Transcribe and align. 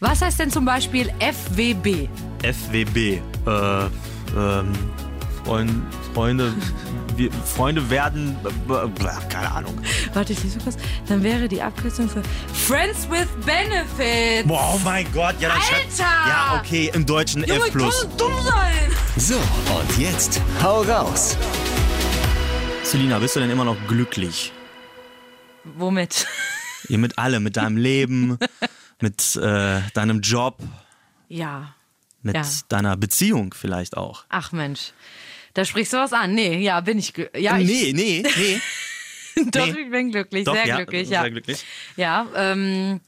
Was 0.00 0.22
heißt 0.22 0.38
denn 0.38 0.50
zum 0.50 0.64
Beispiel 0.64 1.12
FWB? 1.18 2.08
FWB. 2.42 2.98
Äh, 2.98 3.20
ähm, 4.36 4.72
Freund, 5.44 5.72
Freunde, 6.14 6.54
wir, 7.16 7.32
Freunde 7.32 7.90
werden, 7.90 8.36
äh, 8.68 9.28
keine 9.28 9.50
Ahnung. 9.50 9.80
Warte, 10.12 10.34
ich 10.34 10.44
lese 10.44 10.58
kurz. 10.60 10.76
Dann 11.08 11.22
wäre 11.22 11.48
die 11.48 11.60
Abkürzung 11.60 12.08
für 12.08 12.22
Friends 12.52 13.08
with 13.10 13.26
Benefits. 13.44 14.46
Boah, 14.46 14.74
oh 14.74 14.80
mein 14.84 15.10
Gott, 15.12 15.34
ja, 15.40 15.48
das 15.48 15.68
Alter! 15.68 16.28
Ja, 16.28 16.60
okay, 16.62 16.90
im 16.94 17.04
Deutschen 17.06 17.42
Junge, 17.44 17.66
F+. 17.66 17.72
kann 17.72 17.90
so 17.90 18.08
dumm 18.16 18.34
sein. 18.44 18.90
So, 19.16 19.34
und 19.36 19.98
jetzt 19.98 20.40
hau 20.62 20.82
raus. 20.82 21.36
Selina, 22.84 23.18
bist 23.18 23.34
du 23.34 23.40
denn 23.40 23.50
immer 23.50 23.64
noch 23.64 23.76
glücklich? 23.88 24.52
Womit? 25.64 26.26
Ja, 26.88 26.98
mit 26.98 27.18
allem, 27.18 27.42
mit 27.42 27.56
deinem 27.56 27.76
Leben, 27.76 28.38
mit 29.00 29.36
äh, 29.36 29.80
deinem 29.94 30.20
Job, 30.20 30.58
Ja. 31.28 31.74
mit 32.22 32.34
Ja. 32.36 32.42
deiner 32.68 32.96
Beziehung 32.96 33.54
vielleicht 33.54 33.96
auch. 33.96 34.24
Ach 34.28 34.52
Mensch. 34.52 34.92
Da 35.54 35.64
sprichst 35.64 35.92
du 35.92 35.96
was 35.96 36.12
an. 36.12 36.34
Nee, 36.34 36.58
ja, 36.58 36.80
bin 36.80 36.98
ich. 36.98 37.12
Ja, 37.36 37.58
ich, 37.58 37.66
nee, 37.66 37.92
nee, 37.92 38.22
nee. 39.36 39.44
doch, 39.50 39.66
nee. 39.66 39.80
ich 39.80 39.90
bin 39.90 40.10
glücklich. 40.12 40.44
Doch, 40.44 40.54
sehr 40.54 40.66
ja, 40.66 40.76
glücklich, 40.76 41.08
sehr 41.08 41.22
ja. 41.22 41.28
glücklich. 41.28 41.64
Ja, 41.96 42.26
ähm, 42.36 43.00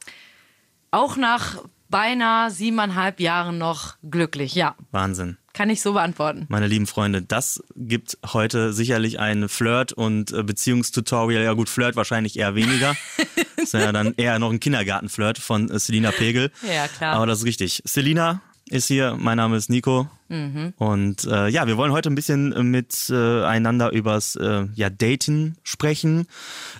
auch 0.90 1.16
nach 1.16 1.58
beinahe 1.90 2.50
siebeneinhalb 2.50 3.20
Jahren 3.20 3.58
noch 3.58 3.96
glücklich. 4.08 4.54
Ja, 4.54 4.76
Wahnsinn. 4.92 5.36
kann 5.52 5.70
ich 5.70 5.82
so 5.82 5.92
beantworten. 5.92 6.46
Meine 6.48 6.66
lieben 6.66 6.86
Freunde, 6.86 7.22
das 7.22 7.62
gibt 7.76 8.18
heute 8.32 8.72
sicherlich 8.72 9.18
ein 9.18 9.48
Flirt- 9.48 9.92
und 9.92 10.32
äh, 10.32 10.42
Beziehungstutorial. 10.42 11.42
Ja 11.42 11.52
gut, 11.54 11.68
Flirt 11.68 11.96
wahrscheinlich 11.96 12.38
eher 12.38 12.54
weniger. 12.54 12.96
das 13.56 13.64
ist 13.64 13.74
ja 13.74 13.92
dann 13.92 14.14
eher 14.16 14.38
noch 14.38 14.50
ein 14.50 14.60
Kindergartenflirt 14.60 15.38
von 15.38 15.70
äh, 15.70 15.78
Selina 15.78 16.10
Pegel. 16.12 16.50
Ja, 16.66 16.88
klar. 16.88 17.16
Aber 17.16 17.26
das 17.26 17.40
ist 17.40 17.44
richtig. 17.46 17.82
Selina 17.84 18.40
ist 18.70 18.86
hier, 18.86 19.16
mein 19.18 19.36
Name 19.36 19.56
ist 19.56 19.68
Nico. 19.68 20.08
Mhm. 20.28 20.74
Und 20.76 21.24
äh, 21.24 21.48
ja, 21.48 21.66
wir 21.66 21.76
wollen 21.76 21.90
heute 21.90 22.08
ein 22.08 22.14
bisschen 22.14 22.70
miteinander 22.70 23.90
übers 23.92 24.36
äh, 24.36 24.66
ja, 24.74 24.88
Daten 24.88 25.56
sprechen, 25.64 26.26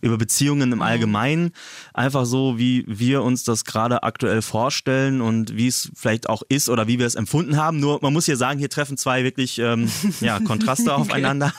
über 0.00 0.16
Beziehungen 0.16 0.68
Mhm. 0.68 0.74
im 0.74 0.82
Allgemeinen. 0.82 1.52
Einfach 1.92 2.26
so, 2.26 2.58
wie 2.58 2.84
wir 2.86 3.22
uns 3.24 3.42
das 3.42 3.64
gerade 3.64 4.04
aktuell 4.04 4.40
vorstellen 4.40 5.20
und 5.20 5.56
wie 5.56 5.66
es 5.66 5.90
vielleicht 5.96 6.28
auch 6.28 6.42
ist 6.48 6.68
oder 6.68 6.86
wie 6.86 6.98
wir 7.00 7.06
es 7.06 7.16
empfunden 7.16 7.56
haben. 7.56 7.80
Nur 7.80 7.98
man 8.02 8.12
muss 8.12 8.26
hier 8.26 8.36
sagen, 8.36 8.60
hier 8.60 8.70
treffen 8.70 8.96
zwei 8.96 9.24
wirklich 9.24 9.58
ähm, 9.58 9.90
ja, 10.20 10.38
Kontraste 10.38 10.94
aufeinander. 10.94 11.52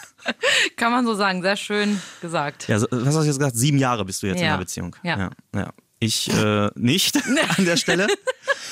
Kann 0.78 0.94
man 0.94 1.06
so 1.06 1.14
sagen. 1.14 1.42
Sehr 1.42 1.58
schön 1.58 2.00
gesagt. 2.22 2.70
Ja, 2.70 2.80
was 2.82 2.90
hast 2.92 3.16
du 3.16 3.24
jetzt 3.24 3.38
gesagt? 3.38 3.58
Sieben 3.58 3.78
Jahre 3.80 4.06
bist 4.06 4.24
du 4.24 4.28
jetzt 4.28 4.38
in 4.40 4.46
Ja. 4.46 4.52
der 4.52 4.60
Beziehung. 4.60 4.96
Ja, 5.04 5.32
ja. 5.54 5.74
Ich 6.04 6.34
äh, 6.34 6.70
nicht 6.74 7.16
an 7.58 7.66
der 7.66 7.78
Stelle. 7.78 8.08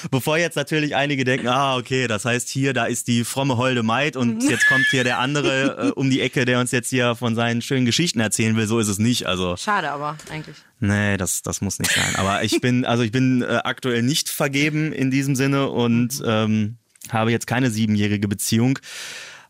Bevor 0.10 0.40
jetzt 0.40 0.56
natürlich 0.56 0.96
einige 0.96 1.24
denken, 1.24 1.48
ah, 1.48 1.78
okay, 1.78 2.08
das 2.08 2.26
heißt 2.26 2.50
hier, 2.50 2.74
da 2.74 2.86
ist 2.86 3.08
die 3.08 3.24
fromme 3.24 3.56
holde 3.56 3.84
Maid 3.84 4.16
und 4.16 4.42
jetzt 4.50 4.66
kommt 4.66 4.88
hier 4.90 5.04
der 5.04 5.20
andere 5.20 5.90
äh, 5.90 5.92
um 5.92 6.10
die 6.10 6.22
Ecke, 6.22 6.46
der 6.46 6.60
uns 6.60 6.72
jetzt 6.72 6.90
hier 6.90 7.14
von 7.14 7.36
seinen 7.36 7.62
schönen 7.62 7.86
Geschichten 7.86 8.20
erzählen 8.20 8.56
will. 8.56 8.66
So 8.66 8.80
ist 8.80 8.88
es 8.88 8.98
nicht. 8.98 9.28
Also, 9.28 9.56
Schade 9.58 9.92
aber 9.92 10.18
eigentlich. 10.32 10.56
nee, 10.80 11.18
das, 11.18 11.44
das 11.44 11.62
muss 11.62 11.78
nicht 11.78 11.92
sein. 11.92 12.16
Aber 12.16 12.44
ich 12.44 12.62
bin, 12.62 12.84
also 12.84 13.04
ich 13.04 13.12
bin 13.12 13.44
äh, 13.44 13.60
aktuell 13.64 14.02
nicht 14.02 14.30
vergeben 14.30 14.92
in 14.92 15.12
diesem 15.12 15.36
Sinne 15.36 15.70
und 15.70 16.24
ähm, 16.26 16.78
habe 17.12 17.30
jetzt 17.30 17.46
keine 17.46 17.70
siebenjährige 17.70 18.28
Beziehung. 18.28 18.80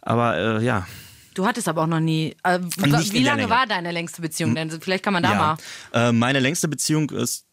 Aber 0.01 0.59
äh, 0.59 0.65
ja, 0.65 0.85
Du 1.33 1.45
hattest 1.45 1.69
aber 1.69 1.83
auch 1.83 1.87
noch 1.87 2.01
nie. 2.01 2.35
Äh, 2.43 2.59
wie 2.59 3.23
lange 3.23 3.49
war 3.49 3.65
deine 3.65 3.91
längste 3.93 4.21
Beziehung 4.21 4.55
denn? 4.55 4.69
Vielleicht 4.81 5.05
kann 5.05 5.13
man 5.13 5.23
da 5.23 5.35
mal. 5.35 5.57
Äh, 5.93 6.11
meine 6.11 6.41
längste 6.41 6.67
Beziehung 6.67 7.11
ist 7.11 7.45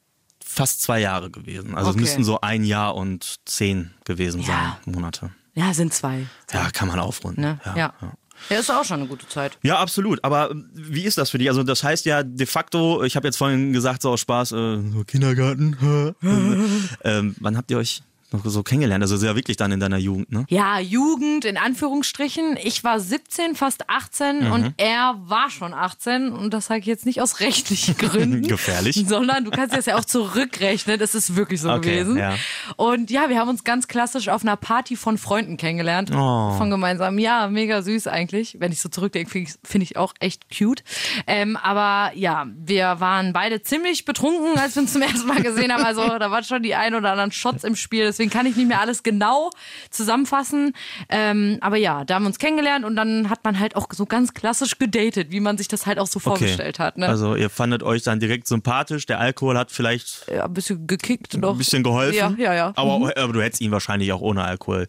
fast 0.44 0.82
zwei 0.82 1.00
Jahre 1.00 1.30
gewesen. 1.30 1.74
Also 1.74 1.90
Okay. 1.90 1.98
es 1.98 2.02
müssten 2.02 2.24
so 2.24 2.40
ein 2.40 2.64
Jahr 2.64 2.94
und 2.94 3.36
zehn 3.44 3.92
gewesen 4.04 4.40
Ja. 4.42 4.78
sein, 4.84 4.94
Monate. 4.94 5.30
Ja, 5.54 5.72
sind 5.74 5.92
zwei. 5.94 6.26
Ja, 6.52 6.70
kann 6.70 6.88
man 6.88 6.98
aufrunden. 6.98 7.40
Ne? 7.40 7.60
Ja, 7.64 7.76
Ja. 7.76 7.94
ja. 8.00 8.12
Ja, 8.50 8.58
ist 8.58 8.70
auch 8.70 8.84
schon 8.84 9.00
eine 9.00 9.08
gute 9.08 9.26
Zeit. 9.26 9.58
Ja, 9.62 9.78
absolut. 9.78 10.22
Aber 10.22 10.50
äh, 10.50 10.54
wie 10.74 11.04
ist 11.04 11.16
das 11.16 11.30
für 11.30 11.38
dich? 11.38 11.48
Also 11.48 11.62
das 11.62 11.82
heißt 11.82 12.04
ja 12.04 12.22
de 12.22 12.46
facto, 12.46 13.02
ich 13.02 13.16
habe 13.16 13.26
jetzt 13.26 13.38
vorhin 13.38 13.72
gesagt, 13.72 14.02
so 14.02 14.10
aus 14.10 14.20
Spaß, 14.20 14.52
äh, 14.52 14.82
so 14.92 15.04
Kindergarten. 15.06 16.14
ähm, 17.02 17.34
wann 17.40 17.56
habt 17.56 17.70
ihr 17.70 17.78
euch 17.78 18.02
so 18.44 18.62
kennengelernt? 18.62 19.02
Also 19.02 19.14
ist 19.16 19.22
ja 19.22 19.34
wirklich 19.36 19.56
dann 19.56 19.72
in 19.72 19.80
deiner 19.80 19.98
Jugend, 19.98 20.30
ne? 20.32 20.44
Ja, 20.48 20.78
Jugend 20.80 21.44
in 21.44 21.56
Anführungsstrichen. 21.56 22.56
Ich 22.62 22.82
war 22.84 23.00
17, 23.00 23.54
fast 23.54 23.88
18 23.88 24.44
Mhm. 24.46 24.52
und 24.52 24.74
er 24.76 25.14
war 25.18 25.50
schon 25.50 25.72
18 25.74 26.32
und 26.32 26.52
das 26.52 26.66
sage 26.66 26.80
ich 26.80 26.86
jetzt 26.86 27.06
nicht 27.06 27.20
aus 27.22 27.40
rechtlichen 27.40 27.96
Gründen. 27.96 28.42
Gefährlich. 28.46 29.04
Sondern 29.08 29.44
du 29.44 29.50
kannst 29.50 29.74
das 29.76 29.86
ja 29.86 29.96
auch 29.96 30.04
zurückrechnen. 30.04 30.98
Das 30.98 31.14
ist 31.14 31.36
wirklich 31.36 31.60
so 31.60 31.70
Okay, 31.70 31.98
gewesen. 31.98 32.16
ja. 32.18 32.34
Und 32.76 33.10
ja, 33.10 33.28
wir 33.28 33.38
haben 33.38 33.48
uns 33.48 33.64
ganz 33.64 33.88
klassisch 33.88 34.28
auf 34.28 34.42
einer 34.42 34.56
Party 34.56 34.96
von 34.96 35.18
Freunden 35.18 35.56
kennengelernt. 35.56 36.10
Oh. 36.14 36.52
Von 36.58 36.70
gemeinsam. 36.70 37.18
Ja, 37.18 37.48
mega 37.48 37.82
süß 37.82 38.06
eigentlich. 38.08 38.56
Wenn 38.58 38.72
ich 38.72 38.80
so 38.80 38.88
zurückdenke, 38.88 39.30
finde 39.30 39.50
ich, 39.50 39.56
find 39.68 39.82
ich 39.84 39.96
auch 39.96 40.12
echt 40.20 40.44
cute. 40.56 40.82
Ähm, 41.26 41.56
aber 41.56 42.14
ja, 42.16 42.46
wir 42.56 43.00
waren 43.00 43.32
beide 43.32 43.62
ziemlich 43.62 44.04
betrunken, 44.04 44.58
als 44.58 44.74
wir 44.74 44.82
uns 44.82 44.92
zum 44.92 45.02
ersten 45.02 45.26
Mal 45.26 45.42
gesehen 45.42 45.72
haben. 45.72 45.84
Also 45.84 46.02
da 46.18 46.30
waren 46.30 46.44
schon 46.44 46.62
die 46.62 46.74
ein 46.74 46.94
oder 46.94 47.10
anderen 47.12 47.32
Shots 47.32 47.64
im 47.64 47.76
Spiel. 47.76 48.12
Deswegen 48.16 48.30
kann 48.30 48.46
ich 48.46 48.56
nicht 48.56 48.66
mehr 48.66 48.80
alles 48.80 49.02
genau 49.02 49.50
zusammenfassen. 49.90 50.72
Ähm, 51.10 51.58
aber 51.60 51.76
ja, 51.76 52.06
da 52.06 52.14
haben 52.14 52.22
wir 52.22 52.28
uns 52.28 52.38
kennengelernt 52.38 52.86
und 52.86 52.96
dann 52.96 53.28
hat 53.28 53.44
man 53.44 53.60
halt 53.60 53.76
auch 53.76 53.88
so 53.92 54.06
ganz 54.06 54.32
klassisch 54.32 54.78
gedatet, 54.78 55.30
wie 55.30 55.40
man 55.40 55.58
sich 55.58 55.68
das 55.68 55.84
halt 55.84 55.98
auch 55.98 56.06
so 56.06 56.18
vorgestellt 56.18 56.78
hat. 56.78 56.96
Ne? 56.96 57.06
Also 57.06 57.36
ihr 57.36 57.50
fandet 57.50 57.82
euch 57.82 58.02
dann 58.04 58.18
direkt 58.18 58.46
sympathisch. 58.46 59.04
Der 59.04 59.20
Alkohol 59.20 59.58
hat 59.58 59.70
vielleicht 59.70 60.30
ja, 60.32 60.46
ein 60.46 60.54
bisschen 60.54 60.86
gekickt 60.86 61.36
noch. 61.36 61.52
ein 61.52 61.58
bisschen 61.58 61.82
geholfen. 61.82 62.16
Ja, 62.16 62.34
ja, 62.38 62.54
ja. 62.54 62.72
Aber, 62.74 63.12
aber 63.14 63.32
du 63.34 63.42
hättest 63.42 63.60
ihn 63.60 63.70
wahrscheinlich 63.70 64.12
auch 64.12 64.22
ohne 64.22 64.42
Alkohol 64.44 64.88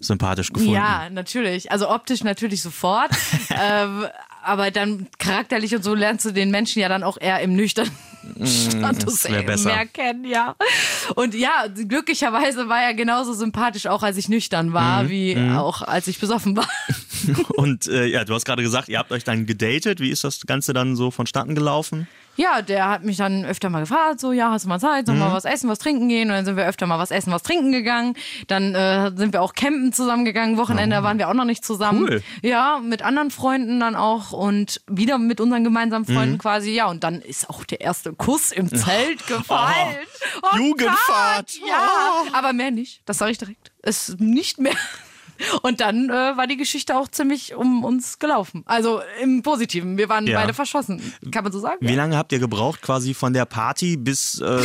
sympathisch 0.00 0.52
gefunden. 0.52 0.74
Ja, 0.74 1.10
natürlich. 1.10 1.70
Also 1.70 1.90
optisch 1.90 2.24
natürlich 2.24 2.62
sofort. 2.62 3.10
ähm, 3.50 4.06
aber 4.42 4.70
dann 4.70 5.08
charakterlich 5.18 5.74
und 5.76 5.84
so 5.84 5.94
lernst 5.94 6.24
du 6.24 6.32
den 6.32 6.50
Menschen 6.50 6.80
ja 6.80 6.88
dann 6.88 7.02
auch 7.02 7.18
eher 7.20 7.40
im 7.40 7.54
nüchternen 7.54 7.92
Status 8.44 9.24
Mm, 9.28 9.32
wär 9.32 9.42
besser. 9.42 9.68
mehr 9.74 9.86
kennen, 9.86 10.24
ja. 10.24 10.54
Und 11.16 11.34
ja, 11.34 11.66
glücklicherweise 11.66 12.68
war 12.68 12.82
er 12.82 12.94
genauso 12.94 13.32
sympathisch, 13.32 13.86
auch 13.86 14.02
als 14.02 14.16
ich 14.16 14.28
nüchtern 14.28 14.68
Mhm, 14.68 14.72
war, 14.72 15.08
wie 15.08 15.36
auch 15.56 15.82
als 15.82 16.06
ich 16.08 16.18
besoffen 16.18 16.56
war. 16.56 16.68
Und 17.56 17.86
äh, 17.88 18.06
ja, 18.06 18.24
du 18.24 18.34
hast 18.34 18.44
gerade 18.44 18.62
gesagt, 18.62 18.88
ihr 18.88 18.98
habt 18.98 19.12
euch 19.12 19.24
dann 19.24 19.46
gedatet. 19.46 20.00
Wie 20.00 20.10
ist 20.10 20.24
das 20.24 20.40
Ganze 20.46 20.72
dann 20.72 20.96
so 20.96 21.10
vonstatten 21.10 21.54
gelaufen? 21.54 22.08
Ja, 22.36 22.62
der 22.62 22.88
hat 22.88 23.04
mich 23.04 23.18
dann 23.18 23.44
öfter 23.44 23.68
mal 23.68 23.80
gefragt, 23.80 24.18
so, 24.18 24.32
ja, 24.32 24.50
hast 24.50 24.64
du 24.64 24.68
mal 24.68 24.80
Zeit, 24.80 25.04
sollen 25.06 25.18
wir 25.18 25.24
Mhm. 25.26 25.30
mal 25.32 25.36
was 25.36 25.44
essen, 25.44 25.68
was 25.68 25.78
trinken 25.78 26.08
gehen? 26.08 26.30
Und 26.30 26.36
dann 26.36 26.44
sind 26.46 26.56
wir 26.56 26.66
öfter 26.66 26.86
mal 26.86 26.98
was 26.98 27.10
essen, 27.10 27.30
was 27.30 27.42
trinken 27.42 27.72
gegangen. 27.72 28.14
Dann 28.46 28.74
äh, 28.74 29.12
sind 29.14 29.32
wir 29.34 29.42
auch 29.42 29.52
campen 29.54 29.92
zusammengegangen. 29.92 30.56
Wochenende 30.56 30.96
da 30.96 31.02
waren 31.02 31.18
wir 31.18 31.28
auch 31.28 31.34
noch 31.34 31.44
nicht 31.44 31.64
zusammen. 31.64 32.04
Oh. 32.04 32.08
Cool. 32.12 32.22
Ja, 32.42 32.80
mit 32.82 33.02
anderen 33.02 33.30
Freunden 33.30 33.80
dann 33.80 33.94
auch 33.96 34.32
und 34.32 34.80
wieder 34.88 35.18
mit 35.18 35.40
unseren 35.40 35.62
gemeinsamen 35.62 36.06
Mhm. 36.08 36.14
Freunden 36.14 36.38
quasi. 36.38 36.70
Ja, 36.72 36.86
und 36.86 37.04
dann 37.04 37.20
ist 37.20 37.50
auch 37.50 37.64
der 37.64 37.80
erste 37.82 38.12
Kuss 38.14 38.50
im 38.50 38.68
Zelt 38.74 39.26
gefallen. 39.26 39.96
Oh 40.42 40.56
Jugendfahrt. 40.56 41.50
Gott, 41.60 41.68
ja, 41.68 41.88
aber 42.32 42.52
mehr 42.54 42.70
nicht. 42.70 43.02
Das 43.04 43.18
sage 43.18 43.32
ich 43.32 43.38
direkt. 43.38 43.72
Es 43.82 44.08
ist 44.08 44.20
nicht 44.20 44.58
mehr. 44.58 44.72
Und 45.62 45.80
dann 45.80 46.08
äh, 46.10 46.12
war 46.12 46.46
die 46.46 46.56
Geschichte 46.56 46.96
auch 46.96 47.08
ziemlich 47.08 47.54
um 47.54 47.84
uns 47.84 48.18
gelaufen. 48.18 48.62
Also 48.66 49.00
im 49.22 49.42
Positiven. 49.42 49.96
Wir 49.98 50.08
waren 50.08 50.26
Ja. 50.26 50.40
beide 50.40 50.54
verschossen. 50.54 51.00
Kann 51.30 51.44
man 51.44 51.52
so 51.52 51.58
sagen? 51.58 51.78
Wie 51.80 51.94
lange 51.94 52.16
habt 52.16 52.32
ihr 52.32 52.38
gebraucht 52.38 52.82
quasi 52.82 53.14
von 53.14 53.32
der 53.32 53.44
Party 53.44 53.96
bis 53.96 54.40
äh, 54.40 54.60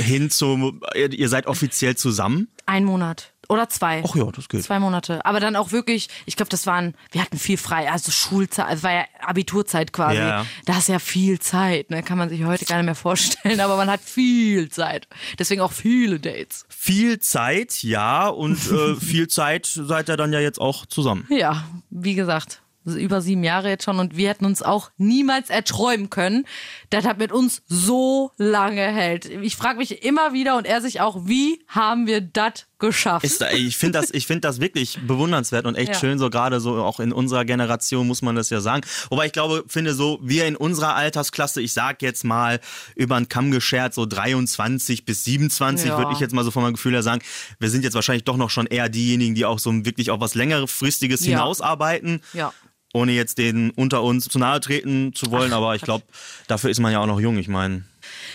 hin 0.00 0.30
zu, 0.30 0.78
ihr, 0.94 1.12
ihr 1.12 1.28
seid 1.28 1.46
offiziell 1.46 1.96
zusammen? 1.96 2.48
Ein 2.66 2.84
Monat 2.84 3.31
oder 3.52 3.68
zwei. 3.68 4.02
Ach 4.06 4.14
ja, 4.14 4.24
das 4.30 4.48
geht. 4.48 4.62
Zwei 4.62 4.78
Monate. 4.78 5.24
Aber 5.24 5.40
dann 5.40 5.56
auch 5.56 5.72
wirklich, 5.72 6.08
ich 6.26 6.36
glaube, 6.36 6.48
das 6.48 6.66
waren, 6.66 6.94
wir 7.10 7.20
hatten 7.20 7.38
viel 7.38 7.56
frei, 7.56 7.90
also 7.90 8.10
Schulzeit, 8.10 8.66
es 8.74 8.82
war 8.82 8.92
ja 8.92 9.04
Abiturzeit 9.20 9.92
quasi. 9.92 10.18
Ja. 10.18 10.46
Da 10.64 10.78
ist 10.78 10.88
ja 10.88 10.98
viel 10.98 11.38
Zeit, 11.38 11.90
ne? 11.90 12.02
kann 12.02 12.18
man 12.18 12.28
sich 12.28 12.44
heute 12.44 12.64
gar 12.64 12.76
nicht 12.76 12.86
mehr 12.86 12.94
vorstellen, 12.94 13.60
aber 13.60 13.76
man 13.76 13.90
hat 13.90 14.00
viel 14.00 14.70
Zeit. 14.70 15.06
Deswegen 15.38 15.60
auch 15.60 15.72
viele 15.72 16.18
Dates. 16.18 16.64
Viel 16.68 17.18
Zeit, 17.18 17.82
ja, 17.82 18.28
und 18.28 18.58
äh, 18.70 18.94
viel 19.00 19.28
Zeit 19.28 19.66
seid 19.66 20.08
ihr 20.08 20.16
dann 20.16 20.32
ja 20.32 20.40
jetzt 20.40 20.60
auch 20.60 20.86
zusammen. 20.86 21.26
Ja, 21.30 21.64
wie 21.90 22.14
gesagt, 22.14 22.62
über 22.84 23.20
sieben 23.20 23.44
Jahre 23.44 23.68
jetzt 23.68 23.84
schon 23.84 23.98
und 23.98 24.16
wir 24.16 24.28
hätten 24.28 24.44
uns 24.44 24.62
auch 24.62 24.90
niemals 24.96 25.50
erträumen 25.50 26.10
können, 26.10 26.46
dass 26.90 27.04
das 27.04 27.16
mit 27.16 27.32
uns 27.32 27.62
so 27.66 28.32
lange 28.36 28.82
hält. 28.82 29.26
Ich 29.26 29.56
frage 29.56 29.78
mich 29.78 30.04
immer 30.04 30.32
wieder 30.32 30.56
und 30.56 30.66
er 30.66 30.80
sich 30.80 31.00
auch, 31.00 31.26
wie 31.26 31.64
haben 31.68 32.06
wir 32.06 32.20
das 32.20 32.66
geschafft? 32.82 33.24
Ist, 33.24 33.42
ich 33.54 33.78
finde 33.78 33.98
das, 33.98 34.10
ich 34.10 34.26
finde 34.26 34.42
das 34.42 34.60
wirklich 34.60 34.98
bewundernswert 35.06 35.64
und 35.64 35.74
echt 35.76 35.94
Ja. 35.94 35.98
schön, 35.98 36.18
so 36.18 36.28
gerade 36.28 36.60
so 36.60 36.82
auch 36.82 37.00
in 37.00 37.12
unserer 37.12 37.46
Generation 37.46 38.06
muss 38.06 38.20
man 38.20 38.36
das 38.36 38.50
ja 38.50 38.60
sagen. 38.60 38.82
Wobei 39.08 39.24
ich 39.26 39.32
glaube, 39.32 39.64
finde 39.68 39.94
so, 39.94 40.18
wir 40.22 40.46
in 40.46 40.56
unserer 40.56 40.94
Altersklasse, 40.94 41.62
ich 41.62 41.72
sag 41.72 42.02
jetzt 42.02 42.24
mal 42.24 42.60
über 42.94 43.16
den 43.16 43.28
Kamm 43.30 43.50
geschert, 43.50 43.94
so 43.94 44.04
23 44.04 45.04
bis 45.06 45.24
27, 45.24 45.88
Ja. 45.88 45.96
würde 45.98 46.12
ich 46.12 46.20
jetzt 46.20 46.34
mal 46.34 46.44
so 46.44 46.50
von 46.50 46.62
meinem 46.62 46.74
Gefühl 46.74 46.92
her 46.92 47.02
sagen, 47.02 47.22
wir 47.58 47.70
sind 47.70 47.84
jetzt 47.84 47.94
wahrscheinlich 47.94 48.24
doch 48.24 48.36
noch 48.36 48.50
schon 48.50 48.66
eher 48.66 48.88
diejenigen, 48.90 49.34
die 49.34 49.46
auch 49.46 49.58
so 49.58 49.72
wirklich 49.84 50.10
auf 50.10 50.20
was 50.20 50.34
längerfristiges 50.34 51.20
Ja. 51.24 51.38
hinausarbeiten. 51.38 52.20
Ja. 52.34 52.52
Ohne 52.94 53.12
jetzt 53.12 53.38
den 53.38 53.70
unter 53.70 54.02
uns 54.02 54.26
zu 54.28 54.38
nahe 54.38 54.60
treten 54.60 55.14
zu 55.14 55.30
wollen, 55.30 55.54
aber 55.54 55.74
ich 55.74 55.80
glaube, 55.82 56.04
dafür 56.46 56.68
ist 56.68 56.78
man 56.78 56.92
ja 56.92 56.98
auch 57.00 57.06
noch 57.06 57.20
jung. 57.20 57.38
Ich 57.38 57.48
meine, 57.48 57.84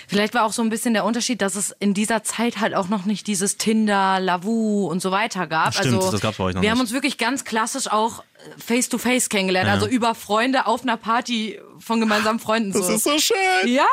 Vielleicht 0.10 0.34
war 0.34 0.46
auch 0.46 0.54
so 0.54 0.62
ein 0.62 0.70
bisschen 0.70 0.94
der 0.94 1.04
Unterschied, 1.04 1.42
dass 1.42 1.56
es 1.56 1.76
in 1.80 1.94
dieser 1.94 2.24
Zeit 2.24 2.60
halt 2.60 2.74
auch 2.74 2.88
noch 2.88 3.04
nicht 3.06 3.28
dieses 3.28 3.58
Tinder, 3.58 4.20
Lavu 4.22 4.88
und 4.88 5.02
so 5.02 5.12
weiter 5.12 5.48
gab. 5.48 5.74
Stimmt, 5.74 5.96
also, 5.96 6.12
das 6.12 6.22
gab's 6.22 6.38
bei 6.38 6.46
euch 6.46 6.56
noch 6.56 6.62
Wir 6.62 6.72
haben 6.72 6.80
uns 6.80 6.94
wirklich 6.94 7.18
ganz 7.18 7.44
klassisch 7.44 7.88
auch 7.92 8.24
face 8.58 8.88
to 8.88 8.98
face 8.98 9.28
kennengelernt, 9.30 9.68
Ja. 9.68 9.74
also 9.74 9.88
über 9.88 10.16
Freunde 10.16 10.66
auf 10.66 10.84
einer 10.84 10.96
Party 10.96 11.60
von 11.80 12.00
gemeinsamen 12.00 12.40
Freunden. 12.40 12.72
so. 12.72 12.82
so 12.98 13.20
schön. 13.20 13.36
Ja, 13.66 13.86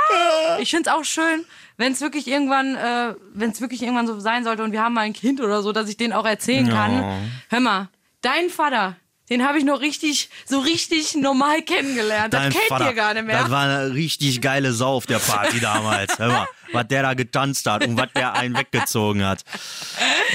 ich 0.61 0.71
find's 0.71 0.89
auch 0.89 1.05
schön, 1.05 1.45
wenn 1.77 1.93
es 1.93 2.01
wirklich 2.01 2.29
irgendwann, 2.29 2.77
äh, 2.77 3.15
wenn 3.35 3.51
es 3.51 3.61
wirklich 3.61 3.83
irgendwann 3.83 4.07
so 4.07 4.21
sein 4.21 4.45
sollte 4.45 4.63
und 4.63 4.71
wir 4.73 4.83
haben 4.83 4.95
mal 4.95 5.01
ein 5.01 5.13
Kind 5.15 5.41
oder 5.41 5.63
so, 5.63 5.73
dass 5.73 5.89
ich 5.89 5.97
den 5.97 6.13
auch 6.13 6.27
erzählen 6.27 6.69
kann. 6.69 6.93
Ja. 7.03 7.17
Hör 7.49 7.61
mal, 7.61 7.89
dein 8.21 8.51
Vater, 8.51 8.97
den 9.31 9.47
habe 9.47 9.57
ich 9.59 9.65
noch 9.65 9.81
richtig, 9.81 10.29
so 10.45 10.59
richtig 10.61 11.15
normal 11.15 11.63
kennengelernt. 11.63 12.35
Dein 12.35 12.51
das 12.51 12.55
kennt 12.55 12.69
Vater, 12.69 12.87
ihr 12.89 12.95
gar 12.95 13.15
nicht 13.15 13.27
mehr. 13.27 13.41
Das 13.41 13.51
war 13.51 13.63
eine 13.65 13.95
richtig 13.95 14.41
geile 14.43 14.73
Sau 14.73 14.95
auf 14.97 15.07
der 15.07 15.19
Party 15.19 15.61
damals. 15.61 16.19
Hör 16.19 16.29
mal, 16.29 16.47
was 16.73 16.87
der 16.89 17.03
da 17.03 17.15
getanzt 17.15 17.67
hat 17.67 17.87
und 17.87 17.97
was 17.97 18.09
der 18.15 18.35
einen 18.35 18.57
weggezogen 18.57 19.25
hat. 19.25 19.43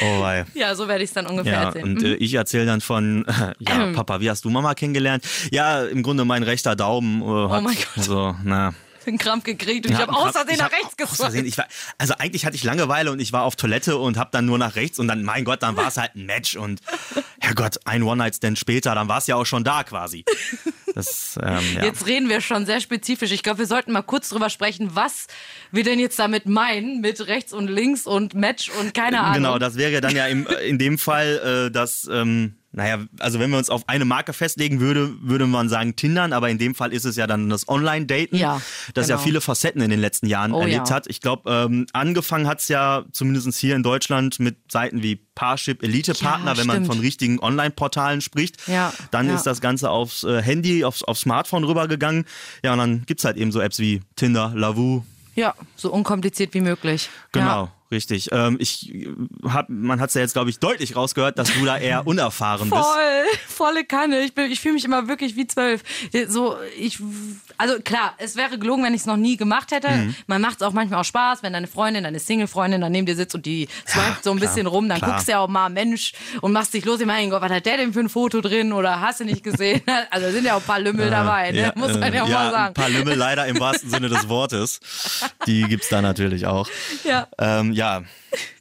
Oh, 0.02 0.22
wei. 0.22 0.46
ja, 0.56 0.74
so 0.76 0.88
werde 0.88 1.04
ich 1.04 1.10
es 1.10 1.14
dann 1.14 1.28
ungefähr 1.28 1.54
Ja, 1.54 1.64
erzählen. 1.66 1.86
Mhm. 1.92 1.98
und 1.98 2.04
äh, 2.04 2.16
ich 2.16 2.34
erzähle 2.34 2.66
dann 2.66 2.82
von, 2.82 3.26
ja, 3.60 3.92
Papa, 3.94 4.22
wie 4.22 4.30
hast 4.30 4.44
du 4.46 4.50
Mama 4.50 4.74
kennengelernt? 4.74 5.24
Ja, 5.52 5.84
im 5.84 6.02
Grunde 6.02 6.26
mein 6.26 6.44
rechter 6.44 6.76
Daumen 6.76 7.22
äh, 7.22 7.26
hat 7.50 7.60
Oh 7.60 7.62
mein 7.62 7.76
Gott. 7.76 8.04
so, 8.04 8.36
na, 8.44 8.74
einen 9.10 9.18
Krampf 9.18 9.44
gekriegt 9.44 9.86
und 9.86 9.94
ich 9.94 10.00
habe 10.00 10.14
außerdem 10.14 10.54
ich 10.54 10.60
nach 10.60 10.72
rechts 10.72 10.98
geswiped. 10.98 11.58
war, 11.58 11.68
also 11.98 12.14
eigentlich 12.18 12.46
hatte 12.46 12.56
ich 12.56 12.64
Langeweile 12.64 13.12
und 13.12 13.20
ich 13.20 13.34
war 13.34 13.44
auf 13.44 13.56
Toilette 13.56 13.98
und 13.98 14.18
habe 14.18 14.30
dann 14.32 14.46
nur 14.46 14.58
nach 14.58 14.76
rechts 14.76 15.00
und 15.00 15.08
dann, 15.08 15.24
mein 15.24 15.44
Gott, 15.44 15.64
dann 15.64 15.76
war 15.76 15.88
es 15.88 15.98
halt 15.98 16.16
ein 16.16 16.26
Match 16.26 16.56
und 16.56 16.82
Herrgott, 17.42 17.80
ein 17.86 18.04
One-Night-Stand 18.04 18.58
später, 18.58 18.96
dann 18.96 19.08
war 19.08 19.18
es 19.18 19.28
ja 19.28 19.36
auch 19.36 19.46
schon 19.46 19.64
da 19.64 19.84
quasi. 19.84 20.26
Das, 20.96 21.40
ähm, 21.42 21.60
ja. 21.76 21.86
Jetzt 21.86 22.08
reden 22.08 22.30
wir 22.30 22.42
schon 22.42 22.66
sehr 22.66 22.82
spezifisch. 22.82 23.32
Ich 23.32 23.44
glaube, 23.44 23.60
wir 23.60 23.68
sollten 23.68 23.92
mal 23.92 24.02
kurz 24.02 24.30
drüber 24.30 24.50
sprechen, 24.50 24.96
was 24.96 25.28
wir 25.72 25.84
denn 25.84 26.00
jetzt 26.00 26.18
damit 26.20 26.46
meinen 26.46 27.02
mit 27.02 27.28
rechts 27.28 27.54
und 27.54 27.68
links 27.68 28.06
und 28.08 28.34
Match 28.34 28.70
und 28.80 28.94
keine 28.94 29.22
Ahnung. 29.22 29.36
Genau, 29.36 29.60
das 29.60 29.76
wäre 29.76 30.02
dann 30.02 30.16
ja 30.16 30.28
im, 30.28 30.48
äh, 30.48 30.68
in 30.68 30.78
dem 30.78 30.98
Fall, 30.98 31.68
äh, 31.68 31.72
dass, 31.72 32.10
ähm, 32.12 32.56
naja, 32.72 33.00
also 33.20 33.40
wenn 33.40 33.50
wir 33.50 33.58
uns 33.58 33.70
auf 33.72 33.88
eine 33.90 34.06
Marke 34.06 34.32
festlegen 34.32 34.80
würde, 34.80 35.12
würde 35.22 35.48
man 35.48 35.70
sagen 35.70 35.96
Tindern, 35.96 36.34
aber 36.34 36.50
in 36.50 36.60
dem 36.60 36.76
Fall 36.76 36.94
ist 36.94 37.04
es 37.06 37.16
ja 37.16 37.26
dann 37.26 37.50
das 37.50 37.68
Online-Daten, 37.68 38.36
Ja, 38.36 38.62
das 38.94 39.08
ja 39.08 39.16
genau. 39.16 39.26
viele 39.26 39.42
Facetten 39.42 39.82
in 39.82 39.90
den 39.90 40.00
letzten 40.00 40.28
Jahren 40.28 40.52
Oh, 40.54 40.62
erlebt 40.62 40.90
ja. 40.90 40.96
hat. 40.96 41.08
Ich 41.08 41.20
glaube, 41.20 41.50
ähm, 41.52 41.88
angefangen 41.94 42.48
hat's 42.48 42.68
ja 42.68 43.06
zumindest 43.12 43.58
hier 43.58 43.76
in 43.76 43.82
Deutschland 43.82 44.40
mit 44.40 44.72
Seiten 44.72 45.02
wie 45.02 45.16
Parship, 45.34 45.82
Elite-Partner, 45.84 46.52
Ja, 46.52 46.58
wenn 46.58 46.68
man 46.68 46.86
von 46.86 47.00
richtigen 47.00 47.40
Online-Portalen 47.40 48.22
spricht. 48.22 48.58
Ja, 48.68 48.94
Dann 49.10 49.28
ja. 49.30 49.36
ist 49.36 49.44
das 49.48 49.62
Ganze 49.62 49.90
aufs 49.90 50.24
äh, 50.24 50.42
Handy, 50.42 50.84
aufs, 50.86 51.04
aufs 51.04 51.22
Smartphone 51.22 51.64
rübergegangen. 51.64 52.26
Ja, 52.64 52.74
und 52.74 52.80
dann 52.80 53.04
gibt's 53.08 53.26
halt 53.26 53.38
eben 53.38 53.52
so 53.52 53.62
Apps 53.62 53.80
wie 53.80 54.02
Tinder, 54.16 54.52
Lavu, 54.56 55.04
Ja, 55.36 55.56
so 55.76 55.92
unkompliziert 55.92 56.54
wie 56.54 56.62
möglich. 56.62 57.10
Genau, 57.32 57.64
Ja. 57.66 57.74
Richtig. 57.92 58.30
Ähm, 58.32 58.58
ich 58.60 58.92
hab, 59.44 59.70
man 59.70 60.00
hat 60.00 60.10
es 60.10 60.14
ja 60.16 60.22
jetzt, 60.22 60.34
glaube 60.34 60.50
ich, 60.50 60.60
deutlich 60.60 60.96
rausgehört, 60.96 61.38
dass 61.40 61.52
du 61.54 61.66
da 61.66 61.78
eher 61.78 62.06
unerfahren 62.08 62.70
bist. 62.70 62.82
Voll, 62.82 63.24
volle 63.48 63.86
Kanne. 63.86 64.22
Ich, 64.22 64.34
bin- 64.34 64.52
ich 64.52 64.60
fühle 64.60 64.76
mich 64.76 64.86
immer 64.86 65.08
wirklich 65.08 65.36
wie 65.36 65.48
zwölf. 65.48 65.82
So, 66.28 66.58
ich, 66.78 67.00
also 67.58 67.80
klar, 67.82 68.14
es 68.18 68.36
wäre 68.36 68.58
gelogen, 68.58 68.84
wenn 68.84 68.94
ich 68.94 69.02
es 69.02 69.06
noch 69.08 69.18
nie 69.18 69.38
gemacht 69.38 69.72
hätte. 69.72 69.90
Mhm. 69.90 70.16
Man 70.28 70.42
macht 70.42 70.58
es 70.58 70.62
auch 70.68 70.74
manchmal 70.74 71.02
auch 71.02 71.06
Spaß, 71.06 71.44
wenn 71.44 71.54
deine 71.54 71.68
Freundin, 71.68 72.04
deine 72.04 72.20
Single-Freundin 72.20 72.82
dann 72.82 72.92
neben 72.92 73.06
dir 73.06 73.16
sitzt 73.16 73.36
und 73.36 73.46
die 73.46 73.68
swipet 73.88 74.24
so 74.24 74.32
ein 74.32 74.38
klar, 74.38 74.50
bisschen 74.50 74.68
rum, 74.68 74.88
dann 74.90 75.00
klar. 75.00 75.12
guckst 75.12 75.28
du 75.28 75.32
ja 75.34 75.40
auch 75.40 75.48
mal, 75.48 75.70
Mensch, 75.70 76.14
und 76.42 76.52
machst 76.52 76.74
dich 76.74 76.86
los. 76.86 77.00
Ich 77.00 77.06
mein 77.06 77.30
Gott, 77.30 77.42
was 77.42 77.52
hat 77.52 77.66
der 77.66 77.78
denn 77.78 77.94
für 77.94 78.00
ein 78.00 78.10
Foto 78.10 78.42
drin 78.42 78.74
oder 78.74 79.02
hast 79.02 79.20
du 79.20 79.26
nicht 79.26 79.44
gesehen? 79.44 79.82
Also 80.12 80.32
sind 80.32 80.46
ja 80.46 80.54
auch 80.56 80.62
ein 80.62 80.66
paar 80.66 80.80
Lümmel 80.80 81.10
dabei, 81.10 81.52
ne? 81.52 81.72
muss 81.76 81.98
man 81.98 82.14
ja 82.14 82.24
auch 82.24 82.28
äh, 82.28 82.32
mal 82.32 82.46
Ein 82.48 82.52
sagen. 82.52 82.74
paar 82.74 82.90
Lümmel 82.90 83.16
leider 83.16 83.46
im 83.48 83.60
wahrsten 83.60 83.90
Sinne 83.90 84.10
des 84.10 84.28
Wortes. 84.30 84.80
Die 85.46 85.64
gibt's 85.64 85.90
da 85.90 86.02
natürlich 86.02 86.46
auch. 86.46 86.68
Ja. 87.04 87.28
Ähm, 87.38 87.74
ja, 87.80 88.04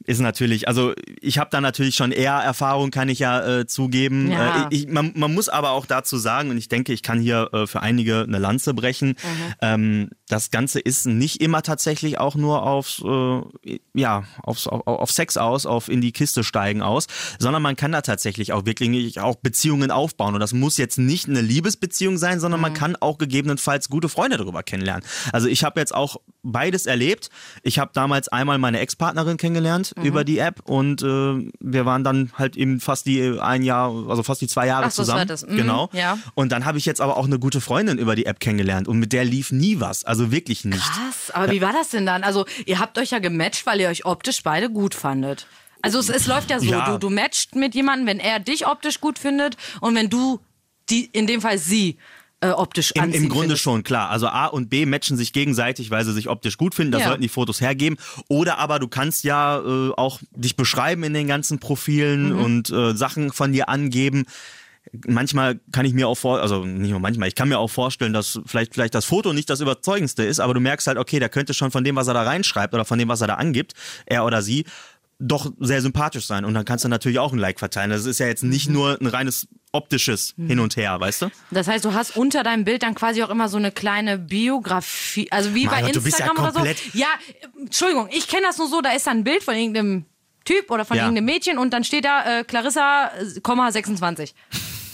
ist 0.05 0.19
natürlich, 0.19 0.67
also 0.67 0.93
ich 1.21 1.37
habe 1.37 1.49
da 1.51 1.61
natürlich 1.61 1.95
schon 1.95 2.11
eher 2.11 2.33
Erfahrung, 2.33 2.91
kann 2.91 3.09
ich 3.09 3.19
ja 3.19 3.59
äh, 3.59 3.67
zugeben. 3.67 4.31
Ja. 4.31 4.63
Äh, 4.63 4.67
ich, 4.75 4.87
man, 4.87 5.11
man 5.15 5.33
muss 5.33 5.49
aber 5.49 5.71
auch 5.71 5.85
dazu 5.85 6.17
sagen, 6.17 6.49
und 6.49 6.57
ich 6.57 6.67
denke, 6.69 6.93
ich 6.93 7.03
kann 7.03 7.19
hier 7.19 7.49
äh, 7.53 7.67
für 7.67 7.81
einige 7.81 8.21
eine 8.21 8.39
Lanze 8.39 8.73
brechen, 8.73 9.09
Mhm. 9.09 9.53
ähm, 9.61 10.09
das 10.27 10.51
Ganze 10.51 10.79
ist 10.79 11.05
nicht 11.05 11.41
immer 11.41 11.61
tatsächlich 11.63 12.19
auch 12.19 12.35
nur 12.35 12.63
aufs, 12.63 13.01
äh, 13.03 13.79
ja, 13.93 14.23
aufs, 14.43 14.67
auf, 14.67 14.85
auf 14.85 15.11
Sex 15.11 15.37
aus, 15.37 15.65
auf 15.65 15.89
in 15.89 16.01
die 16.01 16.11
Kiste 16.11 16.43
steigen 16.43 16.81
aus, 16.81 17.07
sondern 17.39 17.61
man 17.61 17.75
kann 17.75 17.91
da 17.91 18.01
tatsächlich 18.01 18.53
auch 18.53 18.65
wirklich 18.65 19.19
auch 19.19 19.35
Beziehungen 19.35 19.91
aufbauen. 19.91 20.33
Und 20.35 20.39
das 20.39 20.53
muss 20.53 20.77
jetzt 20.77 20.97
nicht 20.97 21.27
eine 21.27 21.41
Liebesbeziehung 21.41 22.17
sein, 22.17 22.39
sondern 22.39 22.59
Mhm. 22.59 22.63
man 22.63 22.73
kann 22.73 22.95
auch 22.95 23.17
gegebenenfalls 23.17 23.89
gute 23.89 24.09
Freunde 24.09 24.37
darüber 24.37 24.63
kennenlernen. 24.63 25.03
Also 25.33 25.47
ich 25.47 25.63
habe 25.63 25.79
jetzt 25.79 25.93
auch 25.93 26.17
beides 26.43 26.85
erlebt. 26.85 27.29
Ich 27.63 27.79
habe 27.79 27.91
damals 27.93 28.27
einmal 28.27 28.57
meine 28.57 28.79
Ex-Partnerin 28.79 29.37
kennengelernt 29.37 29.58
Mhm. 29.61 30.03
über 30.03 30.23
die 30.23 30.37
App 30.39 30.61
und 30.69 31.01
äh, 31.01 31.49
wir 31.59 31.85
waren 31.85 32.03
dann 32.03 32.31
halt 32.37 32.55
eben 32.57 32.79
fast 32.79 33.05
die 33.05 33.37
ein 33.39 33.63
Jahr, 33.63 33.91
also 34.09 34.23
fast 34.23 34.41
die 34.41 34.47
zwei 34.47 34.67
Jahre 34.67 34.85
Ach 34.85 34.91
so, 34.91 35.01
das 35.01 35.07
zusammen. 35.07 35.19
war 35.19 35.25
das. 35.25 35.45
Mhm, 35.47 35.55
Genau. 35.57 35.89
ja. 35.93 36.17
Und 36.35 36.51
dann 36.51 36.65
habe 36.65 36.77
ich 36.77 36.85
jetzt 36.85 37.01
aber 37.01 37.17
auch 37.17 37.25
eine 37.25 37.39
gute 37.39 37.61
Freundin 37.61 37.97
über 37.97 38.15
die 38.15 38.25
App 38.25 38.39
kennengelernt 38.39 38.87
und 38.87 38.99
mit 38.99 39.13
der 39.13 39.25
lief 39.25 39.51
nie 39.51 39.79
was. 39.79 40.03
Also 40.05 40.31
wirklich 40.31 40.65
nicht. 40.65 40.79
Krass, 40.83 41.31
aber 41.31 41.51
wie 41.51 41.61
war 41.61 41.73
das 41.73 41.89
denn 41.89 42.05
dann? 42.05 42.23
Also, 42.23 42.45
ihr 42.65 42.79
habt 42.79 42.97
euch 42.97 43.11
ja 43.11 43.19
gematcht, 43.19 43.65
weil 43.65 43.79
ihr 43.81 43.89
euch 43.89 44.05
optisch 44.05 44.43
beide 44.43 44.69
gut 44.69 44.95
fandet. 44.95 45.47
Also, 45.81 45.99
es, 45.99 46.09
es 46.09 46.27
läuft 46.27 46.49
ja 46.51 46.59
so, 46.59 46.65
Ja. 46.65 46.91
du, 46.91 46.97
du 46.99 47.09
matcht 47.09 47.55
mit 47.55 47.73
jemandem, 47.75 48.07
wenn 48.07 48.19
er 48.19 48.39
dich 48.39 48.67
optisch 48.67 48.99
gut 48.99 49.17
findet 49.19 49.55
und 49.81 49.95
wenn 49.95 50.09
du, 50.09 50.39
die, 50.89 51.05
in 51.13 51.27
dem 51.27 51.39
Fall 51.41 51.57
sie, 51.57 51.97
äh, 52.41 52.51
optisch 52.51 52.91
Im, 52.91 53.03
anziehen 53.03 53.23
Im 53.23 53.29
Grunde 53.29 53.41
findest. 53.47 53.63
schon, 53.63 53.83
klar. 53.83 54.09
Also 54.09 54.27
A 54.27 54.45
und 54.45 54.69
B 54.69 54.85
matchen 54.85 55.17
sich 55.17 55.33
gegenseitig, 55.33 55.91
weil 55.91 56.05
sie 56.05 56.13
sich 56.13 56.29
optisch 56.29 56.57
gut 56.57 56.73
finden. 56.75 56.91
Das 56.93 57.01
Ja. 57.01 57.07
sollten 57.09 57.21
die 57.21 57.27
Fotos 57.29 57.59
hergeben. 57.61 57.97
Oder 58.29 58.57
aber 58.59 58.79
du 58.79 58.87
kannst 58.87 59.23
ja 59.25 59.59
äh, 59.59 59.91
auch 59.97 60.19
dich 60.31 60.55
beschreiben 60.55 61.03
in 61.03 61.13
den 61.13 61.27
ganzen 61.27 61.59
Profilen 61.59 62.33
Mhm. 62.33 62.39
und 62.39 62.69
äh, 62.69 62.95
Sachen 62.95 63.31
von 63.33 63.51
dir 63.51 63.67
angeben. 63.69 64.25
Manchmal 65.05 65.59
kann 65.71 65.85
ich 65.85 65.93
mir 65.93 66.07
auch 66.07 66.15
vor, 66.15 66.39
also 66.39 66.65
nicht 66.65 66.89
nur 66.91 66.99
manchmal, 66.99 67.27
ich 67.27 67.35
kann 67.35 67.49
mir 67.49 67.59
auch 67.59 67.69
vorstellen, 67.69 68.13
dass 68.13 68.39
vielleicht, 68.45 68.73
vielleicht 68.73 68.95
das 68.95 69.05
Foto 69.05 69.33
nicht 69.33 69.49
das 69.49 69.59
überzeugendste 69.61 70.23
ist, 70.23 70.39
aber 70.39 70.53
du 70.55 70.59
merkst 70.61 70.87
halt, 70.87 70.97
okay, 70.97 71.19
der 71.19 71.29
könnte 71.29 71.53
schon 71.53 71.69
von 71.69 71.83
dem, 71.83 71.95
was 71.95 72.07
er 72.07 72.15
da 72.15 72.23
reinschreibt 72.23 72.73
oder 72.73 72.85
von 72.85 72.97
dem, 72.97 73.07
was 73.09 73.21
er 73.21 73.27
da 73.27 73.35
angibt, 73.35 73.73
er 74.07 74.25
oder 74.25 74.41
sie, 74.41 74.65
doch 75.19 75.51
sehr 75.59 75.81
sympathisch 75.81 76.25
sein. 76.25 76.45
Und 76.45 76.53
dann 76.53 76.63
kannst 76.65 76.85
du 76.85 76.89
natürlich 76.89 77.19
auch 77.19 77.33
ein 77.33 77.39
Like 77.39 77.59
verteilen. 77.59 77.89
Das 77.91 78.05
ist 78.05 78.19
ja 78.19 78.27
jetzt 78.27 78.43
Mhm. 78.43 78.49
nicht 78.49 78.69
nur 78.69 78.97
ein 78.99 79.05
reines 79.07 79.47
optisches 79.71 80.33
Hin 80.37 80.59
und 80.59 80.75
Her, 80.77 80.99
weißt 80.99 81.23
du? 81.23 81.29
Das 81.51 81.67
heißt, 81.67 81.85
du 81.85 81.93
hast 81.93 82.17
unter 82.17 82.43
deinem 82.43 82.63
Bild 82.65 82.83
dann 82.83 82.95
quasi 82.95 83.21
auch 83.23 83.29
immer 83.29 83.49
so 83.49 83.57
eine 83.57 83.71
kleine 83.71 84.17
Biografie, 84.17 85.31
also 85.31 85.53
wie 85.53 85.65
Mein 85.67 85.85
bei 85.85 85.91
Gott, 85.91 86.03
bist 86.03 86.19
ja 86.19 86.25
Instagram 86.25 86.43
oder 86.51 86.73
so. 86.75 86.97
Ja, 86.97 87.07
äh, 87.57 87.61
Entschuldigung, 87.61 88.09
ich 88.11 88.27
kenne 88.27 88.43
das 88.47 88.57
nur 88.57 88.67
so, 88.67 88.81
da 88.81 88.91
ist 88.91 89.05
dann 89.07 89.19
ein 89.19 89.23
Bild 89.23 89.43
von 89.43 89.55
irgendeinem 89.55 90.05
Typ 90.45 90.71
oder 90.71 90.85
von 90.85 90.97
Ja. 90.97 91.03
irgendeinem 91.03 91.25
Mädchen 91.25 91.57
und 91.57 91.71
dann 91.71 91.83
steht 91.83 92.05
da 92.05 92.39
äh, 92.39 92.43
Clarissa, 92.43 93.11
äh, 93.19 93.39
Komma, 93.41 93.71
26. 93.71 94.33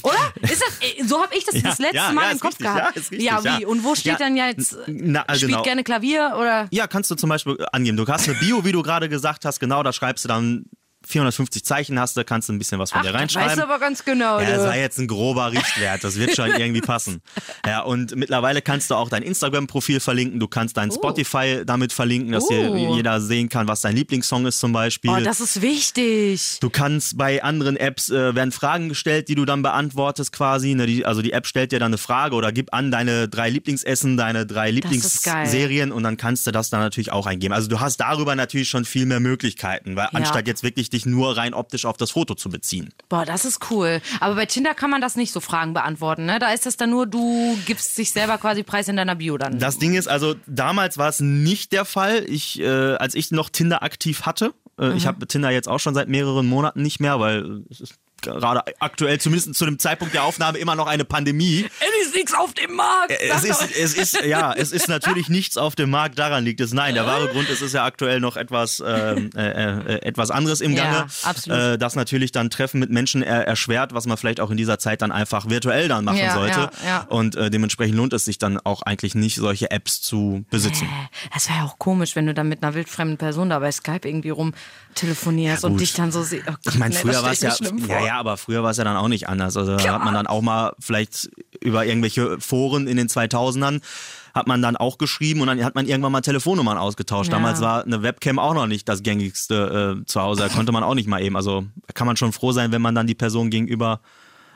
Oder? 0.03 0.33
Ist 0.41 0.61
das, 0.61 0.79
äh, 0.81 1.03
so 1.03 1.21
habe 1.23 1.33
ich 1.35 1.45
das 1.45 1.55
das 1.63 1.79
letzte 1.79 1.95
ja, 1.97 2.11
Mal 2.11 2.25
ja, 2.25 2.31
im 2.31 2.39
Kopf 2.39 2.51
richtig, 2.59 2.65
gehabt. 2.67 2.79
ja, 2.95 3.01
richtig, 3.01 3.21
ja, 3.21 3.43
wie? 3.43 3.61
ja. 3.63 3.67
Und 3.67 3.83
wo 3.83 3.95
steht 3.95 4.13
Ja, 4.13 4.17
dann 4.17 4.35
jetzt, 4.35 4.73
äh, 4.73 4.77
na, 4.87 5.21
äh, 5.27 5.35
spielt 5.35 5.51
genau. 5.51 5.63
gerne 5.63 5.83
Klavier 5.83 6.33
oder? 6.37 6.67
Ja, 6.71 6.85
kannst 6.87 7.09
du 7.09 7.15
zum 7.15 7.29
Beispiel 7.29 7.57
angeben. 7.71 7.97
Du 7.97 8.05
hast 8.07 8.27
eine 8.29 8.37
Bio, 8.37 8.63
wie 8.65 8.71
du 8.71 8.83
gerade 8.83 9.07
gesagt 9.09 9.45
hast, 9.45 9.59
genau, 9.59 9.81
da 9.83 9.93
schreibst 9.93 10.25
du 10.25 10.27
dann 10.27 10.65
450 11.07 11.63
Zeichen 11.63 11.99
hast 11.99 12.17
du, 12.17 12.23
kannst 12.23 12.49
du 12.49 12.53
ein 12.53 12.57
bisschen 12.57 12.79
was 12.79 12.91
von 12.91 13.01
Ach, 13.01 13.05
dir 13.05 13.13
reinschreiben. 13.13 13.49
weißt 13.49 13.59
du 13.59 13.63
aber 13.63 13.79
ganz 13.79 14.03
genau. 14.05 14.39
ja, 14.39 14.59
sei 14.59 14.81
jetzt 14.81 14.97
ein 14.99 15.07
grober 15.07 15.51
Richtwert, 15.51 16.03
das 16.03 16.17
wird 16.17 16.35
schon 16.35 16.49
irgendwie 16.57 16.81
passen. 16.81 17.21
Ja, 17.65 17.81
und 17.81 18.15
mittlerweile 18.15 18.61
kannst 18.61 18.89
du 18.91 18.95
auch 18.95 19.09
dein 19.09 19.23
Instagram-Profil 19.23 19.99
verlinken, 19.99 20.39
du 20.39 20.47
kannst 20.47 20.77
dein 20.77 20.91
Spotify 20.91 21.63
damit 21.65 21.93
verlinken, 21.93 22.31
dass 22.31 22.45
Uh. 22.45 22.95
jeder 22.95 23.21
sehen 23.21 23.49
kann, 23.49 23.67
was 23.67 23.81
dein 23.81 23.95
Lieblingssong 23.95 24.45
ist 24.45 24.59
zum 24.59 24.71
Beispiel. 24.71 25.09
oh, 25.11 25.19
das 25.19 25.39
ist 25.39 25.61
wichtig. 25.61 26.59
Du 26.61 26.69
kannst 26.69 27.17
bei 27.17 27.43
anderen 27.43 27.75
Apps 27.75 28.09
äh, 28.09 28.35
werden 28.35 28.51
Fragen 28.51 28.89
gestellt, 28.89 29.29
die 29.29 29.35
du 29.35 29.45
dann 29.45 29.61
beantwortest 29.61 30.31
quasi. 30.31 30.75
Ne? 30.75 30.85
Die, 30.85 31.05
also 31.05 31.21
die 31.21 31.31
App 31.31 31.47
stellt 31.47 31.71
dir 31.71 31.79
dann 31.79 31.87
eine 31.87 31.97
Frage 31.97 32.35
oder 32.35 32.51
gib 32.51 32.73
an 32.73 32.91
deine 32.91 33.27
drei 33.27 33.49
Lieblingsessen, 33.49 34.15
deine 34.17 34.45
drei. 34.45 34.71
Lieblingsserien 34.71 35.91
und 35.91 36.03
dann 36.03 36.17
kannst 36.17 36.45
du 36.47 36.51
das 36.51 36.69
dann 36.69 36.79
natürlich 36.81 37.11
auch 37.11 37.25
eingeben. 37.25 37.53
Also 37.53 37.67
du 37.67 37.79
hast 37.79 37.97
darüber 37.97 38.35
natürlich 38.35 38.69
schon 38.69 38.85
viel 38.85 39.05
mehr 39.05 39.19
Möglichkeiten, 39.19 39.95
weil 39.95 40.09
anstatt 40.13 40.47
jetzt 40.47 40.63
wirklich 40.63 40.89
dich 40.95 41.05
nur 41.05 41.37
rein 41.37 41.53
optisch 41.53 41.85
auf 41.85 41.97
das 41.97 42.11
Foto 42.11 42.33
zu 42.35 42.49
beziehen. 42.49 42.93
Boah, 43.09 43.25
das 43.25 43.45
ist 43.45 43.69
cool. 43.69 44.01
Aber 44.19 44.35
bei 44.35 44.45
Tinder 44.45 44.73
kann 44.73 44.89
man 44.89 45.01
das 45.01 45.15
nicht 45.15 45.31
so 45.31 45.39
Fragen 45.39 45.73
beantworten, 45.73 46.25
ne? 46.25 46.39
Da 46.39 46.51
ist 46.53 46.65
es 46.65 46.77
dann 46.77 46.89
nur, 46.89 47.05
du 47.05 47.57
gibst 47.65 47.97
dich 47.97 48.11
selber 48.11 48.37
quasi 48.37 48.63
preis 48.63 48.87
in 48.87 48.95
deiner 48.95 49.15
Bio 49.15 49.37
dann. 49.37 49.59
Das 49.59 49.77
Ding 49.77 49.93
ist, 49.93 50.07
also 50.07 50.35
damals 50.47 50.97
war 50.97 51.09
es 51.09 51.19
nicht 51.19 51.71
der 51.71 51.85
Fall. 51.85 52.25
Ich, 52.27 52.59
äh, 52.59 52.65
als 52.95 53.13
ich 53.15 53.31
noch 53.31 53.49
Tinder 53.49 53.83
aktiv 53.83 54.23
hatte, 54.23 54.53
äh, 54.79 54.89
Mhm. 54.89 54.97
ich 54.97 55.05
habe 55.07 55.27
Tinder 55.27 55.51
jetzt 55.51 55.67
auch 55.67 55.79
schon 55.79 55.93
seit 55.93 56.09
mehreren 56.09 56.47
Monaten 56.47 56.81
nicht 56.81 56.99
mehr, 56.99 57.19
weil 57.19 57.61
es 57.69 57.79
ist 57.81 57.93
gerade 58.25 58.61
aktuell, 58.79 59.19
zumindest 59.19 59.55
zu 59.55 59.65
dem 59.65 59.79
Zeitpunkt 59.79 60.13
der 60.13 60.23
Aufnahme, 60.23 60.57
immer 60.57 60.75
noch 60.75 60.87
eine 60.87 61.05
Pandemie. 61.05 61.65
Es 61.79 62.07
ist 62.07 62.15
nichts 62.15 62.33
auf 62.33 62.53
dem 62.53 62.73
Markt. 62.75 63.13
Es 63.19 63.43
ist, 63.43 63.61
es 63.77 63.93
ist, 63.93 64.21
ja, 64.25 64.53
es 64.53 64.71
ist 64.71 64.87
natürlich 64.87 65.29
nichts 65.29 65.57
auf 65.57 65.75
dem 65.75 65.89
Markt, 65.89 66.17
daran 66.19 66.43
liegt 66.43 66.61
es. 66.61 66.73
Nein, 66.73 66.95
der 66.95 67.05
wahre 67.05 67.27
Grund 67.27 67.49
ist, 67.49 67.55
es 67.61 67.67
ist 67.67 67.73
ja 67.73 67.85
aktuell 67.85 68.19
noch 68.19 68.37
etwas, 68.37 68.83
ähm, 68.85 69.29
äh, 69.35 69.41
äh, 69.41 70.01
etwas 70.03 70.31
anderes 70.31 70.61
im 70.61 70.75
Gange. 70.75 70.97
Ja, 70.97 71.07
absolut. 71.23 71.59
Äh, 71.59 71.77
das 71.77 71.95
natürlich 71.95 72.31
dann 72.31 72.49
Treffen 72.49 72.79
mit 72.79 72.89
Menschen 72.89 73.21
er 73.21 73.47
erschwert, 73.47 73.93
was 73.93 74.05
man 74.05 74.17
vielleicht 74.17 74.39
auch 74.39 74.51
in 74.51 74.57
dieser 74.57 74.79
Zeit 74.79 75.01
dann 75.01 75.11
einfach 75.11 75.49
virtuell 75.49 75.87
dann 75.87 76.05
machen 76.05 76.17
Ja, 76.17 76.33
sollte. 76.33 76.59
ja, 76.59 76.71
ja. 76.85 77.01
Und 77.09 77.35
äh, 77.35 77.49
dementsprechend 77.49 77.95
lohnt 77.95 78.13
es 78.13 78.25
sich 78.25 78.37
dann 78.37 78.59
auch 78.63 78.81
eigentlich 78.81 79.15
nicht, 79.15 79.35
solche 79.35 79.71
Apps 79.71 80.01
zu 80.01 80.45
besitzen. 80.49 80.85
Äh, 80.85 81.29
Das 81.33 81.49
wäre 81.49 81.59
ja 81.59 81.65
auch 81.65 81.77
komisch, 81.79 82.15
wenn 82.15 82.25
du 82.27 82.33
dann 82.33 82.47
mit 82.49 82.63
einer 82.63 82.73
wildfremden 82.73 83.17
Person 83.17 83.49
da 83.49 83.59
bei 83.59 83.71
Skype 83.71 84.07
irgendwie 84.07 84.29
rum 84.29 84.53
telefonierst 84.95 85.63
Ja, 85.63 85.69
und 85.69 85.79
dich 85.79 85.93
dann 85.93 86.11
so 86.11 86.23
siehst. 86.23 86.45
Oh 86.49 86.53
Ich 86.67 86.75
meine, 86.75 86.95
früher 86.95 87.21
war 87.21 87.31
es 87.31 87.41
ja, 87.41 87.49
ja, 87.49 87.55
vor. 87.55 88.14
Ja, 88.15 88.19
aber 88.19 88.37
früher 88.37 88.63
war 88.63 88.71
es 88.71 88.77
ja 88.77 88.83
dann 88.83 88.95
auch 88.97 89.07
nicht 89.07 89.27
anders. 89.27 89.57
Also 89.57 89.75
da 89.75 89.93
hat 89.93 90.05
man 90.05 90.13
dann 90.13 90.27
auch 90.27 90.41
mal 90.41 90.73
vielleicht 90.79 91.29
über 91.59 91.85
irgendwelche 91.85 92.39
Foren 92.39 92.87
in 92.87 92.97
den 92.97 93.07
2000ern 93.07 93.81
hat 94.33 94.47
man 94.47 94.61
dann 94.61 94.75
auch 94.75 94.97
geschrieben 94.97 95.39
und 95.39 95.47
dann 95.47 95.63
hat 95.63 95.75
man 95.75 95.87
irgendwann 95.87 96.11
mal 96.11 96.19
Telefonnummern 96.19 96.77
ausgetauscht. 96.77 97.31
Ja. 97.31 97.37
Damals 97.37 97.61
war 97.61 97.85
eine 97.85 98.03
Webcam 98.03 98.37
auch 98.37 98.53
noch 98.53 98.67
nicht 98.67 98.87
das 98.89 99.01
gängigste 99.01 100.01
äh, 100.01 100.05
zu 100.05 100.21
Hause. 100.21 100.41
Da 100.41 100.49
konnte 100.49 100.73
man 100.73 100.83
auch 100.83 100.93
nicht 100.93 101.07
mal 101.07 101.21
eben. 101.21 101.37
Also 101.37 101.65
kann 101.93 102.05
man 102.05 102.17
schon 102.17 102.33
froh 102.33 102.51
sein, 102.51 102.73
wenn 102.73 102.81
man 102.81 102.95
dann 102.95 103.07
die 103.07 103.15
Person 103.15 103.49
gegenüber 103.49 104.01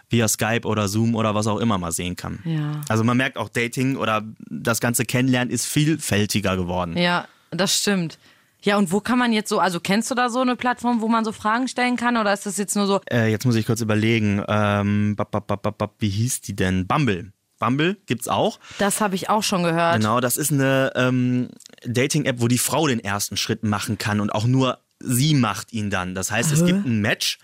via 0.10 0.28
Skype 0.28 0.66
oder 0.66 0.90
Zoom 0.90 1.16
oder 1.16 1.34
was 1.34 1.48
auch 1.48 1.60
immer 1.60 1.78
mal 1.78 1.94
sehen 1.94 2.18
kann. 2.18 2.40
Ja. 2.44 2.82
Also 2.90 3.06
man 3.06 3.16
merkt 3.16 3.38
auch 3.38 3.48
Dating 3.48 3.96
oder 3.96 4.24
das 4.50 4.82
ganze 4.82 5.06
Kennenlernen 5.06 5.54
ist 5.54 5.66
vielfältiger 5.66 6.58
geworden. 6.58 6.98
Ja, 6.98 7.28
das 7.52 7.78
stimmt. 7.78 8.18
Ja, 8.64 8.78
und 8.78 8.92
wo 8.92 9.00
kann 9.00 9.18
man 9.18 9.32
jetzt 9.32 9.50
so, 9.50 9.60
also 9.60 9.80
kennst 9.80 10.12
du 10.12 10.16
da 10.16 10.30
so 10.30 10.42
eine 10.42 10.56
Plattform, 10.56 11.02
wo 11.02 11.08
man 11.08 11.24
so 11.24 11.32
Fragen 11.32 11.68
stellen 11.68 11.96
kann 11.96 12.18
oder 12.18 12.34
ist 12.34 12.46
das 12.46 12.58
jetzt 12.58 12.76
nur 12.76 12.88
so, 12.88 13.00
Äh, 13.10 13.32
jetzt 13.32 13.46
muss 13.46 13.56
ich 13.56 13.66
kurz 13.66 13.82
überlegen. 13.82 14.44
Ähm, 14.48 15.16
bap, 15.16 15.32
bap, 15.32 15.48
bap, 15.48 15.62
bap, 15.62 15.78
bap, 15.78 15.94
wie 16.00 16.10
hieß 16.10 16.42
die 16.42 16.56
denn? 16.56 16.86
Bumble. 16.88 17.32
Bumble 17.60 17.98
gibt's 18.06 18.28
auch. 18.28 18.60
das 18.78 19.02
habe 19.02 19.16
ich 19.16 19.30
auch 19.30 19.44
schon 19.44 19.64
gehört. 19.64 19.96
Genau, 19.98 20.20
das 20.22 20.38
ist 20.38 20.52
eine 20.52 20.92
ähm, 20.96 21.50
Dating-App, 21.86 22.40
wo 22.40 22.48
die 22.48 22.58
Frau 22.58 22.88
den 22.88 23.00
ersten 23.04 23.36
Schritt 23.38 23.64
machen 23.64 23.98
kann 23.98 24.20
und 24.22 24.34
auch 24.34 24.46
nur 24.46 24.80
sie 25.00 25.34
macht 25.34 25.74
ihn 25.74 25.90
dann. 25.90 26.16
Das 26.16 26.32
heißt, 26.32 26.52
es 26.52 26.66
gibt 26.66 26.86
ein 26.86 27.00
Match, 27.02 27.40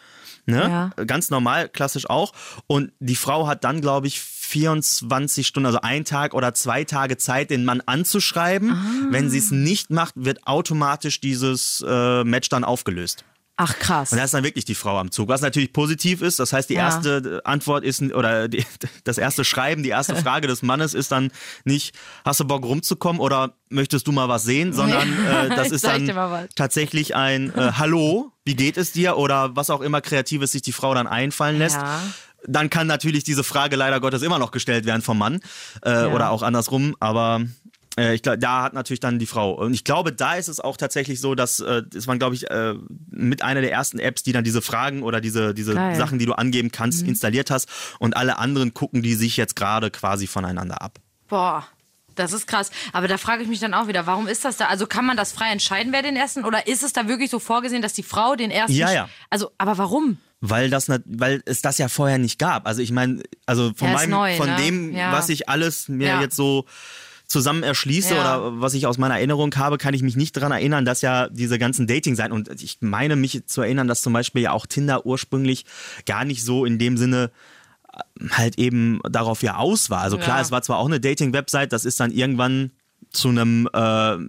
ne? 0.45 0.91
ganz 1.07 1.29
normal, 1.29 1.69
klassisch 1.69 2.09
auch. 2.09 2.33
Und 2.67 2.91
die 2.99 3.15
Frau 3.15 3.47
hat 3.47 3.63
dann, 3.63 3.79
glaube 3.81 4.07
ich, 4.07 4.19
24 4.45 5.45
Stunden, 5.45 5.65
also 5.67 5.79
ein 5.81 6.05
Tag 6.05 6.33
oder 6.33 6.53
zwei 6.53 6.83
Tage 6.83 7.17
Zeit, 7.17 7.49
den 7.49 7.65
Mann 7.65 7.81
anzuschreiben. 7.85 8.71
Ah. 8.71 8.83
Wenn 9.09 9.29
sie 9.29 9.37
es 9.39 9.51
nicht 9.51 9.89
macht, 9.89 10.13
wird 10.15 10.45
automatisch 10.47 11.19
dieses 11.19 11.83
äh, 11.87 12.23
Match 12.23 12.49
dann 12.49 12.63
aufgelöst. 12.63 13.25
Ach 13.57 13.79
krass. 13.79 14.11
Und 14.11 14.17
da 14.17 14.25
ist 14.25 14.33
dann 14.33 14.43
wirklich 14.43 14.65
die 14.65 14.75
Frau 14.75 14.99
am 14.99 15.11
Zug. 15.11 15.29
Was 15.29 15.39
natürlich 15.39 15.71
positiv 15.71 16.21
ist, 16.21 16.39
das 16.39 16.51
heißt, 16.51 16.69
die 16.69 16.73
Ja. 16.73 16.87
erste 16.87 17.39
Antwort 17.45 17.85
ist, 17.85 18.01
oder 18.01 18.49
die, 18.49 18.65
das 19.05 19.17
erste 19.17 19.45
Schreiben, 19.45 19.81
die 19.81 19.89
erste 19.89 20.13
Frage 20.17 20.47
des 20.47 20.61
Mannes 20.61 20.93
ist 20.93 21.13
dann 21.13 21.31
nicht, 21.63 21.95
hast 22.25 22.41
du 22.41 22.43
Bock 22.45 22.65
rumzukommen 22.65 23.21
oder 23.21 23.53
möchtest 23.69 24.07
du 24.07 24.11
mal 24.11 24.27
was 24.27 24.43
sehen, 24.43 24.73
sondern 24.73 25.07
äh, 25.25 25.49
das 25.55 25.71
ist 25.71 25.85
dann 25.85 26.11
tatsächlich 26.55 27.15
ein 27.15 27.53
äh, 27.55 27.71
Hallo, 27.77 28.33
wie 28.43 28.55
geht 28.55 28.75
es 28.75 28.91
dir 28.91 29.15
oder 29.15 29.55
was 29.55 29.69
auch 29.69 29.81
immer 29.81 30.01
Kreatives 30.01 30.51
sich 30.51 30.61
die 30.61 30.73
Frau 30.73 30.93
dann 30.93 31.07
einfallen 31.07 31.57
lässt. 31.57 31.77
Ja. 31.77 32.01
Dann 32.47 32.69
kann 32.69 32.87
natürlich 32.87 33.23
diese 33.23 33.43
Frage 33.43 33.75
leider 33.75 33.99
Gottes 33.99 34.21
immer 34.21 34.39
noch 34.39 34.51
gestellt 34.51 34.85
werden 34.85 35.01
vom 35.01 35.17
Mann 35.17 35.39
äh, 35.81 36.05
oder 36.05 36.31
auch 36.31 36.43
andersrum, 36.43 36.95
aber 36.99 37.41
äh, 37.97 38.13
ich 38.15 38.21
glaube, 38.21 38.39
da 38.39 38.63
hat 38.63 38.73
natürlich 38.73 38.99
dann 38.99 39.19
die 39.19 39.25
Frau. 39.25 39.53
Und 39.53 39.73
ich 39.73 39.83
glaube, 39.83 40.11
da 40.11 40.35
ist 40.35 40.47
es 40.47 40.59
auch 40.59 40.77
tatsächlich 40.77 41.19
so, 41.21 41.35
dass 41.35 41.59
äh, 41.59 41.83
das 41.87 42.07
waren, 42.07 42.19
glaube 42.19 42.35
ich, 42.35 42.49
äh, 42.49 42.75
mit 43.09 43.41
einer 43.41 43.61
der 43.61 43.71
ersten 43.71 43.99
Apps, 43.99 44.23
die 44.23 44.31
dann 44.31 44.43
diese 44.43 44.61
Fragen 44.61 45.03
oder 45.03 45.21
diese, 45.21 45.53
diese 45.53 45.73
Geil. 45.73 45.95
Sachen, 45.95 46.19
die 46.19 46.25
du 46.25 46.33
angeben 46.33 46.71
kannst, 46.71 47.03
installiert 47.03 47.51
hast. 47.51 47.69
Und 47.99 48.15
alle 48.15 48.37
anderen 48.37 48.73
gucken 48.73 49.01
die 49.01 49.15
sich 49.15 49.37
jetzt 49.37 49.55
gerade 49.55 49.91
quasi 49.91 50.27
voneinander 50.27 50.81
ab. 50.81 50.99
Boah. 51.27 51.65
Das 52.15 52.31
ist 52.31 52.47
krass. 52.47 52.71
Aber 52.93 53.09
da 53.09 53.17
frage 53.17 53.43
ich 53.43 53.49
mich 53.49 53.59
dann 53.59 53.73
auch 53.73 53.87
wieder, 53.87 54.07
warum 54.07 54.27
ist 54.27 54.45
das 54.45 54.55
da? 54.55 54.67
Also 54.67 54.87
kann 54.87 55.05
man 55.05 55.17
das 55.17 55.33
frei 55.33 55.51
entscheiden, 55.51 55.91
wer 55.91 56.01
den 56.01 56.15
ersten? 56.15 56.45
Oder 56.45 56.65
ist 56.65 56.81
es 56.81 56.93
da 56.93 57.09
wirklich 57.09 57.29
so 57.29 57.39
vorgesehen, 57.39 57.81
dass 57.81 57.91
die 57.91 58.03
Frau 58.03 58.37
den 58.37 58.51
ersten. 58.51 58.71
Ja, 58.71 58.89
ja. 58.93 59.09
Also, 59.29 59.51
aber 59.57 59.77
warum? 59.77 60.17
Weil 60.41 60.69
das 60.69 60.89
weil 61.05 61.41
es 61.45 61.61
das 61.61 61.77
ja 61.77 61.87
vorher 61.87 62.17
nicht 62.17 62.37
gab. 62.39 62.67
Also 62.67 62.81
ich 62.81 62.91
meine, 62.91 63.23
also 63.45 63.71
von 63.75 63.87
Ja, 63.87 63.93
meinem, 63.95 64.09
neu, 64.11 64.35
von 64.37 64.47
ne? 64.49 64.55
dem, 64.57 64.93
Ja. 64.93 65.11
was 65.11 65.29
ich 65.29 65.49
alles 65.49 65.87
mir 65.89 66.07
Ja. 66.07 66.21
jetzt 66.21 66.35
so 66.35 66.65
zusammen 67.27 67.63
erschließe 67.63 68.13
oder 68.13 68.61
was 68.61 68.75
ich 68.75 68.85
aus 68.85 68.99
meiner 68.99 69.15
Erinnerung 69.15 69.55
habe, 69.55 69.79
kann 69.79 69.95
ich 69.95 70.03
mich 70.03 70.15
nicht 70.15 70.37
daran 70.37 70.51
erinnern, 70.51 70.85
dass 70.85 71.01
ja 71.01 71.27
diese 71.29 71.57
ganzen 71.57 71.87
Dating-Seiten 71.87 72.31
und 72.31 72.49
ich 72.61 72.77
meine 72.81 73.15
mich 73.15 73.47
zu 73.47 73.61
erinnern, 73.61 73.87
dass 73.87 74.03
zum 74.03 74.13
Beispiel 74.13 74.43
ja 74.43 74.51
auch 74.51 74.67
Tinder 74.67 75.07
ursprünglich 75.07 75.65
gar 76.05 76.23
nicht 76.25 76.43
so 76.43 76.65
in 76.65 76.77
dem 76.77 76.97
Sinne 76.97 77.31
äh, 77.91 78.27
halt 78.29 78.59
eben 78.59 78.99
darauf 79.09 79.41
ja 79.41 79.55
aus 79.55 79.89
war. 79.89 80.01
Also 80.01 80.17
klar, 80.19 80.39
es 80.39 80.51
war 80.51 80.61
zwar 80.61 80.77
auch 80.77 80.85
eine 80.85 80.99
Dating-Website, 80.99 81.73
das 81.73 81.83
ist 81.85 81.99
dann 81.99 82.11
irgendwann 82.11 82.69
zu 83.09 83.29
einem, 83.29 83.67
äh, 83.73 83.77
ha- 83.79 84.19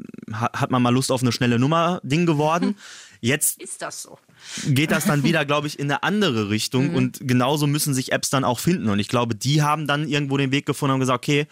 hat 0.55 0.71
man 0.71 0.81
mal 0.81 0.91
Lust 0.95 1.13
auf 1.13 1.21
eine 1.21 1.33
schnelle 1.33 1.59
Nummer-Ding 1.59 2.25
geworden. 2.25 2.77
Jetzt 3.21 3.61
Ist 3.61 3.83
das 3.83 4.03
so? 4.05 4.19
Geht 4.66 4.90
das 4.90 5.05
dann 5.05 5.23
wieder, 5.25 5.45
glaube 5.45 5.66
ich, 5.66 5.78
in 5.78 5.90
eine 5.90 6.02
andere 6.02 6.50
Richtung. 6.50 6.95
Und 6.95 7.19
genauso 7.21 7.66
müssen 7.66 7.95
sich 7.95 8.12
Apps 8.12 8.31
dann 8.31 8.45
auch 8.45 8.59
finden. 8.61 8.88
Und 8.88 8.99
ich 8.99 9.09
glaube, 9.09 9.35
die 9.35 9.62
haben 9.62 9.87
dann 9.87 10.09
irgendwo 10.09 10.37
den 10.37 10.52
Weg 10.52 10.66
gefunden 10.66 10.95
und 10.95 11.00
gesagt, 11.00 11.25
okay, 11.25 11.47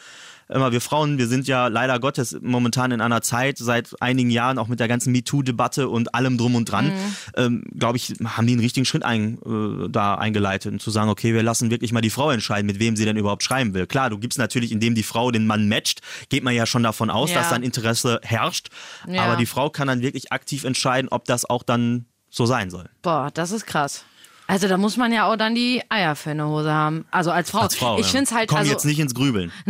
immer 0.51 0.73
wir 0.73 0.83
Frauen, 0.83 1.17
wir 1.17 1.27
sind 1.27 1.49
ja 1.49 1.69
leider 1.69 1.99
Gottes 1.99 2.37
momentan 2.43 2.91
in 2.93 3.01
einer 3.01 3.23
Zeit, 3.23 3.57
seit 3.57 3.95
einigen 4.03 4.29
Jahren, 4.29 4.59
auch 4.59 4.69
mit 4.69 4.79
der 4.79 4.89
ganzen 4.89 5.11
MeToo-Debatte 5.13 5.89
und 5.89 6.15
allem 6.15 6.37
drum 6.37 6.55
und 6.55 6.71
dran, 6.71 6.93
ähm, 7.37 7.65
glaube 7.79 7.97
ich, 7.97 8.13
haben 8.25 8.47
die 8.47 8.53
einen 8.53 8.61
richtigen 8.61 8.85
Schritt 8.85 9.05
ein, 9.05 9.39
äh, 9.39 9.89
da 9.89 10.17
eingeleitet 10.17 10.71
und 10.73 10.83
zu 10.83 10.91
sagen, 10.91 11.09
okay, 11.09 11.33
wir 11.33 11.43
lassen 11.43 11.71
wirklich 11.71 11.93
mal 11.93 12.03
die 12.03 12.11
Frau 12.11 12.31
entscheiden, 12.31 12.67
mit 12.67 12.79
wem 12.79 12.95
sie 12.95 13.07
denn 13.07 13.17
überhaupt 13.17 13.43
schreiben 13.43 13.73
will. 13.73 13.87
Klar, 13.87 14.11
du 14.11 14.19
gibst 14.19 14.39
natürlich, 14.39 14.71
indem 14.71 14.95
die 14.95 15.03
Frau 15.03 15.31
den 15.31 15.47
Mann 15.47 15.67
matcht, 15.67 16.03
geht 16.29 16.45
man 16.45 16.55
ja 16.55 16.67
schon 16.67 16.83
davon 16.83 17.09
aus, 17.09 17.31
Ja. 17.31 17.39
dass 17.39 17.49
dann 17.49 17.63
Interesse 17.63 18.21
herrscht. 18.23 18.69
Ja. 19.09 19.23
Aber 19.25 19.37
die 19.37 19.47
Frau 19.47 19.71
kann 19.71 19.89
dann 19.89 20.03
wirklich 20.03 20.31
aktiv 20.31 20.65
entscheiden, 20.65 21.09
ob 21.11 21.25
das 21.25 21.49
auch 21.49 21.63
dann 21.63 22.05
so 22.35 22.47
sein 22.47 22.71
soll. 22.71 22.89
Boah, 23.03 23.31
das 23.33 23.53
ist 23.53 23.67
krass. 23.67 24.05
Also 24.47 24.69
da 24.69 24.77
muss 24.77 24.97
man 24.97 25.11
ja 25.13 25.25
auch 25.25 25.37
dann 25.37 25.55
die 25.55 25.83
Eier 25.89 26.17
für 26.17 26.31
eine 26.31 26.47
Hose 26.47 26.71
haben. 26.71 27.07
Also 27.11 27.31
als 27.31 27.51
Frau. 27.51 27.61
Als 27.61 27.77
Frau. 27.77 27.99
ich 27.99 28.07
ja. 28.07 28.13
finde 28.13 28.25
es 28.25 28.33
halt. 28.33 28.49
Komm 28.49 28.59
also, 28.59 28.73
jetzt 28.73 28.85
nicht 28.85 28.99
ins 28.99 29.15
Grübeln. 29.15 29.53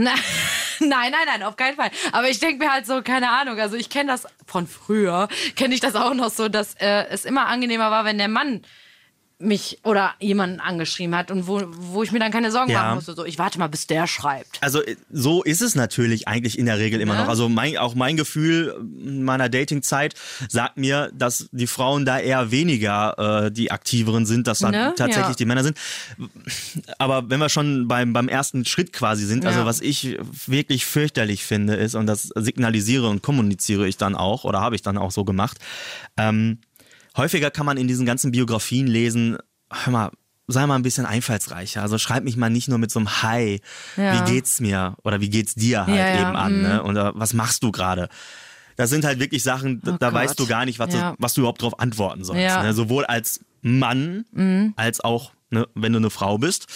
Nein, 0.80 1.12
nein, 1.12 1.12
nein, 1.26 1.42
auf 1.44 1.54
keinen 1.54 1.76
Fall. 1.76 1.90
Aber 2.10 2.28
ich 2.28 2.40
denke 2.40 2.64
mir 2.64 2.72
halt 2.72 2.84
so, 2.84 3.00
keine 3.00 3.30
Ahnung, 3.30 3.60
also 3.60 3.76
ich 3.76 3.88
kenne 3.88 4.10
das 4.10 4.26
von 4.44 4.66
früher, 4.66 5.28
kenne 5.54 5.72
ich 5.72 5.78
das 5.78 5.94
auch 5.94 6.14
noch 6.14 6.30
so, 6.30 6.48
dass 6.48 6.74
äh, 6.74 7.06
es 7.10 7.24
immer 7.24 7.46
angenehmer 7.46 7.92
war, 7.92 8.04
wenn 8.04 8.18
der 8.18 8.26
Mann 8.26 8.62
mich 9.40 9.80
oder 9.84 10.14
jemanden 10.20 10.60
angeschrieben 10.60 11.14
hat 11.16 11.30
und 11.30 11.46
wo, 11.48 11.60
wo 11.66 12.02
ich 12.02 12.12
mir 12.12 12.18
dann 12.20 12.30
keine 12.30 12.50
Sorgen 12.52 12.70
Ja. 12.70 12.82
machen 12.84 12.94
musste. 12.96 13.14
So, 13.14 13.24
ich 13.24 13.38
warte 13.38 13.58
mal, 13.58 13.66
bis 13.66 13.86
der 13.86 14.06
schreibt. 14.06 14.58
Also 14.62 14.80
äh, 14.82 14.96
so 15.10 15.42
ist 15.42 15.60
es 15.60 15.74
natürlich 15.74 16.28
eigentlich 16.28 16.58
in 16.58 16.66
der 16.66 16.78
Regel 16.78 17.00
immer 17.00 17.14
Ja. 17.14 17.22
noch. 17.22 17.28
Also 17.28 17.48
mein, 17.48 17.76
auch 17.76 17.94
mein 17.94 18.16
Gefühl 18.16 18.74
meiner 18.82 19.48
Datingzeit 19.48 20.14
sagt 20.48 20.76
mir, 20.76 21.10
dass 21.14 21.48
die 21.52 21.66
Frauen 21.66 22.04
da 22.04 22.18
eher 22.20 22.50
weniger 22.52 23.44
äh, 23.46 23.50
die 23.50 23.70
aktiveren 23.72 24.24
sind, 24.24 24.46
dass 24.46 24.60
dann 24.60 24.70
Ne? 24.72 24.94
tatsächlich 24.96 25.28
Ja. 25.28 25.34
die 25.34 25.44
Männer 25.46 25.64
sind. 25.64 25.78
Aber 26.98 27.28
wenn 27.28 27.40
wir 27.40 27.48
schon 27.48 27.88
beim, 27.88 28.12
beim 28.12 28.28
ersten 28.28 28.64
Schritt 28.64 28.92
quasi 28.92 29.26
sind, 29.26 29.44
also 29.46 29.64
was 29.64 29.80
ich 29.80 30.16
wirklich 30.46 30.86
fürchterlich 30.86 31.44
finde, 31.44 31.74
ist, 31.74 31.94
und 31.94 32.06
das 32.06 32.30
signalisiere 32.34 33.08
und 33.08 33.22
kommuniziere 33.22 33.86
ich 33.88 33.96
dann 33.96 34.14
auch, 34.14 34.44
oder 34.44 34.60
habe 34.60 34.76
ich 34.76 34.82
dann 34.82 34.96
auch 34.98 35.10
so 35.10 35.24
gemacht, 35.24 35.58
ähm, 36.16 36.58
häufiger 37.16 37.50
kann 37.50 37.66
man 37.66 37.76
in 37.76 37.88
diesen 37.88 38.06
ganzen 38.06 38.30
Biografien 38.32 38.86
lesen, 38.86 39.38
hör 39.72 39.92
mal, 39.92 40.10
sei 40.46 40.66
mal 40.66 40.74
ein 40.74 40.82
bisschen 40.82 41.06
einfallsreicher. 41.06 41.80
Also 41.82 41.96
schreib 41.98 42.24
mich 42.24 42.36
mal 42.36 42.50
nicht 42.50 42.68
nur 42.68 42.78
mit 42.78 42.90
so 42.90 42.98
einem 43.00 43.22
Hi, 43.22 43.60
Ja. 43.96 44.26
wie 44.26 44.32
geht's 44.32 44.60
mir 44.60 44.94
oder 45.02 45.20
wie 45.20 45.30
geht's 45.30 45.54
dir 45.54 45.86
halt 45.86 45.96
Ja, 45.96 46.08
ja, 46.14 46.20
eben 46.28 46.36
an, 46.36 46.62
ne? 46.62 46.82
Oder 46.82 47.12
was 47.14 47.32
machst 47.32 47.62
du 47.62 47.70
gerade? 47.72 48.08
Das 48.76 48.90
sind 48.90 49.04
halt 49.04 49.20
wirklich 49.20 49.42
Sachen, 49.42 49.80
da, 49.82 49.92
Oh 49.92 49.96
da 49.98 50.10
Gott. 50.10 50.14
weißt 50.20 50.38
du 50.40 50.46
gar 50.46 50.64
nicht, 50.66 50.78
was, 50.78 50.92
Ja. 50.92 51.12
du, 51.12 51.16
was 51.20 51.32
du 51.34 51.40
überhaupt 51.42 51.62
drauf 51.62 51.78
antworten 51.80 52.24
sollst. 52.24 52.42
Ja. 52.42 52.58
Mhm. 52.58 52.66
Ne? 52.66 52.74
Sowohl 52.74 53.04
als 53.06 53.40
Mann 53.62 54.24
als 54.76 55.00
auch, 55.00 55.32
ne, 55.50 55.66
wenn 55.74 55.92
du 55.92 55.98
eine 55.98 56.10
Frau 56.10 56.36
bist. 56.36 56.66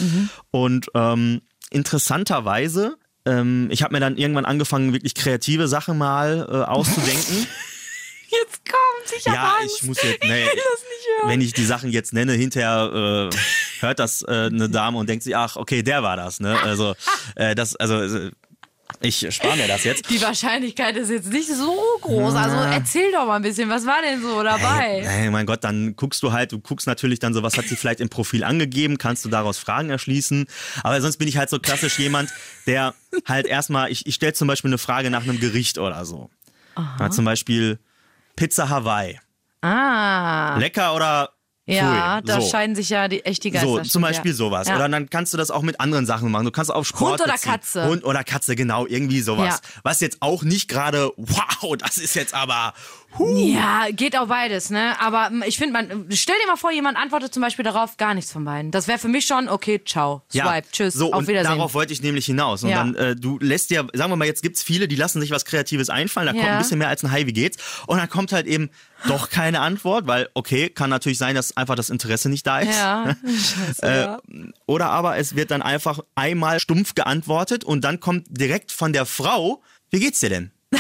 Und 0.51 0.87
ähm, 0.95 1.43
interessanterweise, 1.71 2.97
ähm, 3.27 3.69
ich 3.71 3.83
habe 3.83 3.93
mir 3.93 4.01
dann 4.01 4.17
irgendwann 4.17 4.45
angefangen, 4.47 4.93
wirklich 4.95 5.15
kreative 5.15 5.69
Sachen 5.69 5.99
mal 5.99 6.47
äh, 6.51 6.55
auszudenken. 6.65 7.47
Jetzt 8.31 8.61
kommt, 8.65 8.88
ich 9.17 9.25
Ja, 9.25 9.57
Angst. 9.61 9.77
ich 9.81 9.83
muss 9.87 10.03
jetzt, 10.03 10.19
nee, 10.23 10.29
will 10.29 10.45
das 10.47 10.55
nicht 10.55 11.21
hören. 11.21 11.31
wenn 11.31 11.41
ich 11.41 11.53
die 11.53 11.65
Sachen 11.65 11.91
jetzt 11.91 12.13
nenne, 12.13 12.33
hinterher 12.33 13.31
äh, 13.33 13.37
hört 13.81 13.99
das 13.99 14.23
äh, 14.23 14.47
eine 14.53 14.69
Dame 14.69 14.99
und 14.99 15.09
denkt 15.09 15.25
sich, 15.25 15.37
ach, 15.37 15.57
okay, 15.57 15.83
der 15.83 16.03
war 16.03 16.17
das, 16.17 16.41
ne? 16.41 16.59
Also, 16.63 16.95
äh, 17.37 17.55
das, 17.55 17.77
also, 17.77 18.01
äh, 18.03 18.31
ich 19.01 19.25
spare 19.33 19.57
mir 19.57 19.69
das 19.69 19.85
jetzt. 19.85 20.11
Die 20.11 20.21
Wahrscheinlichkeit 20.21 20.97
ist 20.97 21.11
jetzt 21.11 21.31
nicht 21.31 21.47
so 21.49 21.79
groß. 22.01 22.35
Also 22.35 22.57
erzähl 22.57 23.13
doch 23.13 23.27
mal 23.27 23.37
ein 23.37 23.43
bisschen, 23.43 23.69
was 23.71 23.87
war 23.87 24.03
denn 24.03 24.21
so 24.23 24.43
dabei? 24.43 25.05
Hey, 25.07 25.31
mein 25.31 25.47
Gott, 25.47 25.63
dann 25.63 25.95
guckst 25.95 26.21
du 26.23 26.33
halt, 26.33 26.51
du 26.51 26.59
guckst 26.59 26.87
natürlich 26.89 27.21
dann 27.21 27.33
so, 27.33 27.43
was 27.45 27.57
hat 27.57 27.67
sie 27.69 27.77
vielleicht 27.77 28.01
im 28.01 28.09
Profil 28.09 28.43
angegeben, 28.43 28.99
kannst 28.99 29.25
du 29.25 29.29
daraus 29.29 29.57
Fragen 29.59 29.91
erschließen. 29.91 30.47
Aber 30.83 31.01
sonst 31.01 31.19
bin 31.19 31.29
ich 31.29 31.37
halt 31.37 31.49
so 31.49 31.61
klassisch 31.61 31.99
jemand, 32.01 32.31
der 32.67 32.95
halt 33.25 33.47
erstmal, 33.47 33.93
ich, 33.93 34.05
ich 34.07 34.17
stelle 34.17 34.33
zum 34.33 34.49
Beispiel 34.49 34.71
eine 34.71 34.79
Frage 34.79 35.11
nach 35.11 35.23
einem 35.23 35.39
Gericht 35.39 35.79
oder 35.79 36.05
so. 36.05 36.31
Ja, 36.99 37.11
zum 37.11 37.25
Beispiel 37.25 37.79
Pizza 38.39 38.69
Hawaii. 38.69 39.19
Ah. 39.63 40.57
Lecker 40.59 40.95
oder 40.95 41.31
Ja, 41.67 42.21
Pfui. 42.21 42.27
da 42.27 42.41
so. 42.41 42.49
scheiden 42.49 42.77
sich 42.77 42.89
ja 42.89 43.09
die, 43.09 43.25
echt 43.25 43.43
die 43.43 43.51
Geister. 43.51 43.69
So, 43.69 43.81
zum 43.81 44.03
Beispiel 44.03 44.31
ja. 44.31 44.37
sowas. 44.37 44.69
Ja. 44.69 44.77
Oder 44.77 44.89
dann 44.89 45.11
kannst 45.11 45.33
du 45.35 45.37
das 45.37 45.51
auch 45.51 45.63
mit 45.63 45.81
anderen 45.81 46.07
Sachen 46.07 46.31
machen. 46.31 46.45
Du 46.45 46.53
kannst 46.53 46.73
auf 46.73 46.87
Sport 46.87 47.13
Hund 47.13 47.21
oder 47.23 47.33
beziehen. 47.33 47.51
Katze. 47.51 47.87
Hund 47.87 48.05
oder 48.05 48.23
Katze, 48.23 48.55
genau, 48.55 48.87
irgendwie 48.87 49.21
sowas. 49.21 49.61
Ja. 49.63 49.81
Was 49.83 50.01
jetzt 50.01 50.19
auch 50.21 50.45
nicht 50.45 50.69
gerade, 50.69 51.11
wow, 51.17 51.77
das 51.77 51.99
ist 51.99 52.15
jetzt 52.15 52.33
aber, 52.33 52.75
huh. 53.17 53.37
Ja, 53.55 53.87
geht 53.93 54.17
auch 54.17 54.27
beides, 54.27 54.71
ne? 54.71 55.01
Aber 55.01 55.29
ähm, 55.29 55.45
ich 55.47 55.57
finde, 55.57 55.73
man, 55.73 56.07
stell 56.11 56.35
dir 56.43 56.47
mal 56.49 56.57
vor, 56.57 56.73
jemand 56.73 56.99
antwortet 56.99 57.33
zum 57.33 57.43
Beispiel 57.43 57.65
darauf 57.65 57.97
gar 57.97 58.15
nichts 58.15 58.33
von 58.33 58.45
beiden. 58.45 58.71
Das 58.73 58.89
wäre 58.89 58.99
für 58.99 59.09
mich 59.09 59.25
schon, 59.27 59.49
okay, 59.49 59.81
ciao, 59.85 60.23
swipe, 60.31 60.65
tschüss, 60.73 60.95
so, 60.95 61.13
auf 61.13 61.21
und 61.21 61.29
Wiedersehen. 61.29 61.53
darauf 61.57 61.75
wollte 61.75 61.93
ich 61.93 62.03
nämlich 62.03 62.27
hinaus. 62.27 62.63
Und 62.65 62.71
Ja. 62.71 62.79
dann, 62.79 62.95
äh, 62.97 63.17
du 63.17 63.39
lässt 63.39 63.71
dir, 63.71 63.87
sagen 63.93 64.11
wir 64.13 64.17
mal, 64.17 64.25
jetzt 64.27 64.43
gibt's 64.43 64.63
viele, 64.63 64.89
die 64.89 64.97
lassen 64.97 65.21
sich 65.21 65.31
was 65.31 65.45
Kreatives 65.45 65.89
einfallen, 65.91 66.27
da 66.27 66.33
kommt 66.33 66.45
Ja. 66.45 66.53
ein 66.53 66.59
bisschen 66.59 66.79
mehr 66.79 66.89
als 66.89 67.03
ein 67.05 67.11
Hi, 67.13 67.27
wie 67.27 67.33
geht's? 67.33 67.57
Und 67.87 67.99
dann 67.99 68.09
kommt 68.09 68.33
halt 68.33 68.47
eben 68.47 68.71
doch 69.07 69.31
keine 69.31 69.61
Antwort, 69.61 70.07
weil, 70.09 70.29
okay, 70.35 70.69
kann 70.69 70.91
natürlich 70.91 71.19
sein, 71.19 71.35
dass 71.37 71.57
einfach 71.57 71.77
das 71.77 71.89
Interesse 71.91 72.29
nicht 72.29 72.47
da 72.47 72.59
ist. 72.61 72.77
ja, 72.77 73.15
Scheiße, 73.25 73.83
Äh, 73.83 74.01
ja. 74.03 74.19
Oder 74.67 74.91
aber 74.91 75.17
es 75.19 75.37
wird 75.37 75.51
dann 75.51 75.63
einfach 75.63 76.01
einmal 76.15 76.59
stumpf 76.61 76.95
geantwortet 76.95 77.65
und 77.65 77.85
dann 77.85 78.01
kommt 78.01 78.27
direkt 78.29 78.73
von 78.73 78.93
der 78.93 79.07
Frau, 79.07 79.63
wie 79.91 80.01
geht's 80.01 80.21
dir 80.21 80.29
denn? 80.31 80.51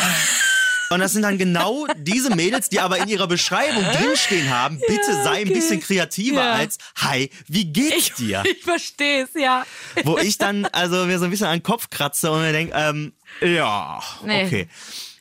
Und 0.90 1.00
das 1.00 1.12
sind 1.12 1.23
dann 1.23 1.37
genau 1.38 1.87
diese 1.97 2.35
Mädels, 2.35 2.68
die 2.71 2.80
aber 2.80 2.99
in 2.99 3.09
ihrer 3.09 3.26
Beschreibung 3.26 3.85
drinstehen 3.85 4.49
haben, 4.50 4.80
bitte 4.88 5.23
sei 5.23 5.42
ein 5.42 5.49
bisschen 5.49 5.80
kreativer 5.80 6.42
Ja. 6.45 6.52
als, 6.52 6.78
hi, 6.97 7.30
wie 7.47 7.66
geht's 7.66 8.14
dir? 8.14 8.42
Ich 8.50 8.62
verstehe 8.64 9.25
es, 9.25 9.30
ja. 9.35 9.64
Wo 10.04 10.16
ich 10.18 10.38
dann 10.38 10.64
also 10.66 11.04
mir 11.04 11.18
so 11.18 11.26
ein 11.26 11.30
bisschen 11.30 11.47
an 11.47 11.59
den 11.59 11.62
Kopf 11.62 11.90
kratze 11.90 12.30
und 12.30 12.40
mir 12.40 12.52
denke, 12.52 12.73
ähm, 12.76 13.12
ja, 13.42 14.00
Nee. 14.25 14.47
okay. 14.47 14.68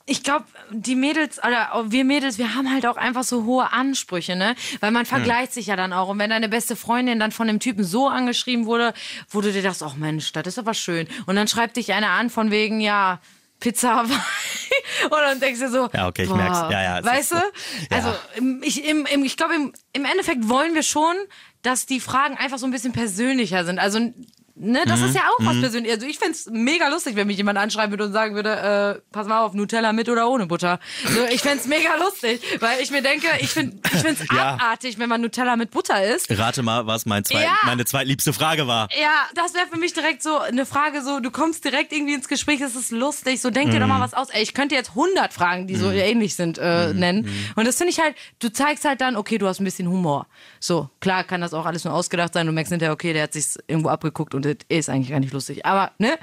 Ich 0.09 0.23
glaube, 0.23 0.45
die 0.71 0.95
Mädels, 0.95 1.37
oder 1.39 1.73
auch 1.73 1.85
wir 1.89 2.05
Mädels, 2.05 2.37
wir 2.37 2.55
haben 2.55 2.71
halt 2.71 2.85
auch 2.85 2.95
einfach 2.95 3.25
so 3.25 3.43
hohe 3.43 3.73
Ansprüche, 3.73 4.37
ne? 4.37 4.55
Weil 4.79 4.91
man 4.91 5.05
vergleicht 5.05 5.51
sich 5.53 5.67
ja 5.67 5.75
dann 5.75 5.91
auch. 5.91 6.07
Und 6.07 6.17
wenn 6.19 6.29
deine 6.29 6.47
beste 6.47 6.77
Freundin 6.77 7.19
dann 7.19 7.33
von 7.33 7.45
dem 7.47 7.59
Typen 7.59 7.83
so 7.83 8.07
angeschrieben 8.07 8.65
wurde, 8.67 8.93
wo 9.29 9.41
du 9.41 9.51
dir 9.51 9.61
dachtest, 9.61 9.83
ach 9.83 9.95
Mensch, 9.95 10.31
das 10.31 10.47
ist 10.47 10.59
aber 10.59 10.73
schön. 10.73 11.09
Und 11.25 11.35
dann 11.35 11.49
schreibt 11.49 11.75
dich 11.75 11.91
einer 11.91 12.11
an 12.11 12.29
von 12.29 12.51
wegen, 12.51 12.79
ja, 12.79 13.19
Pizza 13.59 13.95
Hawaii. 13.95 14.17
Und 15.05 15.11
dann 15.11 15.39
denkst 15.39 15.59
du 15.59 15.69
so, 15.69 15.89
Ja, 15.93 16.07
okay, 16.07 16.23
ich 16.23 16.29
boah, 16.29 16.37
merk's. 16.37 16.57
Ja, 16.71 16.81
ja, 16.81 16.99
es 16.99 17.05
Weißt 17.05 17.31
du? 17.31 17.35
so. 17.35 17.41
Ja. 17.41 17.97
Also, 17.97 18.13
im- 18.35 18.61
ich, 18.63 18.83
im, 18.85 19.05
im, 19.05 19.23
ich 19.25 19.37
glaube, 19.37 19.55
im, 19.55 19.73
im 19.93 20.05
Endeffekt 20.05 20.47
wollen 20.49 20.73
wir 20.75 20.83
schon, 20.83 21.15
dass 21.61 21.85
die 21.85 21.99
Fragen 21.99 22.37
einfach 22.37 22.57
so 22.59 22.65
ein 22.65 22.71
bisschen 22.71 22.93
persönlicher 22.93 23.65
sind. 23.65 23.79
Also, 23.79 23.99
ne, 24.59 24.83
das 24.85 25.01
ist 25.01 25.15
ja 25.15 25.21
auch 25.21 25.45
was 25.45 25.59
Persönliches. 25.59 25.95
Also, 25.97 26.07
ich 26.07 26.19
find's 26.19 26.47
mega 26.51 26.87
lustig, 26.89 27.15
wenn 27.15 27.27
mich 27.27 27.37
jemand 27.37 27.57
anschreiben 27.57 27.91
würde 27.91 28.05
und 28.05 28.13
sagen 28.13 28.35
würde, 28.35 28.97
äh, 28.97 29.01
pass 29.11 29.27
mal 29.27 29.41
auf, 29.41 29.53
Nutella 29.53 29.93
mit 29.93 30.09
oder 30.09 30.29
ohne 30.29 30.45
Butter. 30.47 30.79
So, 31.05 31.25
ich 31.31 31.41
find's 31.41 31.67
mega 31.67 31.95
lustig, 31.95 32.41
weil 32.59 32.81
ich 32.81 32.91
mir 32.91 33.01
denke, 33.01 33.27
ich 33.39 33.49
find, 33.49 33.75
ich 33.93 33.99
find's 34.01 34.21
Ja. 34.31 34.53
abartig, 34.53 34.99
wenn 34.99 35.09
man 35.09 35.21
Nutella 35.21 35.55
mit 35.55 35.71
Butter 35.71 36.03
isst. 36.03 36.29
Rate 36.37 36.63
mal, 36.63 36.85
was 36.87 37.05
mein 37.05 37.23
zweit, 37.23 37.43
Ja. 37.43 37.57
meine 37.65 37.85
zweitliebste 37.85 38.33
Frage 38.33 38.67
war. 38.67 38.87
Ja, 38.99 39.27
das 39.35 39.53
wäre 39.53 39.67
für 39.67 39.77
mich 39.77 39.93
direkt 39.93 40.21
so 40.23 40.37
eine 40.39 40.65
Frage, 40.65 41.01
so 41.01 41.19
du 41.19 41.31
kommst 41.31 41.63
direkt 41.65 41.91
irgendwie 41.93 42.13
ins 42.13 42.27
Gespräch, 42.27 42.61
es 42.61 42.75
ist 42.75 42.91
lustig, 42.91 43.41
so 43.41 43.49
denk 43.49 43.71
dir 43.71 43.77
Mhm. 43.77 43.81
doch 43.81 43.87
mal 43.87 44.01
was 44.01 44.13
aus. 44.13 44.29
Ey, 44.29 44.41
ich 44.43 44.53
könnte 44.53 44.75
jetzt 44.75 44.95
100 44.95 45.33
Fragen, 45.33 45.67
die 45.67 45.75
so 45.75 45.89
ähnlich 45.91 46.35
sind, 46.35 46.57
äh, 46.57 46.93
Mhm. 46.93 46.99
nennen. 46.99 47.53
Und 47.55 47.65
das 47.67 47.77
finde 47.77 47.91
ich 47.91 47.99
halt, 47.99 48.15
du 48.39 48.51
zeigst 48.51 48.85
halt 48.85 49.01
dann, 49.01 49.15
okay, 49.15 49.37
du 49.37 49.47
hast 49.47 49.59
ein 49.59 49.63
bisschen 49.65 49.87
Humor. 49.87 50.27
So, 50.59 50.89
klar 50.99 51.23
kann 51.23 51.41
das 51.41 51.53
auch 51.53 51.65
alles 51.65 51.83
nur 51.83 51.93
ausgedacht 51.93 52.33
sein, 52.33 52.45
du 52.47 52.51
merkst 52.53 52.71
hinterher, 52.71 52.93
okay, 52.93 53.13
der 53.13 53.23
hat 53.23 53.33
sich 53.33 53.47
irgendwo 53.67 53.89
abgeguckt 53.89 54.33
und 54.35 54.45
das 54.45 54.55
ist 54.69 54.89
eigentlich 54.89 55.09
gar 55.09 55.19
nicht 55.19 55.33
lustig. 55.33 55.65
Aber, 55.65 55.91
ne, 55.99 56.17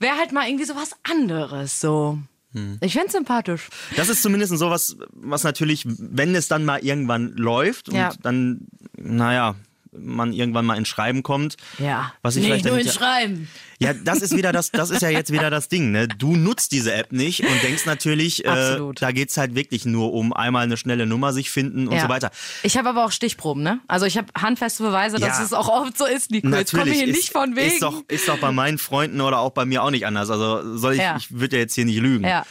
wäre 0.00 0.16
halt 0.16 0.32
mal 0.32 0.46
irgendwie 0.48 0.64
so 0.64 0.74
was 0.76 0.92
anderes, 1.02 1.80
so. 1.80 2.18
Mhm. 2.52 2.78
Ich 2.80 2.92
find's 2.92 3.12
sympathisch. 3.12 3.68
Das 3.96 4.08
ist 4.08 4.22
zumindest 4.22 4.56
sowas, 4.58 4.96
was 5.12 5.42
natürlich, 5.42 5.84
wenn 5.86 6.34
es 6.34 6.46
dann 6.48 6.64
mal 6.64 6.84
irgendwann 6.84 7.32
läuft 7.32 7.88
und 7.88 7.96
Ja. 7.96 8.12
dann, 8.22 8.66
naja, 8.96 9.56
man 9.98 10.32
irgendwann 10.32 10.64
mal 10.66 10.76
ins 10.76 10.88
Schreiben 10.88 11.22
kommt. 11.22 11.56
Ja. 11.78 12.12
Was 12.22 12.36
ich 12.36 12.42
nicht 12.42 12.50
vielleicht 12.50 12.64
nur 12.64 12.76
dann 12.78 12.86
in 12.86 12.92
Schreiben. 12.92 13.48
Ja, 13.80 13.92
das 13.92 14.22
ist 14.22 14.36
wieder 14.36 14.52
das, 14.52 14.70
das 14.70 14.90
ist 14.90 15.02
ja 15.02 15.08
jetzt 15.08 15.32
wieder 15.32 15.50
das 15.50 15.68
Ding, 15.68 15.90
ne? 15.90 16.08
Du 16.08 16.36
nutzt 16.36 16.72
diese 16.72 16.94
App 16.94 17.12
nicht 17.12 17.40
und 17.40 17.62
denkst 17.62 17.86
natürlich, 17.86 18.44
äh, 18.44 18.78
da 18.94 19.10
geht's 19.12 19.36
halt 19.36 19.54
wirklich 19.54 19.84
nur 19.84 20.12
um 20.12 20.32
einmal 20.32 20.62
eine 20.64 20.76
schnelle 20.76 21.06
Nummer 21.06 21.32
sich 21.32 21.50
finden 21.50 21.88
und 21.88 21.94
Ja. 21.96 22.02
so 22.02 22.08
weiter. 22.08 22.30
Ich 22.62 22.76
habe 22.78 22.88
aber 22.88 23.04
auch 23.04 23.12
Stichproben, 23.12 23.62
ne? 23.62 23.80
Also 23.88 24.06
ich 24.06 24.16
habe 24.16 24.28
handfeste 24.40 24.82
Beweise, 24.84 25.18
dass 25.18 25.38
Ja. 25.38 25.44
es 25.44 25.52
auch 25.52 25.68
oft 25.68 25.98
so 25.98 26.06
ist, 26.06 26.30
Nico. 26.30 26.48
Jetzt 26.48 26.72
komme 26.72 26.90
ich 26.90 26.98
hier 26.98 27.08
ist, 27.08 27.16
nicht 27.16 27.32
von 27.32 27.56
wegen. 27.56 27.66
Ist 27.72 27.82
doch, 27.82 28.02
ist 28.08 28.28
doch 28.28 28.38
bei 28.38 28.52
meinen 28.52 28.78
Freunden 28.78 29.20
oder 29.20 29.38
auch 29.40 29.50
bei 29.50 29.64
mir 29.64 29.82
auch 29.82 29.90
nicht 29.90 30.06
anders. 30.06 30.30
Also 30.30 30.76
soll 30.78 30.94
ich, 30.94 31.00
Ja. 31.00 31.16
ich 31.16 31.32
würde 31.38 31.56
ja 31.56 31.62
jetzt 31.62 31.74
hier 31.74 31.84
nicht 31.84 31.98
lügen. 32.00 32.24
Ja. 32.24 32.44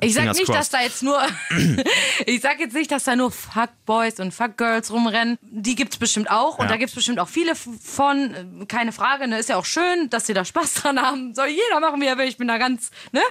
Ich 0.00 0.14
sag 0.14 0.22
Fingers 0.22 0.38
nicht, 0.38 0.48
dass 0.48 0.70
crossed. 0.70 0.74
da 0.74 0.80
jetzt 0.82 1.02
nur, 1.02 1.22
ich 2.26 2.40
sag 2.40 2.58
jetzt 2.58 2.74
nicht, 2.74 2.90
dass 2.90 3.04
da 3.04 3.14
nur 3.16 3.30
Fuckboys 3.30 4.18
und 4.20 4.32
Fuckgirls 4.34 4.90
rumrennen. 4.92 5.38
Die 5.42 5.74
gibt's 5.76 5.96
bestimmt 5.98 6.30
auch 6.30 6.58
und 6.58 6.64
Ja. 6.64 6.72
da 6.72 6.76
gibt's 6.78 6.94
bestimmt 6.94 7.20
auch 7.20 7.28
viele 7.28 7.54
von, 7.54 8.66
keine 8.68 8.92
Frage, 8.92 9.28
ne, 9.28 9.38
ist 9.38 9.48
ja 9.50 9.56
auch 9.56 9.64
schön, 9.64 10.10
dass 10.10 10.26
sie 10.26 10.34
da 10.34 10.44
Spaß 10.44 10.74
dran 10.82 11.00
haben. 11.00 11.34
Soll 11.34 11.48
jeder 11.48 11.80
machen, 11.80 12.00
wie 12.00 12.06
er 12.06 12.18
will, 12.18 12.26
ich 12.26 12.36
bin 12.36 12.48
da 12.48 12.58
ganz, 12.58 12.90
ne? 13.12 13.22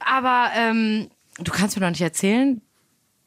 Aber, 0.00 0.50
ähm, 0.54 1.10
du 1.38 1.52
kannst 1.52 1.76
mir 1.76 1.82
doch 1.82 1.90
nicht 1.90 2.00
erzählen, 2.00 2.60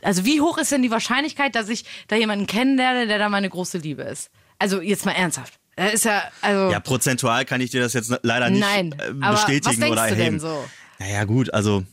also 0.02 0.26
wie 0.26 0.42
hoch 0.42 0.58
ist 0.58 0.72
denn 0.72 0.82
die 0.82 0.90
Wahrscheinlichkeit, 0.92 1.54
dass 1.56 1.70
ich 1.70 1.86
da 2.08 2.16
jemanden 2.16 2.48
kennenlerne, 2.48 3.06
der 3.06 3.20
da 3.20 3.30
meine 3.30 3.48
große 3.50 3.78
Liebe 3.78 4.02
ist? 4.02 4.32
Also 4.58 4.82
jetzt 4.82 5.06
mal 5.06 5.12
ernsthaft. 5.12 5.60
Er 5.76 5.92
ist 5.94 6.06
ja, 6.06 6.24
also, 6.42 6.72
Ja, 6.72 6.80
prozentual 6.80 7.46
kann 7.46 7.62
ich 7.62 7.70
dir 7.70 7.82
das 7.82 7.94
jetzt 7.94 8.12
leider 8.24 8.50
nicht 8.50 8.60
nein. 8.62 8.96
äh, 9.00 9.14
Aber 9.24 9.34
bestätigen 9.34 9.66
was 9.68 9.76
denkst 9.78 9.92
oder 9.92 10.08
du 10.08 10.16
erheben. 10.16 10.32
denn 10.32 10.40
so? 10.40 10.66
Naja, 11.00 11.24
gut, 11.26 11.54
also 11.54 11.84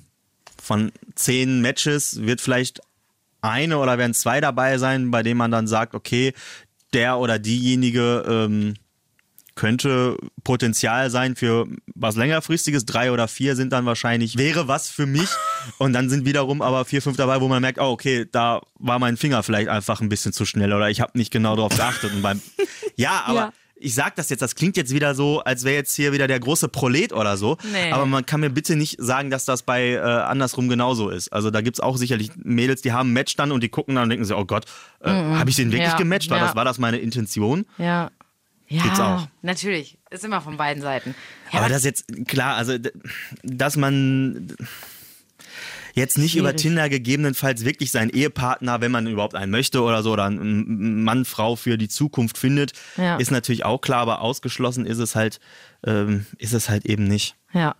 von 0.68 0.92
zehn 1.14 1.62
Matches 1.62 2.20
wird 2.22 2.42
vielleicht 2.42 2.80
eine 3.40 3.78
oder 3.78 3.96
werden 3.96 4.12
zwei 4.12 4.38
dabei 4.42 4.76
sein, 4.76 5.10
bei 5.10 5.22
denen 5.22 5.38
man 5.38 5.50
dann 5.50 5.66
sagt, 5.66 5.94
okay, 5.94 6.34
der 6.92 7.16
oder 7.16 7.38
diejenige 7.38 8.22
ähm, 8.28 8.74
könnte 9.54 10.18
Potenzial 10.44 11.08
sein 11.08 11.36
für 11.36 11.66
was 11.94 12.16
längerfristiges. 12.16 12.84
Drei 12.84 13.12
oder 13.12 13.28
vier 13.28 13.56
sind 13.56 13.72
dann 13.72 13.86
wahrscheinlich, 13.86 14.36
wäre 14.36 14.68
was 14.68 14.90
für 14.90 15.06
mich. 15.06 15.30
Und 15.78 15.94
dann 15.94 16.10
sind 16.10 16.26
wiederum 16.26 16.60
aber 16.60 16.84
vier, 16.84 17.00
fünf 17.00 17.16
dabei, 17.16 17.40
wo 17.40 17.48
man 17.48 17.62
merkt, 17.62 17.78
oh, 17.80 17.90
okay, 17.90 18.26
da 18.30 18.60
war 18.78 18.98
mein 18.98 19.16
Finger 19.16 19.42
vielleicht 19.42 19.68
einfach 19.68 20.02
ein 20.02 20.10
bisschen 20.10 20.34
zu 20.34 20.44
schnell 20.44 20.74
oder 20.74 20.90
ich 20.90 21.00
habe 21.00 21.16
nicht 21.16 21.32
genau 21.32 21.56
darauf 21.56 21.74
geachtet. 21.74 22.12
Und 22.12 22.20
beim, 22.20 22.42
ja, 22.96 23.22
aber 23.24 23.38
Ja. 23.38 23.52
Ich 23.80 23.94
sag 23.94 24.16
das 24.16 24.28
jetzt, 24.30 24.40
das 24.40 24.54
klingt 24.54 24.76
jetzt 24.76 24.92
wieder 24.92 25.14
so, 25.14 25.40
als 25.40 25.64
wäre 25.64 25.76
jetzt 25.76 25.94
hier 25.94 26.12
wieder 26.12 26.26
der 26.26 26.40
große 26.40 26.68
Prolet 26.68 27.12
oder 27.12 27.36
so. 27.36 27.56
Nee. 27.72 27.92
Aber 27.92 28.06
man 28.06 28.26
kann 28.26 28.40
mir 28.40 28.50
bitte 28.50 28.76
nicht 28.76 28.96
sagen, 28.98 29.30
dass 29.30 29.44
das 29.44 29.62
bei 29.62 29.92
äh, 29.92 29.98
andersrum 30.00 30.68
genauso 30.68 31.10
ist. 31.10 31.32
Also 31.32 31.50
da 31.50 31.60
gibt's 31.60 31.80
auch 31.80 31.96
sicherlich 31.96 32.30
Mädels, 32.36 32.82
die 32.82 32.92
haben 32.92 33.10
ein 33.10 33.12
Match 33.12 33.36
dann 33.36 33.52
und 33.52 33.62
die 33.62 33.68
gucken 33.68 33.94
dann 33.94 34.04
und 34.04 34.10
denken 34.10 34.24
sich, 34.24 34.36
oh 34.36 34.44
Gott, 34.44 34.64
äh, 35.00 35.10
habe 35.10 35.50
ich 35.50 35.56
den 35.56 35.70
wirklich 35.72 35.90
Ja, 35.90 35.96
gematcht? 35.96 36.30
War, 36.30 36.38
ja. 36.38 36.46
das, 36.46 36.56
war 36.56 36.64
das 36.64 36.78
meine 36.78 36.98
Intention? 36.98 37.66
Ja. 37.78 38.10
Ja, 38.70 38.82
Gibt's 38.82 39.00
auch. 39.00 39.26
natürlich. 39.40 39.96
Ist 40.10 40.24
immer 40.26 40.42
von 40.42 40.58
beiden 40.58 40.82
Seiten. 40.82 41.14
Ja, 41.52 41.60
Aber 41.60 41.70
das 41.70 41.84
jetzt, 41.84 42.04
klar, 42.26 42.56
also 42.56 42.76
dass 43.42 43.76
man 43.76 44.54
jetzt 45.98 46.18
nicht 46.18 46.36
über 46.36 46.48
Schwierig. 46.50 46.62
Tinder 46.62 46.88
gegebenenfalls 46.88 47.64
wirklich 47.64 47.90
seinen 47.90 48.10
Ehepartner, 48.10 48.80
wenn 48.80 48.90
man 48.90 49.06
überhaupt 49.06 49.34
einen 49.34 49.50
möchte 49.52 49.82
oder 49.82 50.02
so, 50.02 50.12
oder 50.12 50.24
einen 50.24 51.02
Mann, 51.04 51.24
Frau 51.24 51.56
für 51.56 51.76
die 51.78 51.88
Zukunft 51.88 52.38
findet, 52.38 52.72
Ja. 52.96 53.16
ist 53.16 53.30
natürlich 53.30 53.64
auch 53.64 53.80
klar, 53.80 54.00
aber 54.00 54.20
ausgeschlossen 54.22 54.86
ist 54.86 54.98
es 54.98 55.14
halt, 55.14 55.40
ähm, 55.86 56.26
ist 56.38 56.54
es 56.54 56.68
halt 56.68 56.86
eben 56.86 57.04
nicht. 57.04 57.34
Ja. 57.52 57.74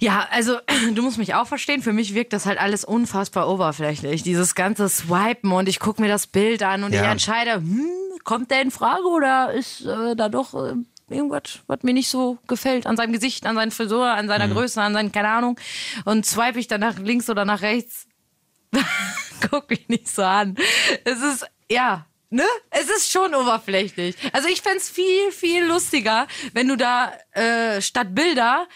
Ja, 0.00 0.26
also 0.30 0.56
du 0.94 1.02
musst 1.02 1.18
mich 1.18 1.34
auch 1.34 1.46
verstehen, 1.46 1.82
für 1.82 1.92
mich 1.92 2.14
wirkt 2.14 2.32
das 2.32 2.46
halt 2.46 2.58
alles 2.58 2.84
unfassbar 2.84 3.48
oberflächlich. 3.48 4.22
Dieses 4.22 4.54
ganze 4.54 4.88
Swipen 4.88 5.52
und 5.52 5.68
ich 5.68 5.78
gucke 5.78 6.00
mir 6.02 6.08
das 6.08 6.26
Bild 6.26 6.62
an 6.62 6.82
und 6.82 6.92
ich 6.92 7.00
Ja. 7.00 7.12
entscheide, 7.12 7.54
hm, 7.56 7.86
kommt 8.24 8.50
der 8.50 8.62
in 8.62 8.70
Frage 8.70 9.04
oder 9.06 9.52
ist 9.52 9.82
äh, 9.84 10.16
da 10.16 10.28
doch 10.28 10.54
äh, 10.54 10.74
irgendwas, 11.12 11.60
was 11.66 11.82
mir 11.82 11.92
nicht 11.94 12.08
so 12.08 12.38
gefällt 12.46 12.86
an 12.86 12.96
seinem 12.96 13.12
Gesicht, 13.12 13.46
an 13.46 13.56
seiner 13.56 13.70
Frisur, 13.72 14.06
an 14.06 14.28
seiner 14.28 14.46
Mhm. 14.48 14.52
Größe, 14.54 14.80
an 14.80 14.94
seinen, 14.94 15.12
keine 15.12 15.28
Ahnung. 15.28 15.58
Und 16.04 16.26
swipe 16.26 16.58
ich 16.58 16.68
dann 16.68 16.80
nach 16.80 16.98
links 16.98 17.28
oder 17.30 17.44
nach 17.44 17.62
rechts. 17.62 18.06
Guck 19.50 19.68
mich 19.70 19.88
nicht 19.88 20.08
so 20.08 20.22
an. 20.22 20.56
Es 21.04 21.20
ist, 21.20 21.46
ja, 21.70 22.06
ne? 22.30 22.44
Es 22.70 22.88
ist 22.88 23.10
schon 23.12 23.34
oberflächlich. 23.34 24.16
Also 24.32 24.48
ich 24.48 24.62
fänd's 24.62 24.88
viel, 24.88 25.30
viel 25.32 25.64
lustiger, 25.64 26.26
wenn 26.52 26.68
du 26.68 26.76
da 26.76 27.12
äh, 27.32 27.80
statt 27.80 28.14
Bilder 28.14 28.66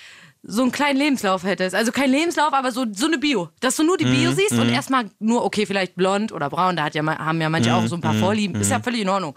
so 0.48 0.62
einen 0.62 0.70
kleinen 0.70 0.96
Lebenslauf 0.98 1.42
hättest. 1.42 1.74
Also 1.74 1.90
kein 1.90 2.08
Lebenslauf, 2.10 2.52
aber 2.52 2.70
so, 2.70 2.86
so 2.92 3.06
eine 3.06 3.18
Bio. 3.18 3.48
Dass 3.58 3.74
du 3.74 3.82
nur 3.82 3.96
die 3.96 4.04
Bio 4.04 4.30
siehst 4.30 4.52
und 4.52 4.68
erstmal 4.68 5.10
nur, 5.18 5.44
okay, 5.44 5.66
vielleicht 5.66 5.96
blond 5.96 6.30
oder 6.30 6.48
braun, 6.48 6.76
da 6.76 6.84
hat 6.84 6.94
ja, 6.94 7.04
haben 7.04 7.40
ja 7.40 7.48
manche 7.48 7.74
auch 7.74 7.84
so 7.88 7.96
ein 7.96 8.00
paar 8.00 8.14
Vorlieben. 8.14 8.60
Ist 8.60 8.70
ja 8.70 8.80
völlig 8.80 9.00
in 9.00 9.08
Ordnung. 9.08 9.36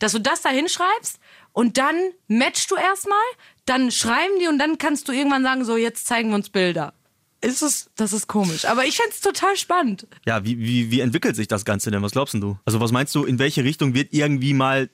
Dass 0.00 0.12
du 0.12 0.18
das 0.18 0.42
da 0.42 0.50
hinschreibst 0.50 1.18
und 1.52 1.78
dann 1.78 1.96
matchst 2.28 2.70
du 2.70 2.76
erstmal, 2.76 3.18
dann 3.66 3.90
schreiben 3.90 4.38
die 4.40 4.48
und 4.48 4.58
dann 4.58 4.78
kannst 4.78 5.08
du 5.08 5.12
irgendwann 5.12 5.42
sagen, 5.42 5.64
so, 5.64 5.76
jetzt 5.76 6.06
zeigen 6.06 6.30
wir 6.30 6.36
uns 6.36 6.50
Bilder. 6.50 6.94
Ist 7.42 7.62
es, 7.62 7.90
das 7.96 8.12
ist 8.12 8.26
komisch. 8.26 8.66
Aber 8.66 8.84
ich 8.84 8.96
fänd's 8.96 9.20
total 9.20 9.56
spannend. 9.56 10.06
Ja, 10.26 10.44
wie, 10.44 10.58
wie, 10.58 10.90
wie 10.90 11.00
entwickelt 11.00 11.36
sich 11.36 11.48
das 11.48 11.64
Ganze 11.64 11.90
denn? 11.90 12.02
Was 12.02 12.12
glaubst 12.12 12.34
denn 12.34 12.40
du? 12.42 12.58
Also 12.66 12.80
was 12.80 12.92
meinst 12.92 13.14
du, 13.14 13.24
in 13.24 13.38
welche 13.38 13.64
Richtung 13.64 13.94
wird 13.94 14.12
irgendwie 14.12 14.52
mal 14.52 14.90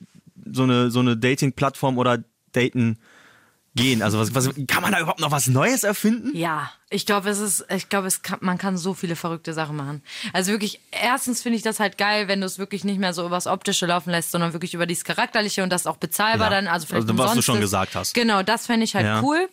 so 0.49 0.63
eine, 0.63 0.89
so 0.89 0.99
eine 0.99 1.17
Dating-Plattform 1.17 1.97
oder 1.97 2.23
Daten 2.53 2.99
gehen? 3.77 4.01
Also 4.01 4.19
was, 4.19 4.35
was, 4.35 4.49
kann 4.67 4.81
man 4.81 4.91
da 4.91 4.99
überhaupt 4.99 5.21
noch 5.21 5.31
was 5.31 5.47
Neues 5.47 5.83
erfinden? 5.85 6.35
Ja, 6.35 6.69
ich 6.89 7.05
glaube, 7.05 7.29
es 7.29 7.39
ist, 7.39 7.65
ich 7.73 7.87
glaube, 7.87 8.07
es 8.07 8.21
kann, 8.21 8.39
man 8.41 8.57
kann 8.57 8.77
so 8.77 8.93
viele 8.93 9.15
verrückte 9.15 9.53
Sachen 9.53 9.75
machen. 9.77 10.01
Also 10.33 10.51
wirklich, 10.51 10.81
erstens 10.91 11.41
finde 11.41 11.55
ich 11.57 11.63
das 11.63 11.79
halt 11.79 11.97
geil, 11.97 12.27
wenn 12.27 12.41
du 12.41 12.45
es 12.45 12.59
wirklich 12.59 12.83
nicht 12.83 12.99
mehr 12.99 13.13
so 13.13 13.25
übers 13.25 13.47
Optische 13.47 13.85
laufen 13.85 14.09
lässt, 14.09 14.31
sondern 14.31 14.51
wirklich 14.53 14.73
über 14.73 14.85
dieses 14.85 15.05
Charakterliche 15.05 15.63
und 15.63 15.69
das 15.69 15.87
auch 15.87 15.97
bezahlbar 15.97 16.47
Ja. 16.51 16.55
dann, 16.61 16.67
also 16.67 16.85
vielleicht 16.87 17.07
Also, 17.09 17.17
was 17.17 17.33
du 17.35 17.41
schon 17.41 17.55
ist. 17.55 17.61
gesagt 17.61 17.95
hast. 17.95 18.13
Genau, 18.13 18.43
das 18.43 18.65
fände 18.65 18.83
ich 18.83 18.95
halt 18.95 19.05
Ja. 19.05 19.21
cool. 19.21 19.47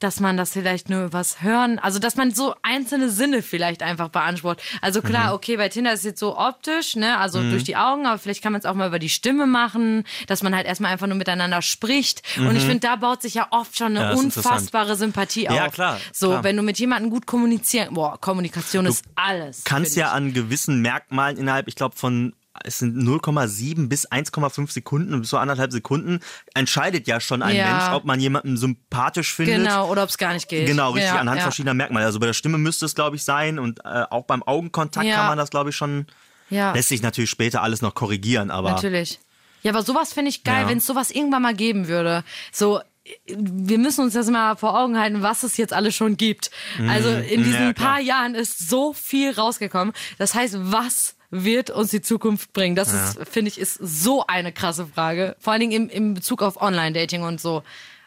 Dass 0.00 0.18
man 0.20 0.36
das 0.36 0.52
vielleicht 0.52 0.90
nur 0.90 1.04
übers 1.04 1.40
Hören, 1.40 1.78
also 1.78 1.98
dass 1.98 2.16
man 2.16 2.32
so 2.34 2.54
einzelne 2.62 3.08
Sinne 3.10 3.42
vielleicht 3.42 3.82
einfach 3.82 4.08
beansprucht. 4.08 4.60
Also 4.82 5.00
klar, 5.00 5.28
Mhm. 5.28 5.32
okay, 5.34 5.56
bei 5.56 5.68
Tinder 5.68 5.92
ist 5.92 6.00
es 6.00 6.04
jetzt 6.04 6.20
so 6.20 6.36
optisch, 6.36 6.96
ne, 6.96 7.16
also 7.18 7.40
durch 7.48 7.62
die 7.64 7.76
Augen, 7.76 8.04
aber 8.04 8.18
vielleicht 8.18 8.42
kann 8.42 8.52
man 8.52 8.58
es 8.58 8.66
auch 8.66 8.74
mal 8.74 8.88
über 8.88 8.98
die 8.98 9.08
Stimme 9.08 9.46
machen, 9.46 10.04
dass 10.26 10.42
man 10.42 10.54
halt 10.54 10.66
erstmal 10.66 10.92
einfach 10.92 11.06
nur 11.06 11.16
miteinander 11.16 11.62
spricht. 11.62 12.22
Und 12.36 12.54
ich 12.56 12.64
finde, 12.64 12.80
da 12.80 12.96
baut 12.96 13.22
sich 13.22 13.34
ja 13.34 13.46
oft 13.50 13.78
schon 13.78 13.92
Mhm. 13.92 13.98
Ja, 13.98 14.10
eine 14.10 14.20
interessant. 14.20 14.46
unfassbare 14.54 14.96
Sympathie 14.96 15.48
auf. 15.48 15.56
Ja, 15.56 15.68
klar, 15.68 16.00
So, 16.12 16.30
klar. 16.30 16.44
wenn 16.44 16.56
du 16.56 16.62
mit 16.62 16.78
jemandem 16.78 17.10
gut 17.10 17.26
kommunizieren, 17.26 17.94
boah, 17.94 18.20
Kommunikation 18.20 18.86
ist 18.86 19.04
alles. 19.14 19.62
kannst 19.64 19.96
ja 19.96 20.08
ich. 20.08 20.12
an 20.12 20.34
gewissen 20.34 20.82
Merkmalen 20.82 21.36
innerhalb, 21.38 21.68
ich 21.68 21.76
glaube, 21.76 21.96
von 21.96 22.34
es 22.62 22.78
sind 22.78 22.96
0,7 22.96 23.88
bis 23.88 24.08
1,5 24.10 24.70
Sekunden, 24.70 25.20
bis 25.20 25.30
so 25.30 25.38
anderthalb 25.38 25.72
Sekunden, 25.72 26.20
entscheidet 26.54 27.06
ja 27.08 27.20
schon 27.20 27.42
ein 27.42 27.56
Ja. 27.56 27.70
Mensch, 27.70 27.94
ob 27.94 28.04
man 28.04 28.20
jemanden 28.20 28.56
sympathisch 28.56 29.34
findet. 29.34 29.58
Genau, 29.58 29.88
oder 29.90 30.04
ob 30.04 30.08
es 30.08 30.18
gar 30.18 30.32
nicht 30.34 30.48
geht. 30.48 30.66
Genau, 30.66 30.92
richtig, 30.92 31.12
ja, 31.12 31.18
anhand 31.18 31.38
ja. 31.38 31.42
verschiedener 31.42 31.74
Merkmale. 31.74 32.06
Also 32.06 32.20
bei 32.20 32.26
der 32.26 32.32
Stimme 32.32 32.58
müsste 32.58 32.86
es, 32.86 32.94
glaube 32.94 33.16
ich, 33.16 33.24
sein 33.24 33.58
und 33.58 33.80
äh, 33.84 34.04
auch 34.10 34.24
beim 34.24 34.42
Augenkontakt 34.42 35.08
kann 35.08 35.26
man 35.26 35.38
das, 35.38 35.50
glaube 35.50 35.70
ich, 35.70 35.76
schon. 35.76 36.06
Lässt 36.50 36.90
sich 36.90 37.02
natürlich 37.02 37.30
später 37.30 37.62
alles 37.62 37.82
noch 37.82 37.94
korrigieren, 37.94 38.50
aber. 38.50 38.70
Natürlich. 38.70 39.18
Ja, 39.62 39.72
aber 39.72 39.82
sowas 39.82 40.12
finde 40.12 40.28
ich 40.28 40.44
geil, 40.44 40.68
wenn 40.68 40.78
es 40.78 40.86
sowas 40.86 41.10
irgendwann 41.10 41.42
mal 41.42 41.54
geben 41.54 41.88
würde. 41.88 42.22
So, 42.52 42.80
wir 43.26 43.78
müssen 43.78 44.02
uns 44.02 44.12
das 44.14 44.28
mal 44.30 44.56
vor 44.56 44.78
Augen 44.78 44.98
halten, 44.98 45.22
was 45.22 45.42
es 45.42 45.56
jetzt 45.56 45.72
alles 45.72 45.94
schon 45.94 46.16
gibt. 46.16 46.50
Also 46.88 47.10
in 47.10 47.42
diesen 47.42 47.60
Mhm. 47.60 47.66
Ja, 47.68 47.72
klar. 47.72 47.88
paar 47.92 48.00
Jahren 48.00 48.34
ist 48.34 48.68
so 48.68 48.92
viel 48.92 49.32
rausgekommen. 49.32 49.92
Das 50.18 50.34
heißt, 50.34 50.56
was 50.58 51.16
wird 51.36 51.70
uns 51.70 51.90
die 51.90 52.00
Zukunft 52.00 52.52
bringen? 52.52 52.76
Das 52.76 52.92
ist, 52.92 53.18
finde 53.28 53.50
ich, 53.50 53.58
ist 53.58 53.74
so 53.74 54.24
eine 54.26 54.52
krasse 54.52 54.86
Frage. 54.86 55.36
Vor 55.40 55.52
allen 55.52 55.60
Dingen 55.60 55.72
im, 55.72 55.88
im 55.88 56.14
Bezug 56.14 56.42
auf 56.42 56.60
Online-Dating 56.62 57.22
und 57.22 57.40
so. 57.40 57.62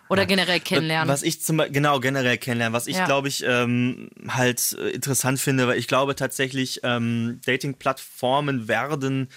Oder 0.09 0.25
generell 0.25 0.61
kennenlernen. 0.61 1.09
Was 1.09 1.21
ich 1.21 1.41
zum 1.41 1.57
genau, 1.57 1.99
generell 1.99 2.37
kennenlernen, 2.37 2.73
was 2.73 2.87
ich, 2.87 2.95
Ja. 2.95 3.05
glaube 3.05 3.27
ich, 3.27 3.43
ähm, 3.45 4.09
halt 4.29 4.77
äh, 4.79 4.91
interessant 4.91 5.39
finde, 5.39 5.67
weil 5.67 5.77
ich 5.77 5.87
glaube 5.89 6.15
tatsächlich, 6.15 6.79
ähm, 6.83 7.41
Dating-Plattformen 7.45 8.69
werden 8.69 9.27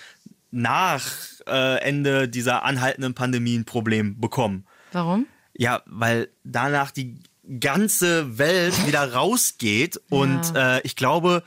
nach 0.53 1.05
äh, 1.49 1.81
Ende 1.81 2.29
dieser 2.29 2.63
anhaltenden 2.65 3.15
Pandemie 3.15 3.57
ein 3.59 3.65
Problem 3.65 4.21
bekommen. 4.21 4.65
Warum? 4.93 5.27
Ja, 5.57 5.83
weil 5.87 6.29
danach 6.45 6.93
die 6.93 7.17
ganze 7.59 8.39
Welt 8.39 8.75
wieder 8.87 9.13
rausgeht 9.13 10.01
und 10.09 10.55
äh, 10.55 10.81
ich 10.83 10.95
glaube, 10.95 11.43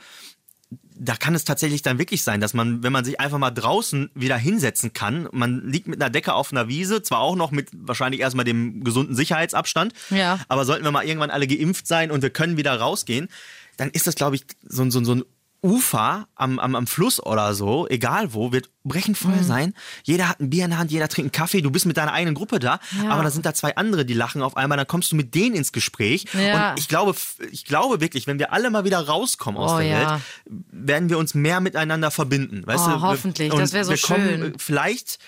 da 0.96 1.16
kann 1.16 1.34
es 1.34 1.44
tatsächlich 1.44 1.82
dann 1.82 1.98
wirklich 1.98 2.22
sein, 2.22 2.40
dass 2.40 2.54
man, 2.54 2.82
wenn 2.82 2.92
man 2.92 3.04
sich 3.04 3.18
einfach 3.18 3.38
mal 3.38 3.50
draußen 3.50 4.10
wieder 4.14 4.36
hinsetzen 4.36 4.92
kann, 4.92 5.28
man 5.32 5.66
liegt 5.68 5.88
mit 5.88 6.00
einer 6.00 6.10
Decke 6.10 6.34
auf 6.34 6.52
einer 6.52 6.68
Wiese, 6.68 7.02
zwar 7.02 7.20
auch 7.20 7.34
noch 7.36 7.50
mit 7.50 7.68
wahrscheinlich 7.72 8.20
erstmal 8.20 8.44
dem 8.44 8.84
gesunden 8.84 9.16
Sicherheitsabstand, 9.16 9.92
Ja. 10.10 10.38
aber 10.48 10.64
sollten 10.64 10.84
wir 10.84 10.92
mal 10.92 11.04
irgendwann 11.04 11.30
alle 11.30 11.46
geimpft 11.46 11.86
sein 11.86 12.10
und 12.10 12.22
wir 12.22 12.30
können 12.30 12.56
wieder 12.56 12.78
rausgehen, 12.78 13.28
dann 13.76 13.90
ist 13.90 14.06
das, 14.06 14.14
glaube 14.14 14.36
ich, 14.36 14.44
so, 14.62 14.88
so, 14.88 15.02
so 15.02 15.14
ein 15.16 15.24
Ufer 15.64 16.28
am, 16.34 16.58
am, 16.58 16.74
am 16.76 16.86
Fluss 16.86 17.24
oder 17.24 17.54
so, 17.54 17.88
egal 17.88 18.34
wo, 18.34 18.52
wird 18.52 18.68
brechend 18.84 19.16
voll 19.16 19.32
Mhm. 19.36 19.42
sein. 19.44 19.74
Jeder 20.02 20.28
hat 20.28 20.38
ein 20.38 20.50
Bier 20.50 20.64
in 20.64 20.70
der 20.70 20.78
Hand, 20.78 20.92
jeder 20.92 21.08
trinkt 21.08 21.34
einen 21.34 21.42
Kaffee, 21.42 21.62
du 21.62 21.70
bist 21.70 21.86
mit 21.86 21.96
deiner 21.96 22.12
eigenen 22.12 22.34
Gruppe 22.34 22.58
da, 22.58 22.80
Ja. 23.02 23.08
aber 23.08 23.22
da 23.22 23.30
sind 23.30 23.46
da 23.46 23.54
zwei 23.54 23.74
andere, 23.76 24.04
die 24.04 24.12
lachen 24.12 24.42
auf 24.42 24.58
einmal, 24.58 24.76
dann 24.76 24.86
kommst 24.86 25.10
du 25.10 25.16
mit 25.16 25.34
denen 25.34 25.56
ins 25.56 25.72
Gespräch. 25.72 26.26
Ja. 26.34 26.72
Und 26.72 26.78
ich 26.80 26.86
glaube, 26.88 27.14
ich 27.50 27.64
glaube 27.64 28.02
wirklich, 28.02 28.26
wenn 28.26 28.38
wir 28.38 28.52
alle 28.52 28.68
mal 28.70 28.84
wieder 28.84 29.00
rauskommen 29.06 29.58
aus 29.58 29.72
Oh, 29.72 29.78
der 29.78 29.86
ja. 29.86 30.10
Welt, 30.10 30.22
werden 30.70 31.08
wir 31.08 31.16
uns 31.16 31.32
mehr 31.34 31.60
miteinander 31.60 32.10
verbinden. 32.10 32.62
Weißt 32.66 32.84
Oh, 32.86 32.90
du? 32.90 33.00
Hoffentlich, 33.00 33.50
und 33.50 33.58
das 33.58 33.72
wär 33.72 33.84
so 33.86 33.92
wir 33.92 33.98
kommen 33.98 34.28
schön. 34.28 34.42
äh, 34.54 34.58
Vielleicht 34.58 35.18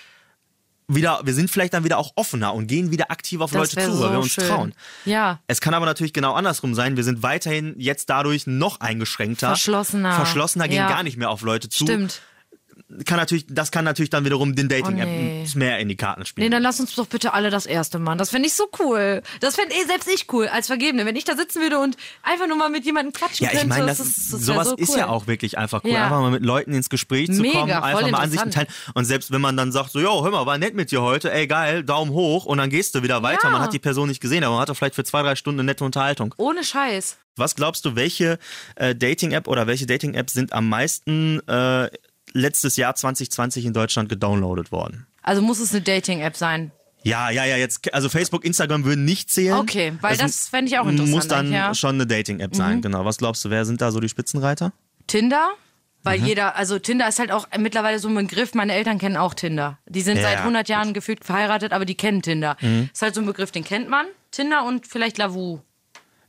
wieder, 0.87 1.19
wir 1.23 1.33
sind 1.33 1.49
vielleicht 1.51 1.73
dann 1.73 1.83
wieder 1.83 1.97
auch 1.97 2.11
offener 2.15 2.53
und 2.53 2.67
gehen 2.67 2.91
wieder 2.91 3.11
aktiv 3.11 3.41
auf 3.41 3.51
Das 3.51 3.73
Leute 3.73 3.85
zu, 3.89 3.95
so 3.97 4.03
weil 4.05 4.11
wir 4.13 4.19
uns 4.19 4.31
schön. 4.31 4.47
trauen. 4.47 4.73
Ja. 5.05 5.39
Es 5.47 5.59
kann 5.59 5.73
aber 5.73 5.85
natürlich 5.85 6.13
genau 6.13 6.33
andersrum 6.33 6.75
sein. 6.75 6.95
Wir 6.95 7.03
sind 7.03 7.23
weiterhin 7.23 7.75
jetzt 7.77 8.09
dadurch 8.09 8.47
noch 8.47 8.79
eingeschränkter. 8.79 9.47
Verschlossener. 9.47 10.13
Verschlossener, 10.13 10.67
gehen 10.67 10.77
Ja. 10.77 10.87
gar 10.89 11.03
nicht 11.03 11.17
mehr 11.17 11.29
auf 11.29 11.41
Leute 11.41 11.67
zu. 11.69 11.83
Stimmt. 11.85 12.21
Kann 13.05 13.17
natürlich, 13.17 13.45
das 13.49 13.71
kann 13.71 13.83
natürlich 13.83 14.09
dann 14.09 14.23
wiederum 14.23 14.55
den 14.55 14.67
Oh, 14.67 14.69
nee. 14.69 14.81
Dating-Apps 14.81 15.55
mehr 15.55 15.79
in 15.79 15.89
die 15.89 15.97
Karten 15.97 16.21
Nee, 16.21 16.25
spielen. 16.25 16.51
dann 16.51 16.63
lass 16.63 16.79
uns 16.79 16.95
doch 16.95 17.05
bitte 17.05 17.33
alle 17.33 17.49
das 17.49 17.65
erste 17.65 17.99
machen. 17.99 18.17
Das 18.17 18.29
fände 18.29 18.47
ich 18.47 18.53
so 18.53 18.69
cool. 18.79 19.21
Das 19.41 19.55
fände 19.55 19.75
eh 19.75 19.85
selbst 19.85 20.07
ich 20.07 20.31
cool 20.31 20.47
als 20.47 20.67
Vergebene. 20.67 21.05
Wenn 21.05 21.17
ich 21.17 21.25
da 21.25 21.35
sitzen 21.35 21.61
würde 21.61 21.79
und 21.79 21.97
einfach 22.23 22.47
nur 22.47 22.55
mal 22.55 22.69
mit 22.69 22.85
jemandem 22.85 23.11
quatschen 23.11 23.45
ja, 23.45 23.51
ich 23.51 23.59
könnte. 23.59 23.75
meine, 23.75 23.87
das, 23.87 23.99
ist, 23.99 24.31
das 24.31 24.47
wär 24.47 24.53
sowas 24.55 24.69
so 24.69 24.75
ist 24.77 24.89
cool. 24.91 24.97
ja 24.99 25.07
auch 25.09 25.27
wirklich 25.27 25.57
einfach 25.57 25.83
cool. 25.83 25.91
Ja. 25.91 26.05
Einfach 26.05 26.21
mal 26.21 26.31
mit 26.31 26.45
Leuten 26.45 26.73
ins 26.73 26.89
Gespräch 26.89 27.27
zu 27.27 27.41
Mega, 27.41 27.59
kommen, 27.59 27.71
einfach 27.73 28.09
mal 28.09 28.19
Ansichten 28.19 28.51
teilen. 28.51 28.67
Und 28.93 29.03
selbst 29.03 29.31
wenn 29.31 29.41
man 29.41 29.57
dann 29.57 29.73
sagt, 29.73 29.91
so, 29.91 29.99
jo, 29.99 30.23
hör 30.23 30.31
mal, 30.31 30.45
war 30.45 30.57
nett 30.57 30.73
mit 30.73 30.91
dir 30.91 31.01
heute, 31.01 31.29
ey, 31.31 31.45
geil, 31.45 31.83
Daumen 31.83 32.11
hoch 32.13 32.45
und 32.45 32.57
dann 32.57 32.69
gehst 32.69 32.95
du 32.95 33.03
wieder 33.03 33.21
weiter. 33.21 33.45
Ja. 33.45 33.49
Man 33.49 33.61
hat 33.61 33.73
die 33.73 33.79
Person 33.79 34.07
nicht 34.07 34.21
gesehen, 34.21 34.45
aber 34.45 34.53
man 34.53 34.61
hat 34.61 34.69
doch 34.69 34.77
vielleicht 34.77 34.95
für 34.95 35.03
zwei, 35.03 35.23
drei 35.23 35.35
Stunden 35.35 35.59
eine 35.59 35.65
nette 35.65 35.83
Unterhaltung. 35.83 36.33
Ohne 36.37 36.63
Scheiß. 36.63 37.17
Was 37.35 37.55
glaubst 37.55 37.83
du, 37.85 37.95
welche 37.95 38.39
äh, 38.75 38.95
Dating-App 38.95 39.47
oder 39.47 39.67
welche 39.67 39.85
Dating-Apps 39.85 40.33
sind 40.33 40.53
am 40.53 40.69
meisten 40.69 41.45
äh, 41.47 41.89
letztes 42.37 42.77
Jahr 42.77 42.95
2020 42.95 43.65
in 43.65 43.73
Deutschland 43.73 44.09
gedownloadet 44.09 44.71
worden? 44.71 45.07
Also 45.21 45.41
muss 45.41 45.59
es 45.59 45.71
eine 45.71 45.81
Dating-App 45.81 46.35
sein. 46.37 46.71
Ja, 47.03 47.29
ja, 47.29 47.45
ja, 47.45 47.57
jetzt, 47.57 47.93
also 47.93 48.09
Facebook, 48.09 48.43
Instagram 48.43 48.83
würden 48.83 49.05
nicht 49.05 49.29
zählen. 49.29 49.57
Okay, 49.57 49.93
weil 50.01 50.13
Es 50.13 50.17
das 50.19 50.47
fände 50.49 50.71
ich 50.71 50.79
auch 50.79 50.87
interessant 50.87 51.11
Muss 51.15 51.27
dann 51.27 51.51
ja. 51.51 51.73
schon 51.73 51.95
eine 51.95 52.07
Dating-App 52.07 52.51
Mhm. 52.53 52.57
sein, 52.57 52.81
genau. 52.81 53.05
Was 53.05 53.17
glaubst 53.17 53.45
du, 53.45 53.49
wer 53.49 53.65
sind 53.65 53.81
da 53.81 53.91
so 53.91 53.99
die 53.99 54.09
Spitzenreiter? 54.09 54.73
Tinder? 55.05 55.49
Weil 56.03 56.19
Mhm. 56.19 56.25
jeder, 56.25 56.55
also 56.55 56.79
Tinder 56.79 57.07
ist 57.07 57.19
halt 57.19 57.31
auch 57.31 57.47
mittlerweile 57.57 57.99
so 57.99 58.07
ein 58.07 58.15
Begriff, 58.15 58.53
meine 58.53 58.73
Eltern 58.73 58.97
kennen 58.97 59.17
auch 59.17 59.33
Tinder. 59.33 59.77
Die 59.87 60.01
sind 60.01 60.17
Ja, 60.17 60.23
seit 60.23 60.33
ja. 60.39 60.43
100 60.43 60.69
Jahren 60.69 60.93
gefühlt 60.93 61.23
verheiratet, 61.25 61.71
aber 61.73 61.85
die 61.85 61.95
kennen 61.95 62.21
Tinder. 62.21 62.55
Mhm. 62.61 62.89
Ist 62.93 63.01
halt 63.01 63.13
so 63.15 63.21
ein 63.21 63.27
Begriff, 63.27 63.51
den 63.51 63.63
kennt 63.63 63.89
man. 63.89 64.05
Tinder 64.31 64.65
und 64.65 64.87
vielleicht 64.87 65.17
Lavu. 65.17 65.59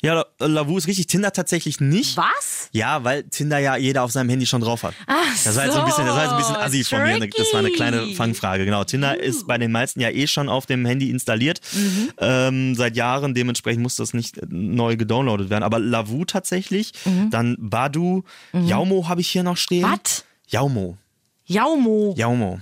Ja, 0.01 0.15
La- 0.15 0.47
Lavu 0.47 0.79
ist 0.79 0.87
richtig, 0.87 1.09
Tinder 1.09 1.33
tatsächlich 1.33 1.81
nicht. 1.81 2.17
Was? 2.17 2.69
Ja, 2.73 3.03
weil 3.03 3.25
Tinder 3.25 3.59
ja 3.59 3.77
jeder 3.77 4.05
auf 4.05 4.13
seinem 4.13 4.29
Handy 4.29 4.47
schon 4.47 4.61
drauf 4.61 4.85
hat. 4.85 4.95
Ach 5.09 5.17
Das 5.45 5.57
war 5.57 5.65
jetzt 5.65 5.75
so 5.75 5.81
ein 5.81 5.87
bisschen, 5.87 6.07
das 6.07 6.15
war 6.15 6.23
jetzt 6.23 6.33
ein 6.33 6.39
bisschen 6.39 6.57
assi 6.57 6.85
von 6.85 7.03
mir. 7.03 7.29
Das 7.29 7.53
war 7.53 7.59
eine 7.61 7.71
kleine. 7.71 8.07
Fangfrage. 8.15 8.65
Genau. 8.65 8.85
Tinder 8.85 9.19
ist 9.19 9.47
bei 9.49 9.59
den 9.59 9.73
meisten 9.73 9.99
ja 10.01 10.11
eh 10.11 10.27
schon 10.29 10.49
auf 10.49 10.67
dem 10.67 10.87
Handy 10.87 11.11
installiert. 11.11 11.61
Mhm. 11.73 12.11
Ähm, 12.19 12.75
seit 12.77 12.95
Jahren. 12.97 13.35
Dementsprechend 13.35 13.83
muss 13.83 13.97
das 13.97 14.15
nicht 14.15 14.39
neu 14.49 14.97
gedownloadet 14.97 15.51
werden. 15.51 15.65
Aber 15.65 15.81
Lavu 15.81 16.25
tatsächlich. 16.25 16.93
Dann 17.31 17.57
Badu. 17.59 18.23
Jaumo 18.53 19.09
habe 19.09 19.21
ich 19.21 19.29
hier 19.29 19.43
noch 19.43 19.57
stehen. 19.57 19.83
Mhm. 19.89 19.93
Was? 20.05 20.25
Jaumo. 20.47 20.97
Jaumo. 21.45 22.15
Jaumo. 22.17 22.61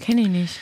Kenn 0.00 0.16
ich 0.18 0.28
nicht. 0.28 0.54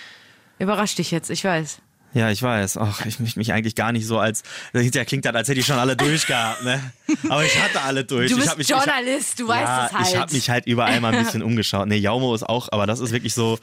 Überrascht 0.58 0.98
dich 0.98 1.10
jetzt, 1.12 1.30
ich 1.30 1.44
weiß. 1.44 1.78
Ja, 2.14 2.30
ich 2.30 2.40
weiß. 2.42 2.76
Ach, 2.78 3.04
ich 3.06 3.18
möchte 3.18 3.38
mich 3.40 3.52
eigentlich 3.52 3.74
gar 3.74 3.90
nicht 3.92 4.06
so 4.06 4.18
als. 4.18 4.44
Hinterher 4.72 5.04
klingt 5.04 5.24
das, 5.24 5.34
als 5.34 5.48
hätte 5.48 5.60
ich 5.60 5.66
schon 5.66 5.78
alle 5.78 5.96
durchgehabt, 5.96 6.62
ne? 6.62 6.80
Aber 7.28 7.44
ich 7.44 7.60
hatte 7.60 7.82
alle 7.82 8.04
durch. 8.04 8.30
Du 8.30 8.38
ich 8.38 8.44
bist 8.44 8.56
mich, 8.56 8.70
ich 8.70 8.74
hab- 8.74 8.86
Journalist, 8.86 9.40
du 9.40 9.48
weißt 9.48 9.62
ja, 9.62 9.86
es 9.86 9.92
halt. 9.92 10.06
Ich 10.08 10.16
habe 10.16 10.32
mich 10.32 10.50
halt 10.50 10.66
überall 10.66 11.00
mal 11.00 11.12
ein 11.12 11.24
bisschen 11.24 11.42
umgeschaut. 11.42 11.88
Nee, 11.88 11.96
Jaumo 11.96 12.34
ist 12.34 12.44
auch, 12.44 12.68
aber 12.70 12.86
das 12.86 13.00
ist 13.00 13.10
wirklich 13.10 13.34
so. 13.34 13.58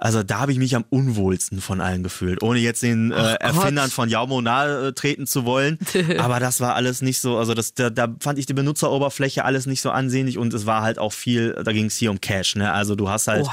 Also 0.00 0.22
da 0.22 0.40
habe 0.40 0.50
ich 0.50 0.58
mich 0.58 0.74
am 0.74 0.86
unwohlsten 0.88 1.60
von 1.60 1.82
allen 1.82 2.02
gefühlt, 2.02 2.42
ohne 2.42 2.58
jetzt 2.58 2.82
den 2.82 3.12
äh, 3.12 3.34
Erfindern 3.34 3.90
von 3.90 4.08
Jaumo 4.08 4.40
nahe 4.40 4.94
treten 4.94 5.26
zu 5.26 5.44
wollen. 5.44 5.78
Aber 6.18 6.40
das 6.40 6.58
war 6.60 6.74
alles 6.74 7.02
nicht 7.02 7.20
so, 7.20 7.36
also 7.36 7.52
das, 7.52 7.74
da, 7.74 7.90
da 7.90 8.08
fand 8.18 8.38
ich 8.38 8.46
die 8.46 8.54
Benutzeroberfläche 8.54 9.44
alles 9.44 9.66
nicht 9.66 9.82
so 9.82 9.90
ansehnlich 9.90 10.38
und 10.38 10.54
es 10.54 10.64
war 10.64 10.80
halt 10.80 10.98
auch 10.98 11.12
viel, 11.12 11.52
da 11.52 11.72
ging 11.72 11.84
es 11.84 11.96
hier 11.96 12.10
um 12.10 12.18
Cash. 12.18 12.56
Ne? 12.56 12.72
Also 12.72 12.94
du 12.94 13.10
hast 13.10 13.28
halt, 13.28 13.46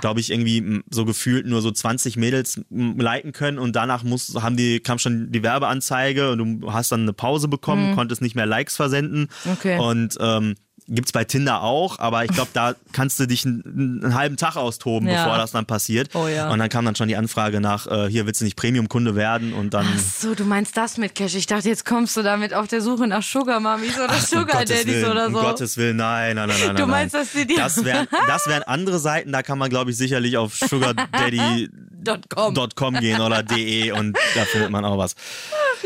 glaube 0.00 0.18
ich, 0.18 0.32
irgendwie 0.32 0.82
so 0.90 1.04
gefühlt 1.04 1.46
nur 1.46 1.62
so 1.62 1.70
20 1.70 2.16
Mädels 2.16 2.60
liken 2.70 3.30
können 3.30 3.60
und 3.60 3.76
danach 3.76 4.02
muss, 4.02 4.34
haben 4.42 4.56
die, 4.56 4.80
kam 4.80 4.98
schon 4.98 5.30
die 5.30 5.44
Werbeanzeige 5.44 6.32
und 6.32 6.62
du 6.62 6.72
hast 6.72 6.90
dann 6.90 7.02
eine 7.02 7.12
Pause 7.12 7.46
bekommen, 7.46 7.94
konntest 7.94 8.22
nicht 8.22 8.34
mehr 8.34 8.46
Likes 8.46 8.74
versenden. 8.74 9.28
Mhm. 9.44 9.52
Okay. 9.52 9.78
Und 9.78 10.18
ähm, 10.20 10.56
Gibt's 10.94 11.12
bei 11.12 11.24
Tinder 11.24 11.62
auch, 11.62 11.98
aber 11.98 12.22
ich 12.24 12.30
glaube, 12.32 12.50
da 12.52 12.74
kannst 12.92 13.18
du 13.18 13.24
dich 13.26 13.46
einen, 13.46 14.02
einen 14.04 14.14
halben 14.14 14.36
Tag 14.36 14.56
austoben, 14.56 15.08
Ja. 15.08 15.24
bevor 15.24 15.38
das 15.38 15.52
dann 15.52 15.64
passiert. 15.64 16.10
Oh 16.14 16.26
ja. 16.28 16.50
Und 16.50 16.58
dann 16.58 16.68
kam 16.68 16.84
dann 16.84 16.94
schon 16.96 17.08
die 17.08 17.16
Anfrage 17.16 17.60
nach, 17.60 17.86
äh, 17.86 18.08
hier 18.10 18.26
willst 18.26 18.42
du 18.42 18.44
nicht 18.44 18.56
Premium-Kunde 18.56 19.14
werden 19.16 19.54
und 19.54 19.72
dann. 19.72 19.86
So, 19.98 20.34
du 20.34 20.44
meinst 20.44 20.76
das 20.76 20.98
mit 20.98 21.14
Cash. 21.14 21.34
Ich 21.34 21.46
dachte, 21.46 21.68
jetzt 21.68 21.86
kommst 21.86 22.14
du 22.16 22.22
damit 22.22 22.52
auf 22.52 22.68
der 22.68 22.82
Suche 22.82 23.06
nach 23.06 23.22
Sugar 23.22 23.58
Mummies 23.60 23.98
oder 23.98 24.12
um 24.14 24.20
Sugar 24.20 24.46
Gottes 24.60 24.68
Daddies 24.68 24.86
Willen, 24.86 25.10
oder 25.10 25.26
Um 25.28 25.34
so. 25.34 25.40
Gottes 25.40 25.76
Willen, 25.78 25.96
nein, 25.96 26.36
nein, 26.36 26.48
nein, 26.48 26.58
nein. 26.66 26.76
Du 26.76 26.86
meinst, 26.86 27.14
nein. 27.14 27.22
dass 27.24 27.32
die 27.32 27.46
die- 27.46 27.56
Das 27.56 27.82
wären, 27.84 28.06
das 28.26 28.46
wären 28.46 28.62
andere 28.64 28.98
Seiten, 28.98 29.32
da 29.32 29.42
kann 29.42 29.58
man, 29.58 29.70
glaube 29.70 29.90
ich, 29.92 29.96
sicherlich 29.96 30.36
auf 30.36 30.54
sugardaddy.com 30.56 32.94
gehen 33.00 33.20
oder 33.20 33.42
de 33.42 33.92
und 33.92 34.16
da 34.34 34.44
findet 34.44 34.70
man 34.70 34.84
auch 34.84 34.98
was. 34.98 35.14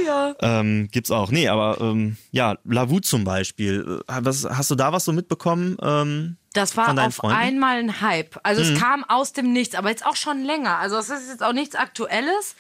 Ja. 0.05 0.35
Ähm, 0.41 0.89
gibt's 0.91 1.11
auch. 1.11 1.31
Nee, 1.31 1.49
aber 1.49 1.79
ähm, 1.81 2.17
ja, 2.31 2.57
Lavu 2.65 3.01
zum 3.01 3.25
Beispiel. 3.25 4.01
Äh, 4.09 4.13
Was, 4.23 4.45
hast 4.45 4.71
du 4.71 4.75
da 4.75 4.93
was 4.93 5.05
so 5.05 5.13
mitbekommen? 5.13 5.77
Ähm, 5.83 6.37
Das 6.55 6.77
war 6.77 6.89
auf 7.07 7.15
Freunden? 7.15 7.37
Mhm. 7.39 7.43
einmal 7.43 7.77
ein 7.79 8.01
Hype. 8.01 8.39
Also 8.43 8.63
es 8.63 8.79
kam 8.79 9.05
aus 9.05 9.33
dem 9.33 9.53
Nichts, 9.53 9.75
aber 9.75 9.91
jetzt 9.91 10.05
auch 10.07 10.17
schon 10.17 10.43
länger. 10.45 10.79
Also 10.79 10.97
es 10.97 11.09
ist 11.11 11.29
jetzt 11.29 11.43
auch 11.43 11.53
nichts 11.53 11.75
Aktuelles. 11.75 12.55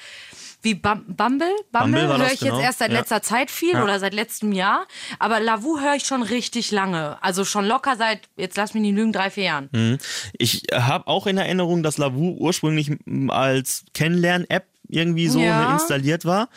wie 0.62 0.75
Bum 0.75 1.05
Bumble. 1.07 1.46
Bumble 1.70 2.01
Bumble 2.09 2.18
höre 2.18 2.33
ich 2.33 2.40
genau. 2.40 2.57
jetzt 2.57 2.64
erst 2.64 2.79
seit 2.81 2.90
Ja. 2.90 2.99
letzter 2.99 3.22
Zeit 3.22 3.53
viel 3.53 3.75
Ja. 3.75 3.85
oder 3.85 4.01
seit 4.01 4.14
letztem 4.14 4.51
Jahr. 4.51 4.87
Aber 5.20 5.38
Lavu 5.38 5.79
höre 5.79 5.94
ich 5.94 6.05
schon 6.05 6.22
richtig 6.25 6.72
lange. 6.72 7.22
Also 7.22 7.44
schon 7.44 7.66
locker 7.66 7.94
seit, 7.96 8.22
jetzt 8.37 8.57
lass 8.57 8.75
mich 8.75 8.81
nicht 8.83 8.96
lügen, 8.96 9.12
drei, 9.12 9.31
vier 9.31 9.44
Jahren. 9.44 9.68
Mhm. 9.70 9.99
Ich 10.33 10.64
habe 10.72 11.07
auch 11.07 11.29
in 11.29 11.38
Erinnerung, 11.38 11.85
dass 11.85 11.99
Lavu 11.99 12.35
ursprünglich 12.38 12.90
als 13.29 13.85
Kennenlern-App 13.94 14.66
irgendwie 14.88 15.29
so 15.29 15.38
Ja. 15.40 15.72
installiert 15.75 16.25
war. 16.25 16.49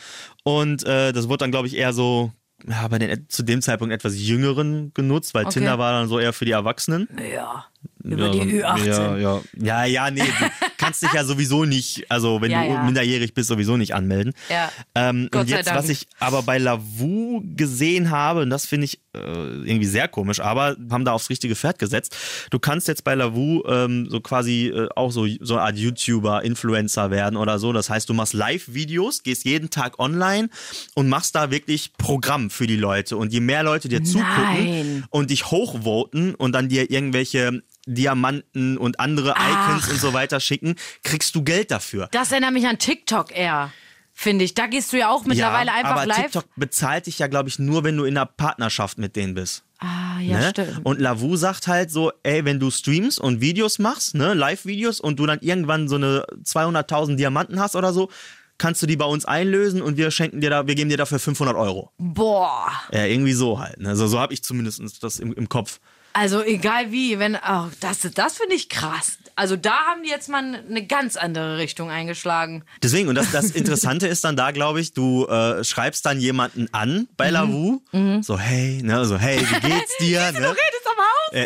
Und 0.44 0.84
äh, 0.86 1.12
das 1.12 1.28
wurde 1.28 1.38
dann, 1.38 1.50
glaube 1.50 1.66
ich, 1.68 1.76
eher 1.76 1.92
so 1.92 2.32
ja, 2.68 2.86
bei 2.88 2.98
den 2.98 3.26
zu 3.28 3.42
dem 3.42 3.62
Zeitpunkt 3.62 3.92
etwas 3.94 4.18
Jüngeren 4.18 4.92
genutzt, 4.92 5.32
weil 5.34 5.46
Okay. 5.46 5.54
Tinder 5.60 5.78
war 5.78 5.92
dann 5.92 6.08
so 6.08 6.18
eher 6.18 6.32
für 6.34 6.44
die 6.44 6.50
Erwachsenen. 6.52 7.08
Ja. 7.32 7.64
Über 8.02 8.26
ja, 8.26 8.32
die 8.32 8.38
so- 8.38 8.56
Ü18. 8.66 8.86
Ja, 8.86 9.16
ja. 9.16 9.40
ja, 9.56 9.84
ja, 9.84 10.10
nee, 10.10 10.22
kannst 10.90 11.02
dich 11.02 11.12
ja 11.12 11.24
sowieso 11.24 11.64
nicht, 11.64 12.10
also 12.10 12.40
wenn 12.40 12.50
Ja, 12.50 12.64
du 12.64 12.70
ja. 12.70 12.82
minderjährig 12.82 13.32
bist, 13.34 13.48
sowieso 13.48 13.76
nicht 13.76 13.94
anmelden. 13.94 14.32
Ja. 14.48 14.70
Ähm, 14.94 15.28
und 15.32 15.48
jetzt, 15.48 15.72
was 15.72 15.88
ich 15.88 16.06
aber 16.18 16.42
bei 16.42 16.58
Lavu 16.58 17.42
gesehen 17.56 18.10
habe, 18.10 18.42
und 18.42 18.50
das 18.50 18.66
finde 18.66 18.86
ich 18.86 19.00
äh, 19.14 19.18
irgendwie 19.20 19.86
sehr 19.86 20.08
komisch, 20.08 20.40
aber 20.40 20.76
haben 20.90 21.04
da 21.04 21.12
aufs 21.12 21.30
richtige 21.30 21.54
Pferd 21.54 21.78
gesetzt. 21.78 22.16
Du 22.50 22.58
kannst 22.58 22.88
jetzt 22.88 23.04
bei 23.04 23.14
Lavu 23.14 23.62
ähm, 23.66 24.08
so 24.10 24.20
quasi 24.20 24.66
äh, 24.68 24.88
auch 24.96 25.10
so, 25.12 25.26
so 25.40 25.54
eine 25.54 25.62
Art 25.62 25.76
YouTuber, 25.78 26.42
Influencer 26.44 27.10
werden 27.10 27.36
oder 27.36 27.58
so. 27.58 27.72
Das 27.72 27.88
heißt, 27.90 28.08
du 28.08 28.14
machst 28.14 28.34
Live-Videos, 28.34 29.22
gehst 29.22 29.44
jeden 29.44 29.70
Tag 29.70 29.98
online 29.98 30.48
und 30.94 31.08
machst 31.08 31.34
da 31.34 31.50
wirklich 31.50 31.92
Programm 31.98 32.50
für 32.50 32.66
die 32.66 32.76
Leute. 32.76 33.16
Und 33.16 33.32
je 33.32 33.40
mehr 33.40 33.62
Leute 33.62 33.88
dir 33.88 34.02
zugucken 34.02 34.64
Nein. 34.64 35.04
und 35.10 35.30
dich 35.30 35.50
hochvoten 35.50 36.34
und 36.34 36.52
dann 36.52 36.68
dir 36.68 36.90
irgendwelche 36.90 37.62
Diamanten 37.94 38.78
und 38.78 39.00
andere 39.00 39.30
Icons 39.30 39.84
Ach. 39.86 39.90
und 39.90 40.00
so 40.00 40.12
weiter 40.12 40.40
schicken, 40.40 40.76
kriegst 41.02 41.34
du 41.34 41.42
Geld 41.42 41.70
dafür. 41.70 42.08
Das 42.12 42.32
erinnert 42.32 42.52
mich 42.52 42.66
an 42.66 42.78
TikTok 42.78 43.36
eher, 43.36 43.72
finde 44.12 44.44
ich. 44.44 44.54
Da 44.54 44.66
gehst 44.66 44.92
du 44.92 44.98
ja 44.98 45.10
auch 45.10 45.24
mittlerweile 45.24 45.68
ja, 45.68 45.74
einfach 45.74 45.92
aber 45.92 46.06
live. 46.06 46.22
TikTok 46.22 46.46
bezahlt 46.56 47.06
dich 47.06 47.18
ja, 47.18 47.26
glaube 47.26 47.48
ich, 47.48 47.58
nur, 47.58 47.84
wenn 47.84 47.96
du 47.96 48.04
in 48.04 48.16
einer 48.16 48.26
Partnerschaft 48.26 48.98
mit 48.98 49.16
denen 49.16 49.34
bist. 49.34 49.64
Ah, 49.78 50.20
ja, 50.20 50.38
ne? 50.38 50.50
stimmt. 50.50 50.80
Und 50.84 51.00
Lavu 51.00 51.36
sagt 51.36 51.66
halt 51.66 51.90
so, 51.90 52.12
ey, 52.22 52.44
wenn 52.44 52.60
du 52.60 52.70
streamst 52.70 53.18
und 53.18 53.40
Videos 53.40 53.78
machst, 53.78 54.14
ne, 54.14 54.34
Live-Videos 54.34 55.00
und 55.00 55.18
du 55.18 55.26
dann 55.26 55.40
irgendwann 55.40 55.88
so 55.88 55.96
eine 55.96 56.26
200.000 56.44 57.16
Diamanten 57.16 57.58
hast 57.58 57.76
oder 57.76 57.94
so, 57.94 58.10
kannst 58.58 58.82
du 58.82 58.86
die 58.86 58.96
bei 58.96 59.06
uns 59.06 59.24
einlösen 59.24 59.80
und 59.80 59.96
wir 59.96 60.10
schenken 60.10 60.42
dir 60.42 60.50
da, 60.50 60.66
wir 60.66 60.74
geben 60.74 60.90
dir 60.90 60.98
dafür 60.98 61.18
500 61.18 61.56
Euro. 61.56 61.90
Boah. 61.96 62.70
Ja, 62.92 63.06
irgendwie 63.06 63.32
so 63.32 63.58
halt. 63.58 63.80
Ne? 63.80 63.88
Also 63.88 64.06
so 64.06 64.20
habe 64.20 64.34
ich 64.34 64.44
zumindest 64.44 65.02
das 65.02 65.18
im, 65.18 65.32
im 65.32 65.48
Kopf. 65.48 65.80
Also 66.12 66.42
egal 66.42 66.90
wie, 66.92 67.18
wenn, 67.18 67.36
oh, 67.36 67.66
das, 67.80 68.00
das 68.14 68.36
finde 68.38 68.54
ich 68.56 68.68
krass. 68.68 69.18
Also 69.36 69.56
da 69.56 69.72
haben 69.86 70.02
die 70.02 70.10
jetzt 70.10 70.28
mal 70.28 70.42
eine 70.68 70.84
ganz 70.86 71.16
andere 71.16 71.56
Richtung 71.56 71.88
eingeschlagen. 71.90 72.64
Deswegen, 72.82 73.08
und 73.08 73.14
das, 73.14 73.30
das 73.30 73.50
Interessante 73.52 74.06
ist 74.06 74.24
dann 74.24 74.36
da, 74.36 74.50
glaube 74.50 74.80
ich, 74.80 74.92
du 74.92 75.26
äh, 75.26 75.62
schreibst 75.64 76.04
dann 76.04 76.20
jemanden 76.20 76.68
an 76.72 77.08
bei 77.16 77.28
Mhm. 77.28 77.32
Lavu, 77.32 77.82
so 78.22 78.38
hey, 78.38 78.82
ne, 78.82 79.04
so 79.06 79.16
hey, 79.18 79.38
wie 79.40 79.60
geht's 79.68 79.96
dir? 79.98 80.32
ne? 80.32 80.40
Du 80.40 80.48
redest 80.48 80.86
aber 80.92 81.02
auch 81.02 81.32
Äh, 81.32 81.44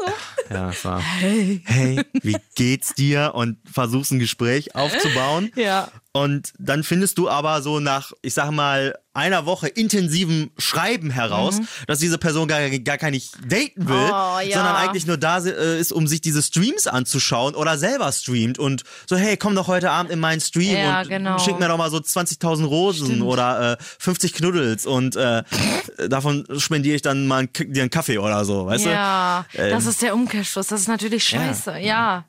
so. 0.48 0.55
ja, 0.55 0.70
es 0.70 0.85
war, 0.85 1.00
hey. 1.00 1.62
hey, 1.66 2.03
wie 2.22 2.37
geht's 2.55 2.94
dir? 2.94 3.33
Und 3.35 3.59
versuchst 3.70 4.12
ein 4.12 4.18
Gespräch 4.18 4.74
aufzubauen. 4.74 5.53
Ja. 5.55 5.88
Und 6.16 6.53
dann 6.61 6.85
findest 6.85 7.18
du 7.18 7.29
aber 7.29 7.61
so 7.61 7.81
nach, 7.81 8.12
ich 8.22 8.35
sag 8.35 8.53
mal, 8.53 8.96
einer 9.14 9.46
Woche 9.46 9.66
intensivem 9.66 10.50
Schreiben 10.59 11.11
heraus, 11.11 11.61
dass 11.88 11.98
diese 11.98 12.18
Person 12.18 12.46
gar, 12.46 12.68
gar 12.70 12.98
gar 12.98 13.11
nicht 13.11 13.35
daten 13.48 13.88
will, 13.88 13.96
Mhm. 13.96 14.11
Oh, 14.12 14.38
ja. 14.40 14.55
sondern 14.55 14.77
eigentlich 14.77 15.07
nur 15.09 15.16
da 15.16 15.38
äh, 15.44 15.79
ist, 15.81 15.92
um 15.92 16.07
sich 16.07 16.20
diese 16.20 16.40
Streams 16.42 16.87
anzuschauen 16.87 17.57
oder 17.57 17.79
selber 17.79 18.12
streamt 18.12 18.61
und 18.61 18.85
so, 19.09 19.16
hey, 19.16 19.37
komm 19.37 19.57
doch 19.57 19.66
heute 19.66 19.90
Abend 19.90 20.12
in 20.12 20.20
meinen 20.20 20.40
Stream 20.40 20.77
Ja, 20.77 21.00
und 21.03 21.09
genau. 21.09 21.38
schick 21.40 21.59
mir 21.59 21.66
doch 21.66 21.79
mal 21.79 21.90
so 21.90 21.96
20.000 21.98 22.64
Rosen 22.64 23.20
oder 23.22 23.72
äh, 23.72 23.77
50 23.98 24.35
Knuddels 24.35 24.87
und 24.87 25.16
äh, 25.16 25.42
davon 26.09 26.46
spendiere 26.59 26.94
ich 26.96 27.03
dann 27.03 27.27
mal 27.27 27.38
einen, 27.38 27.72
dir 27.72 27.83
einen 27.83 27.90
Kaffee 27.90 28.18
oder 28.18 28.44
so, 28.44 28.66
weißt 28.66 28.85
Ja, 28.87 29.46
du? 29.53 29.59
Ähm, 29.62 29.70
das 29.70 29.87
ist 29.87 30.00
der 30.03 30.14
Umkehrschluss. 30.14 30.68
Das 30.68 30.81
ist 30.81 30.88
natürlich 30.88 31.24
scheiße. 31.24 31.79
Ja. 31.79 32.24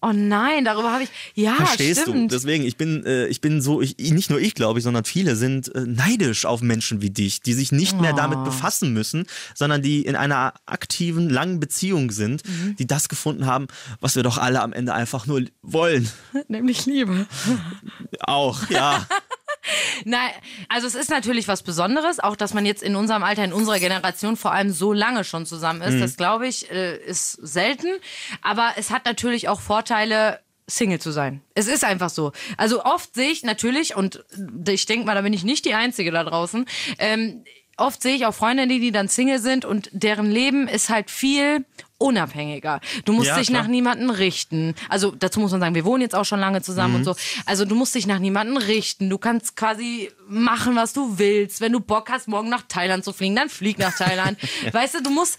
Oh 0.00 0.12
nein, 0.14 0.64
darüber 0.64 0.92
habe 0.92 1.02
ich. 1.02 1.08
Ja, 1.34 1.54
Verstehst 1.54 2.02
stimmt. 2.02 2.30
du? 2.30 2.36
Deswegen, 2.36 2.64
ich 2.64 2.76
bin, 2.76 3.04
äh, 3.04 3.26
ich 3.26 3.40
bin 3.40 3.60
so, 3.60 3.80
ich, 3.82 3.96
nicht 3.98 4.30
nur 4.30 4.40
ich 4.40 4.54
glaube 4.54 4.78
ich, 4.78 4.84
sondern 4.84 5.04
viele 5.04 5.34
sind 5.34 5.74
äh, 5.74 5.80
neidisch 5.86 6.44
auf 6.46 6.60
Menschen 6.62 7.02
wie 7.02 7.10
dich, 7.10 7.40
die 7.40 7.52
sich 7.52 7.72
nicht 7.72 8.00
mehr 8.00 8.12
Oh. 8.14 8.16
damit 8.16 8.44
befassen 8.44 8.92
müssen, 8.92 9.26
sondern 9.56 9.82
die 9.82 10.02
in 10.02 10.14
einer 10.14 10.54
aktiven, 10.66 11.28
langen 11.28 11.58
Beziehung 11.58 12.12
sind, 12.12 12.46
Mhm. 12.48 12.76
die 12.76 12.86
das 12.86 13.08
gefunden 13.08 13.46
haben, 13.46 13.66
was 14.00 14.14
wir 14.14 14.22
doch 14.22 14.38
alle 14.38 14.60
am 14.62 14.72
Ende 14.72 14.94
einfach 14.94 15.26
nur 15.26 15.42
wollen. 15.62 16.08
Nämlich 16.48 16.86
Liebe. 16.86 17.26
Auch, 18.20 18.68
ja. 18.70 19.04
Nein, 20.04 20.30
also 20.68 20.86
es 20.86 20.94
ist 20.94 21.10
natürlich 21.10 21.48
was 21.48 21.62
Besonderes, 21.62 22.20
auch 22.20 22.36
dass 22.36 22.54
man 22.54 22.66
jetzt 22.66 22.82
in 22.82 22.96
unserem 22.96 23.22
Alter, 23.22 23.44
in 23.44 23.52
unserer 23.52 23.78
Generation 23.78 24.36
vor 24.36 24.52
allem 24.52 24.70
so 24.70 24.92
lange 24.92 25.24
schon 25.24 25.46
zusammen 25.46 25.82
ist. 25.82 26.00
Das 26.00 26.16
glaube 26.16 26.46
ich, 26.46 26.70
äh, 26.70 26.96
ist 26.96 27.32
selten. 27.32 27.88
Aber 28.42 28.72
es 28.76 28.90
hat 28.90 29.04
natürlich 29.04 29.48
auch 29.48 29.60
Vorteile. 29.60 30.40
Single 30.70 31.00
zu 31.00 31.12
sein. 31.12 31.40
Es 31.54 31.66
ist 31.66 31.82
einfach 31.82 32.10
so. 32.10 32.32
Also 32.58 32.84
oft 32.84 33.14
sehe 33.14 33.30
ich 33.30 33.42
natürlich, 33.42 33.96
und 33.96 34.22
ich 34.68 34.84
denke 34.84 35.06
mal, 35.06 35.14
da 35.14 35.22
bin 35.22 35.32
ich 35.32 35.42
nicht 35.42 35.64
die 35.64 35.72
Einzige 35.72 36.10
da 36.10 36.22
draußen, 36.22 36.66
ähm, 36.98 37.42
oft 37.78 38.02
sehe 38.02 38.14
ich 38.14 38.26
auch 38.26 38.34
Freundinnen, 38.34 38.80
die 38.80 38.92
dann 38.92 39.08
Single 39.08 39.38
sind 39.38 39.64
und 39.64 39.88
deren 39.92 40.30
Leben 40.30 40.68
ist 40.68 40.90
halt 40.90 41.10
viel 41.10 41.64
unabhängiger. 41.98 42.80
Du 43.04 43.12
musst 43.12 43.28
Ja, 43.28 43.38
dich 43.38 43.48
klar. 43.48 43.62
nach 43.62 43.68
niemanden 43.68 44.10
richten. 44.10 44.74
Also 44.88 45.10
dazu 45.10 45.40
muss 45.40 45.50
man 45.50 45.60
sagen, 45.60 45.74
wir 45.74 45.84
wohnen 45.84 46.00
jetzt 46.02 46.14
auch 46.14 46.24
schon 46.24 46.40
lange 46.40 46.62
zusammen 46.62 46.94
Mhm. 46.94 46.98
und 47.00 47.04
so. 47.04 47.14
Also 47.44 47.64
du 47.64 47.74
musst 47.74 47.94
dich 47.94 48.06
nach 48.06 48.18
niemanden 48.20 48.56
richten. 48.56 49.10
Du 49.10 49.18
kannst 49.18 49.56
quasi 49.56 50.10
machen, 50.28 50.76
was 50.76 50.92
du 50.92 51.18
willst. 51.18 51.60
Wenn 51.60 51.72
du 51.72 51.80
Bock 51.80 52.10
hast, 52.10 52.28
morgen 52.28 52.48
nach 52.48 52.62
Thailand 52.68 53.04
zu 53.04 53.12
fliegen, 53.12 53.36
dann 53.36 53.48
flieg 53.48 53.78
nach 53.78 53.96
Thailand. 53.96 54.38
Weißt 54.72 54.94
du, 54.94 55.02
du 55.02 55.10
musst 55.10 55.38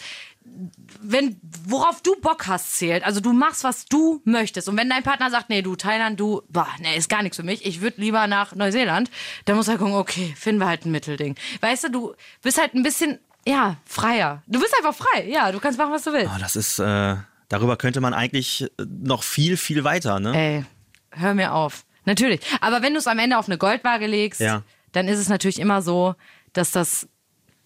wenn 1.02 1.39
worauf 1.67 2.02
du 2.02 2.15
Bock 2.19 2.48
hast 2.48 2.78
zählt. 2.78 3.04
Also 3.04 3.19
du 3.19 3.34
machst, 3.34 3.63
was 3.63 3.86
du 3.86 4.22
möchtest. 4.26 4.67
Und 4.67 4.78
wenn 4.78 4.89
dein 4.89 5.04
Partner 5.04 5.30
sagt, 5.30 5.50
nee, 5.50 5.62
du 5.62 5.76
Thailand, 5.76 6.19
du, 6.19 6.41
boah, 6.50 6.67
nee, 6.80 6.98
ist 6.98 7.08
gar 7.10 7.22
nichts 7.24 7.38
für 7.38 7.43
mich. 7.43 7.65
Ich 7.65 7.82
würde 7.82 8.02
lieber 8.02 8.26
nach 8.28 8.56
Neuseeland. 8.56 9.12
Dann 9.45 9.56
muss 9.58 9.67
er 9.67 9.78
gucken, 9.78 9.93
okay, 9.93 10.34
finden 10.38 10.60
wir 10.62 10.67
halt 10.67 10.86
ein 10.86 10.91
Mittelding. 10.91 11.36
Weißt 11.62 11.84
du, 11.86 11.89
du 11.91 12.13
bist 12.41 12.60
halt 12.60 12.74
ein 12.74 12.84
bisschen, 12.84 13.19
ja, 13.47 13.78
freier. 13.86 14.43
Du 14.47 14.60
bist 14.60 14.73
einfach 14.78 14.93
frei. 14.95 15.28
Ja, 15.30 15.52
du 15.52 15.60
kannst 15.60 15.78
machen, 15.80 15.91
was 15.91 16.04
du 16.04 16.13
willst. 16.13 16.32
Oh, 16.36 16.39
das 16.39 16.56
ist, 16.56 16.80
äh, 16.80 17.15
darüber 17.49 17.78
könnte 17.78 18.02
man 18.02 18.13
eigentlich 18.13 18.63
äh, 18.63 18.67
noch 18.88 19.23
viel, 19.23 19.58
viel 19.58 19.84
weiter, 19.84 20.19
ne? 20.19 20.36
Ey, 20.36 20.65
hör 21.12 21.34
mir 21.34 21.54
auf. 21.54 21.86
Natürlich. 22.06 22.41
Aber 22.62 22.82
wenn 22.82 22.93
du 22.93 22.99
es 22.99 23.08
am 23.08 23.19
Ende 23.19 23.38
auf 23.38 23.47
eine 23.47 23.58
Goldwaage 23.58 24.08
legst, 24.08 24.39
Ja. 24.41 24.63
dann 24.93 25.08
ist 25.08 25.19
es 25.19 25.30
natürlich 25.30 25.60
immer 25.60 25.82
so, 25.82 26.15
dass 26.54 26.71
das, 26.71 27.08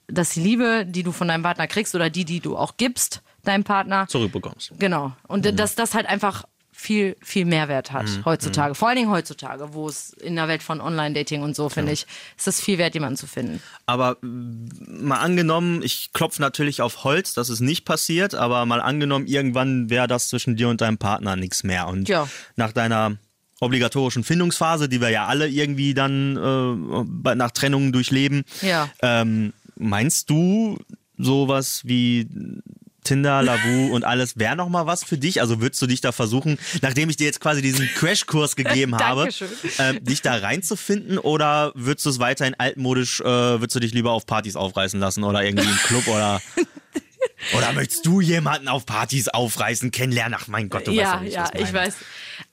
dass 0.07 0.31
die 0.31 0.41
Liebe, 0.41 0.85
die 0.85 1.03
du 1.03 1.11
von 1.11 1.27
deinem 1.27 1.43
Partner 1.43 1.67
kriegst 1.67 1.95
oder 1.95 2.09
die, 2.09 2.25
die 2.25 2.39
du 2.41 2.57
auch 2.57 2.75
gibst, 2.77 3.21
deinem 3.43 3.63
Partner, 3.63 4.07
Zurückbekommst. 4.07 4.73
genau. 4.79 5.13
Und 5.27 5.45
Mhm. 5.45 5.55
dass 5.55 5.75
das 5.75 5.93
halt 5.93 6.05
einfach 6.07 6.43
viel, 6.83 7.15
viel 7.21 7.45
Mehrwert 7.45 7.91
hat 7.93 8.07
heutzutage. 8.25 8.75
Vor 8.75 8.89
allen 8.89 8.97
Dingen 8.97 9.09
heutzutage, 9.09 9.73
wo 9.73 9.87
es 9.87 10.11
in 10.11 10.35
der 10.35 10.49
Welt 10.49 10.61
von 10.61 10.81
Online-Dating 10.81 11.41
und 11.41 11.55
so, 11.55 11.69
finde 11.69 11.93
ich, 11.93 12.05
ist 12.37 12.47
es 12.47 12.59
viel 12.59 12.77
wert, 12.77 12.93
jemanden 12.93 13.15
zu 13.15 13.25
finden. 13.25 13.61
Aber 13.85 14.17
mal 14.21 15.17
angenommen, 15.19 15.81
ich 15.81 16.11
klopfe 16.11 16.41
natürlich 16.41 16.81
auf 16.81 17.05
Holz, 17.05 17.33
dass 17.33 17.47
es 17.47 17.61
nicht 17.61 17.85
passiert, 17.85 18.35
aber 18.35 18.65
mal 18.65 18.81
angenommen, 18.81 19.27
irgendwann 19.27 19.89
wäre 19.89 20.07
das 20.07 20.27
zwischen 20.27 20.57
dir 20.57 20.67
und 20.67 20.81
deinem 20.81 20.97
Partner 20.97 21.37
nichts 21.37 21.63
mehr. 21.63 21.87
Und 21.87 22.09
Ja. 22.09 22.27
nach 22.57 22.73
deiner 22.73 23.15
obligatorischen 23.61 24.25
Findungsphase, 24.25 24.89
die 24.89 24.99
wir 24.99 25.09
ja 25.09 25.25
alle 25.27 25.47
irgendwie 25.47 25.93
dann 25.93 26.35
äh, 27.25 27.35
nach 27.35 27.51
Trennungen 27.51 27.93
durchleben, 27.93 28.43
Ja. 28.61 28.89
ähm, 29.01 29.53
meinst 29.77 30.29
du 30.29 30.77
sowas 31.17 31.81
wie 31.85 32.27
Tinder, 33.03 33.41
Lavu 33.41 33.93
und 33.93 34.03
alles 34.03 34.37
wäre 34.37 34.55
noch 34.55 34.69
mal 34.69 34.85
was 34.85 35.03
für 35.03 35.17
dich? 35.17 35.41
Also 35.41 35.61
würdest 35.61 35.81
du 35.81 35.87
dich 35.87 36.01
da 36.01 36.11
versuchen, 36.11 36.57
nachdem 36.81 37.09
ich 37.09 37.17
dir 37.17 37.25
jetzt 37.25 37.39
quasi 37.39 37.61
diesen 37.61 37.87
Crashkurs 37.87 38.55
gegeben 38.55 38.97
habe, 38.99 39.29
äh, 39.77 39.99
dich 40.01 40.21
da 40.21 40.35
reinzufinden 40.35 41.17
oder 41.17 41.71
würdest 41.75 42.05
du 42.05 42.09
es 42.09 42.19
weiterhin 42.19 42.55
altmodisch, 42.57 43.21
äh, 43.21 43.25
würdest 43.25 43.75
du 43.75 43.79
dich 43.79 43.93
lieber 43.93 44.11
auf 44.11 44.25
Partys 44.25 44.55
aufreißen 44.55 44.99
lassen 44.99 45.23
oder 45.23 45.43
irgendwie 45.43 45.67
im 45.67 45.77
Club 45.77 46.07
oder 46.07 46.41
oder 47.57 47.73
möchtest 47.73 48.05
du 48.05 48.21
jemanden 48.21 48.67
auf 48.67 48.85
Partys 48.85 49.27
aufreißen, 49.27 49.91
kennenlernen? 49.91 50.37
Ach 50.39 50.47
mein 50.47 50.69
Gott, 50.69 50.87
du 50.87 50.91
weißt 50.91 50.99
ja, 50.99 51.19
nicht, 51.19 51.35
ja, 51.35 51.49
ich 51.55 51.73
weiß. 51.73 51.95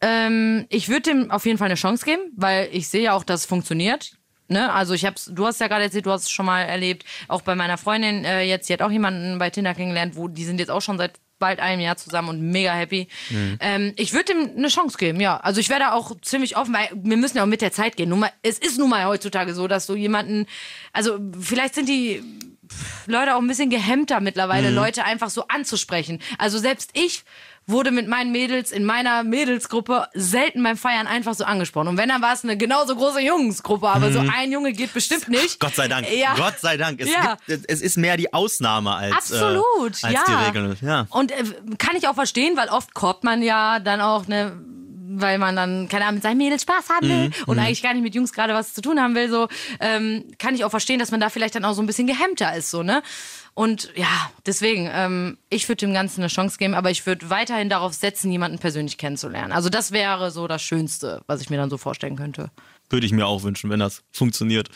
Ähm, 0.00 0.66
ich 0.68 0.88
würde 0.88 1.02
dem 1.02 1.30
auf 1.30 1.46
jeden 1.46 1.58
Fall 1.58 1.66
eine 1.66 1.76
Chance 1.76 2.04
geben, 2.04 2.22
weil 2.36 2.68
ich 2.72 2.88
sehe 2.88 3.02
ja 3.02 3.12
auch, 3.14 3.24
dass 3.24 3.40
es 3.40 3.46
funktioniert. 3.46 4.12
Ne? 4.50 4.72
Also 4.72 4.94
ich 4.94 5.04
hab's, 5.06 5.30
du 5.32 5.46
hast 5.46 5.60
ja 5.60 5.68
gerade 5.68 5.84
erzählt, 5.84 6.06
du 6.06 6.10
hast 6.10 6.24
es 6.24 6.30
schon 6.30 6.46
mal 6.46 6.62
erlebt, 6.62 7.04
auch 7.28 7.42
bei 7.42 7.54
meiner 7.54 7.78
Freundin 7.78 8.24
äh, 8.24 8.42
jetzt, 8.42 8.68
die 8.68 8.72
hat 8.72 8.82
auch 8.82 8.90
jemanden 8.90 9.38
bei 9.38 9.48
Tinder 9.48 9.74
kennengelernt, 9.74 10.16
wo 10.16 10.26
die 10.26 10.44
sind 10.44 10.58
jetzt 10.58 10.70
auch 10.70 10.82
schon 10.82 10.98
seit 10.98 11.20
bald 11.38 11.60
einem 11.60 11.80
Jahr 11.80 11.96
zusammen 11.96 12.28
und 12.28 12.40
mega 12.42 12.72
happy. 12.72 13.08
Mhm. 13.30 13.58
Ähm, 13.60 13.92
ich 13.96 14.12
würde 14.12 14.32
ihm 14.32 14.50
eine 14.56 14.68
Chance 14.68 14.98
geben, 14.98 15.20
ja. 15.20 15.38
Also 15.38 15.60
ich 15.60 15.70
wäre 15.70 15.80
da 15.80 15.92
auch 15.92 16.12
ziemlich 16.20 16.56
offen, 16.56 16.74
weil 16.74 16.88
wir 16.92 17.16
müssen 17.16 17.38
ja 17.38 17.44
auch 17.44 17.48
mit 17.48 17.62
der 17.62 17.72
Zeit 17.72 17.96
gehen. 17.96 18.10
Mal, 18.10 18.30
es 18.42 18.58
ist 18.58 18.78
nun 18.78 18.90
mal 18.90 19.06
heutzutage 19.06 19.54
so, 19.54 19.68
dass 19.68 19.86
du 19.86 19.94
jemanden, 19.94 20.46
also 20.92 21.18
vielleicht 21.40 21.76
sind 21.76 21.88
die 21.88 22.22
Leute 23.10 23.34
auch 23.36 23.40
ein 23.40 23.46
bisschen 23.48 23.70
gehemmter 23.70 24.20
mittlerweile, 24.20 24.70
Leute 24.70 25.04
einfach 25.04 25.30
so 25.30 25.46
anzusprechen. 25.48 26.20
Also 26.38 26.58
selbst 26.58 26.90
ich 26.94 27.24
wurde 27.66 27.90
mit 27.90 28.08
meinen 28.08 28.32
Mädels 28.32 28.72
in 28.72 28.84
meiner 28.84 29.22
Mädelsgruppe 29.22 30.08
selten 30.14 30.62
beim 30.62 30.76
Feiern 30.76 31.06
einfach 31.06 31.34
so 31.34 31.44
angesprochen. 31.44 31.88
Und 31.88 31.96
wenn, 31.98 32.08
dann 32.08 32.22
war 32.22 32.32
es 32.32 32.42
eine 32.42 32.56
genauso 32.56 32.96
große 32.96 33.20
Jungsgruppe, 33.20 33.88
aber 33.88 34.12
so 34.12 34.18
ein 34.20 34.50
Junge 34.50 34.72
geht 34.72 34.92
bestimmt 34.92 35.28
nicht. 35.28 35.54
Mhm. 35.60 35.66
Gott 35.66 35.74
sei 35.76 35.86
Dank. 35.88 36.10
Ja. 36.10 36.34
Gott 36.36 36.58
sei 36.58 36.76
Dank. 36.76 37.00
Es, 37.00 37.10
Ja. 37.12 37.36
gibt, 37.46 37.70
es 37.70 37.80
ist 37.80 37.96
mehr 37.96 38.16
die 38.16 38.32
Ausnahme 38.32 38.94
als, 38.94 39.14
Absolut, 39.14 40.02
äh, 40.02 40.06
als 40.06 40.14
ja. 40.14 40.24
die 40.26 40.44
Regel. 40.46 40.76
Ja. 40.80 41.06
Und 41.10 41.30
äh, 41.32 41.44
kann 41.78 41.96
ich 41.96 42.08
auch 42.08 42.14
verstehen, 42.14 42.56
weil 42.56 42.68
oft 42.68 42.94
korbt 42.94 43.24
man 43.24 43.42
ja 43.42 43.78
dann 43.78 44.00
auch 44.00 44.26
ne 44.26 44.52
weil 45.18 45.38
man 45.38 45.56
dann, 45.56 45.88
keine 45.88 46.04
Ahnung, 46.04 46.16
mit 46.16 46.22
seinen 46.22 46.38
Mädels 46.38 46.62
Spaß 46.62 46.88
haben 46.88 47.08
will 47.08 47.28
Mhm, 47.28 47.32
und 47.46 47.58
eigentlich 47.58 47.82
gar 47.82 47.92
nicht 47.94 48.02
mit 48.02 48.14
Jungs 48.14 48.32
gerade 48.32 48.54
was 48.54 48.74
zu 48.74 48.80
tun 48.80 49.00
haben 49.00 49.14
will, 49.14 49.28
so, 49.28 49.48
ähm, 49.80 50.24
kann 50.38 50.54
ich 50.54 50.64
auch 50.64 50.70
verstehen, 50.70 50.98
dass 50.98 51.10
man 51.10 51.20
da 51.20 51.28
vielleicht 51.30 51.54
dann 51.54 51.64
auch 51.64 51.74
so 51.74 51.82
ein 51.82 51.86
bisschen 51.86 52.06
gehemmter 52.06 52.54
ist, 52.54 52.70
so, 52.70 52.82
ne? 52.82 53.02
Und 53.54 53.90
ja, 53.96 54.30
deswegen, 54.46 54.88
ähm, 54.92 55.36
ich 55.50 55.68
würde 55.68 55.84
dem 55.84 55.92
Ganzen 55.92 56.20
eine 56.20 56.28
Chance 56.28 56.56
geben, 56.56 56.74
aber 56.74 56.90
ich 56.90 57.04
würde 57.04 57.28
weiterhin 57.30 57.68
darauf 57.68 57.92
setzen, 57.92 58.30
jemanden 58.30 58.58
persönlich 58.58 58.96
kennenzulernen. 58.96 59.52
Also 59.52 59.68
das 59.68 59.90
wäre 59.92 60.30
so 60.30 60.46
das 60.46 60.62
Schönste, 60.62 61.22
was 61.26 61.40
ich 61.42 61.50
mir 61.50 61.56
dann 61.56 61.68
so 61.68 61.76
vorstellen 61.76 62.16
könnte. 62.16 62.50
Würde 62.88 63.06
ich 63.06 63.12
mir 63.12 63.26
auch 63.26 63.42
wünschen, 63.42 63.68
wenn 63.68 63.80
das 63.80 64.02
funktioniert. 64.12 64.68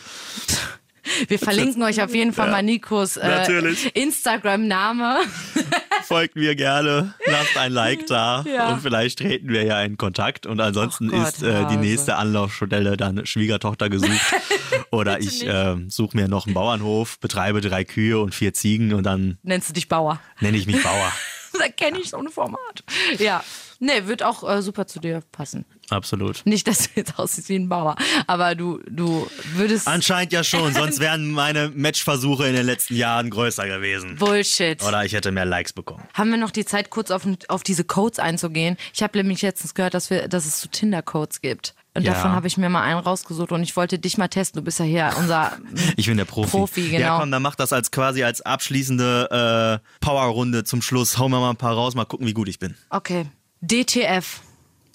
Wir 1.29 1.39
verlinken 1.39 1.83
euch 1.83 2.03
auf 2.03 2.15
jeden 2.15 2.33
Fall 2.33 2.51
mal 2.51 2.63
Nikos 2.63 3.17
äh. 3.17 3.75
Instagram-Name. 3.95 5.19
Folgt 6.05 6.37
mir 6.37 6.55
gerne, 6.55 7.15
lasst 7.27 7.57
ein 7.57 7.73
Like 7.73 8.07
da 8.07 8.45
Ja. 8.47 8.69
und 8.73 8.83
vielleicht 8.83 9.19
treten 9.19 9.49
wir 9.49 9.65
ja 9.65 9.83
in 9.83 9.97
Kontakt. 9.97 10.47
Und 10.47 10.61
ansonsten 10.61 11.11
Ach 11.13 11.19
Gott, 11.25 11.29
ist 11.35 11.43
äh, 11.43 11.67
die 11.69 11.77
nächste 11.77 12.17
Anlaufstelle 12.17 12.97
dann 12.97 13.25
Schwiegertochter 13.27 13.89
gesucht. 13.89 14.35
Oder 14.91 15.21
ich 15.21 15.47
äh, 15.47 15.77
suche 15.89 16.17
mir 16.17 16.29
noch 16.29 16.47
einen 16.47 16.55
Bauernhof, 16.55 17.19
betreibe 17.21 17.61
drei 17.61 17.85
Kühe 17.85 18.19
und 18.21 18.35
vier 18.35 18.55
Ziegen 18.55 18.93
und 18.95 19.05
dann 19.05 19.39
Nennst 19.43 19.69
du 19.71 19.73
dich 19.73 19.89
Bauer? 19.89 20.21
nenne 20.41 20.57
ich 20.57 20.67
mich 20.67 20.83
Bauer. 20.83 21.13
da 21.59 21.69
kenne 21.69 21.99
ich 21.99 22.11
so 22.11 22.19
ein 22.19 22.29
Format. 22.29 22.85
Ja. 23.19 23.43
Nee, 23.81 24.07
wird 24.07 24.23
auch 24.23 24.49
äh, 24.49 24.63
super 24.63 24.87
zu 24.87 25.01
dir 25.01 25.23
passen. 25.33 25.65
Absolut. 25.91 26.45
Nicht, 26.47 26.67
dass 26.67 26.79
du 26.85 26.89
jetzt 26.97 27.19
aussiehst 27.19 27.49
wie 27.49 27.57
ein 27.57 27.69
Bauer, 27.69 27.97
aber 28.27 28.55
du, 28.55 28.81
du 28.89 29.27
würdest. 29.55 29.87
Anscheinend 29.89 30.33
ja 30.33 30.45
schon, 30.45 30.73
sonst 30.75 31.01
wären 31.01 31.31
meine 31.31 31.71
Matchversuche 31.75 32.47
in 32.47 32.55
den 32.55 32.67
letzten 32.67 32.97
Jahren 32.97 33.31
größer 33.31 33.67
gewesen. 33.67 34.17
Bullshit. 34.17 34.83
Oder 34.85 35.05
ich 35.05 35.13
hätte 35.13 35.31
mehr 35.33 35.45
Likes 35.45 35.73
bekommen. 35.73 36.03
Haben 36.15 36.31
wir 36.31 36.39
noch 36.39 36.51
die 36.51 36.65
Zeit, 36.65 36.91
kurz 36.91 37.11
auf, 37.11 37.27
auf 37.49 37.63
diese 37.63 37.85
Codes 37.85 38.19
einzugehen? 38.19 38.77
Ich 38.93 39.03
habe 39.03 39.17
nämlich 39.19 39.43
letztens 39.43 39.75
gehört, 39.75 39.95
dass, 39.95 40.11
wir, 40.11 40.29
dass 40.29 40.47
es 40.47 40.61
so 40.61 40.69
Tinder-Codes 40.69 41.41
gibt. 41.41 41.75
Und 41.97 42.03
Ja. 42.03 42.13
davon 42.15 42.33
habe 42.33 42.49
ich 42.49 42.57
mir 42.57 42.69
mal 42.69 42.83
einen 42.83 42.99
rausgesucht 42.99 43.53
und 43.53 43.63
ich 43.63 43.77
wollte 43.77 44.01
dich 44.01 44.19
mal 44.19 44.27
testen. 44.27 44.59
Du 44.61 44.65
bist 44.65 44.81
ja 44.81 44.85
hier 44.85 45.13
unser. 45.17 45.53
Ich 45.97 46.07
bin 46.07 46.17
der 46.17 46.25
Profi. 46.25 46.51
Profi, 46.51 46.89
genau. 46.89 46.99
Ja, 47.01 47.19
komm, 47.21 47.31
dann 47.31 47.41
mach 47.43 47.55
das 47.55 47.73
als 47.73 47.93
quasi 47.93 48.25
als 48.25 48.41
abschließende 48.41 49.81
äh, 49.81 50.05
Powerrunde 50.05 50.65
zum 50.65 50.83
Schluss. 50.83 51.19
Hau 51.19 51.29
mir 51.29 51.39
mal 51.39 51.51
ein 51.51 51.57
paar 51.57 51.75
raus, 51.75 51.95
mal 51.95 52.05
gucken, 52.05 52.27
wie 52.27 52.33
gut 52.35 52.49
ich 52.49 52.59
bin. 52.59 52.75
Okay. 52.91 53.27
DTF. 53.61 54.41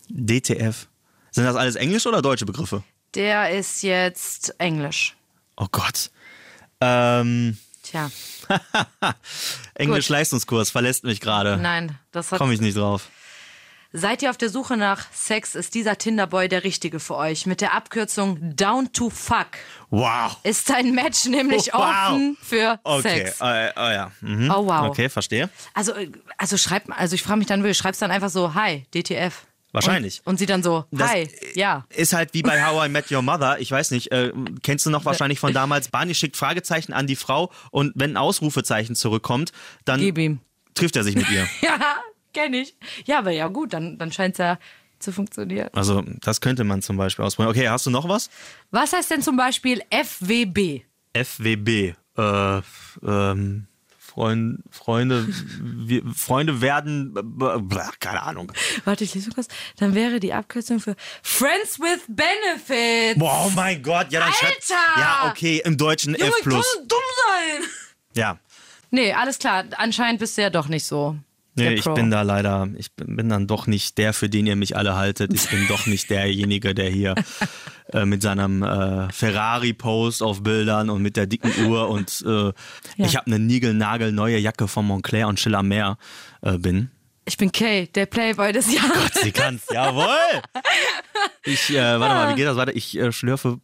DTF. 0.09 0.87
Sind 1.31 1.43
das 1.45 1.55
alles 1.55 1.75
englische 1.75 2.09
oder 2.09 2.21
deutsche 2.21 2.45
Begriffe? 2.45 2.83
Der 3.15 3.51
ist 3.51 3.81
jetzt 3.83 4.53
Englisch. 4.59 5.15
Oh 5.57 5.67
Gott. 5.71 6.11
Ähm, 6.81 7.57
Tja, 7.83 8.09
Englisch-Leistungskurs 9.75 10.69
verlässt 10.69 11.03
mich 11.03 11.19
gerade. 11.19 11.57
nein, 11.57 11.97
das 12.11 12.31
hat. 12.31 12.39
Komme 12.39 12.53
ich 12.53 12.61
nicht 12.61 12.77
drauf. 12.77 13.09
Seid 13.91 14.21
ihr 14.21 14.29
auf 14.29 14.37
der 14.37 14.49
Suche 14.49 14.77
nach 14.77 15.11
Sex, 15.11 15.55
ist 15.55 15.73
dieser 15.73 15.97
Tinderboy 15.97 16.47
der 16.47 16.63
richtige 16.63 16.99
für 16.99 17.15
euch. 17.15 17.47
Mit 17.47 17.59
der 17.59 17.73
Abkürzung 17.73 18.55
Down 18.55 18.93
to 18.93 19.09
Fuck 19.09 19.47
Wow. 19.89 20.37
ist 20.43 20.69
dein 20.69 20.93
Match 20.93 21.25
nämlich 21.25 21.71
Wow. 21.73 21.79
offen 22.11 22.37
für 22.39 22.79
Okay. 22.83 23.25
Sex. 23.25 23.41
Äh, 23.41 23.71
oh 23.75 23.79
ja. 23.89 24.11
Mhm. 24.21 24.51
Oh 24.55 24.67
wow. 24.67 24.89
Okay, 24.89 25.09
verstehe. 25.09 25.49
Also, 25.73 25.93
äh, 25.93 26.11
also 26.37 26.55
schreibt, 26.57 26.91
also 26.91 27.15
ich 27.15 27.23
frage 27.23 27.39
mich 27.39 27.47
dann, 27.47 27.63
wirklich, 27.63 27.79
schreibst 27.79 27.99
dann 28.03 28.11
einfach 28.11 28.29
so, 28.29 28.53
hi, 28.53 28.85
DTF. 28.93 29.47
Wahrscheinlich. 29.71 30.21
Und, 30.25 30.31
und 30.31 30.37
sie 30.37 30.45
dann 30.45 30.63
so, 30.63 30.85
Das 30.91 31.11
hi, 31.11 31.29
ja. 31.53 31.85
Ist 31.89 32.13
halt 32.13 32.33
wie 32.33 32.41
bei 32.41 32.65
How 32.65 32.87
I 32.87 32.89
Met 32.89 33.11
Your 33.11 33.21
Mother. 33.21 33.59
Ich 33.59 33.71
weiß 33.71 33.91
nicht, 33.91 34.11
äh, 34.11 34.31
kennst 34.63 34.85
du 34.85 34.89
noch 34.89 35.05
wahrscheinlich 35.05 35.39
von 35.39 35.53
damals? 35.53 35.89
Barney 35.89 36.15
schickt 36.15 36.37
Fragezeichen 36.37 36.93
an 36.93 37.07
die 37.07 37.15
Frau 37.15 37.51
und 37.71 37.93
wenn 37.95 38.11
ein 38.11 38.17
Ausrufezeichen 38.17 38.95
zurückkommt, 38.95 39.51
dann 39.85 40.39
trifft 40.73 40.95
er 40.95 41.03
sich 41.03 41.15
mit 41.15 41.29
ihr. 41.29 41.47
Ja, 41.61 41.97
kenn 42.33 42.53
ich. 42.53 42.75
Ja, 43.05 43.19
aber 43.19 43.31
ja 43.31 43.47
gut, 43.47 43.73
dann, 43.73 43.97
dann 43.97 44.11
scheint 44.11 44.35
es 44.35 44.39
ja 44.39 44.59
zu 44.99 45.11
funktionieren. 45.11 45.69
Also, 45.73 46.03
das 46.21 46.41
könnte 46.41 46.63
man 46.63 46.81
zum 46.81 46.97
Beispiel 46.97 47.25
ausprobieren. 47.25 47.51
Okay, 47.51 47.69
hast 47.69 47.85
du 47.85 47.89
noch 47.89 48.07
was? 48.07 48.29
Was 48.71 48.93
heißt 48.93 49.11
denn 49.11 49.21
zum 49.21 49.37
Beispiel 49.37 49.81
FWB? 49.89 50.81
FWB. 51.13 51.93
Äh, 52.17 52.61
ähm, 53.03 53.67
Freund, 54.09 54.63
Freunde, 54.71 55.27
wir, 55.61 56.01
Freunde 56.15 56.61
werden, 56.61 57.13
keine 57.99 58.23
Ahnung. 58.23 58.51
Warte, 58.85 59.03
ich 59.03 59.13
lese 59.13 59.29
kurz. 59.29 59.47
Dann 59.77 59.93
wäre 59.93 60.19
die 60.19 60.33
Abkürzung 60.33 60.79
für 60.79 60.95
Friends 61.21 61.79
with 61.79 62.01
Benefits. 62.07 63.19
Boah, 63.19 63.45
oh 63.45 63.51
mein 63.51 63.83
Gott, 63.83 64.11
ja, 64.11 64.21
dann 64.21 64.33
schreibt. 64.33 64.63
Alter! 64.71 64.99
Ja, 64.99 65.29
okay, 65.29 65.61
im 65.63 65.77
Deutschen 65.77 66.15
Junge, 66.15 66.31
F. 66.31 66.35
ich 66.39 66.43
kann 66.43 66.53
so 66.53 66.79
dumm 66.87 66.99
sein. 67.27 67.69
Ja. 68.15 68.39
Nee, 68.89 69.13
alles 69.13 69.37
klar. 69.37 69.65
Anscheinend 69.77 70.19
bist 70.19 70.37
du 70.37 70.41
ja 70.41 70.49
doch 70.49 70.67
nicht 70.67 70.85
so. 70.85 71.15
Nee, 71.59 71.73
ich 71.73 71.85
bin 71.85 72.11
da 72.11 72.21
leider, 72.21 72.67
ich 72.77 72.91
bin, 72.93 73.15
bin 73.15 73.29
dann 73.29 73.47
doch 73.47 73.67
nicht 73.67 73.97
der, 73.97 74.13
für 74.13 74.29
den 74.29 74.47
ihr 74.47 74.55
mich 74.55 74.75
alle 74.75 74.95
haltet. 74.95 75.33
Ich 75.33 75.49
bin 75.49 75.67
doch 75.67 75.85
nicht 75.85 76.09
derjenige, 76.09 76.73
der 76.73 76.89
hier 76.89 77.15
äh, 77.93 78.05
mit 78.05 78.21
seinem 78.21 78.63
äh, 78.63 79.11
Ferrari-Post 79.11 80.23
auf 80.23 80.43
Bildern 80.43 80.89
und 80.89 81.01
mit 81.01 81.17
der 81.17 81.27
dicken 81.27 81.65
Uhr 81.65 81.89
und 81.89 82.23
äh, 82.25 82.51
ich 82.97 83.15
habe 83.15 83.27
eine 83.27 83.39
niegelnagelneue 83.39 84.37
Jacke 84.37 84.67
von 84.67 84.85
Montclair 84.85 85.27
und 85.27 85.39
Chill 85.39 85.55
am 85.55 85.67
Meer 85.67 85.97
äh, 86.41 86.57
bin. 86.57 86.91
Ich 87.25 87.37
bin 87.37 87.51
Kay, 87.51 87.87
der 87.87 88.07
Playboy 88.07 88.51
des 88.51 88.73
Jahres. 88.73 89.11
Sie 89.21 89.31
kann's, 89.31 89.67
jawohl! 89.71 90.41
Ich, 91.45 91.69
äh, 91.69 91.99
warte 91.99 92.15
mal, 92.15 92.31
wie 92.31 92.35
geht 92.35 92.47
das 92.47 92.57
weiter? 92.57 92.75
Ich 92.75 92.97
äh, 92.97 93.11
schlürfe 93.11 93.59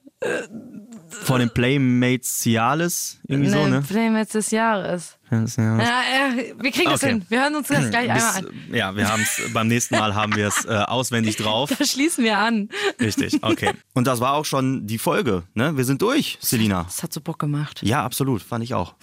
vor 1.10 1.40
den 1.40 1.50
Playmates 1.50 2.40
Cialis, 2.40 3.20
irgendwie 3.28 3.50
so, 3.50 3.66
ne? 3.68 3.82
Playmates 3.82 4.34
des 4.34 4.52
Jahres. 4.52 5.18
Das, 5.30 5.56
ja. 5.56 5.78
Ja, 5.80 6.34
wir 6.60 6.72
kriegen 6.72 6.90
das 6.92 7.02
Okay. 7.04 7.14
hin. 7.14 7.26
Wir 7.30 7.42
hören 7.42 7.56
uns 7.56 7.68
das 7.68 7.90
gleich 7.90 8.10
einmal 8.12 8.42
Bis, 8.42 8.50
an. 8.50 8.76
ja, 8.76 8.96
wir 8.96 9.10
haben 9.12 9.22
es 9.24 9.42
beim 9.54 9.68
nächsten 9.68 9.96
Mal 9.98 10.14
haben 10.14 10.36
wir 10.36 10.48
es 10.48 10.66
äh, 10.66 10.70
auswendig 10.76 11.36
drauf. 11.38 11.72
Da 11.80 11.84
schließen 11.84 12.24
wir 12.24 12.38
an. 12.38 12.70
Richtig, 13.02 13.44
okay. 13.44 13.72
Und 13.94 14.06
das 14.08 14.20
war 14.20 14.34
auch 14.34 14.46
schon 14.46 14.86
die 14.88 14.98
Folge, 14.98 15.44
ne? 15.56 15.76
Wir 15.78 15.84
sind 15.84 16.02
durch, 16.02 16.38
Selina. 16.42 16.84
Das 16.84 17.02
hat 17.04 17.12
so 17.12 17.22
Bock 17.22 17.40
gemacht. 17.40 17.82
Ja, 17.84 18.04
absolut, 18.06 18.42
fand 18.44 18.64
ich 18.64 18.74
auch. 18.76 18.94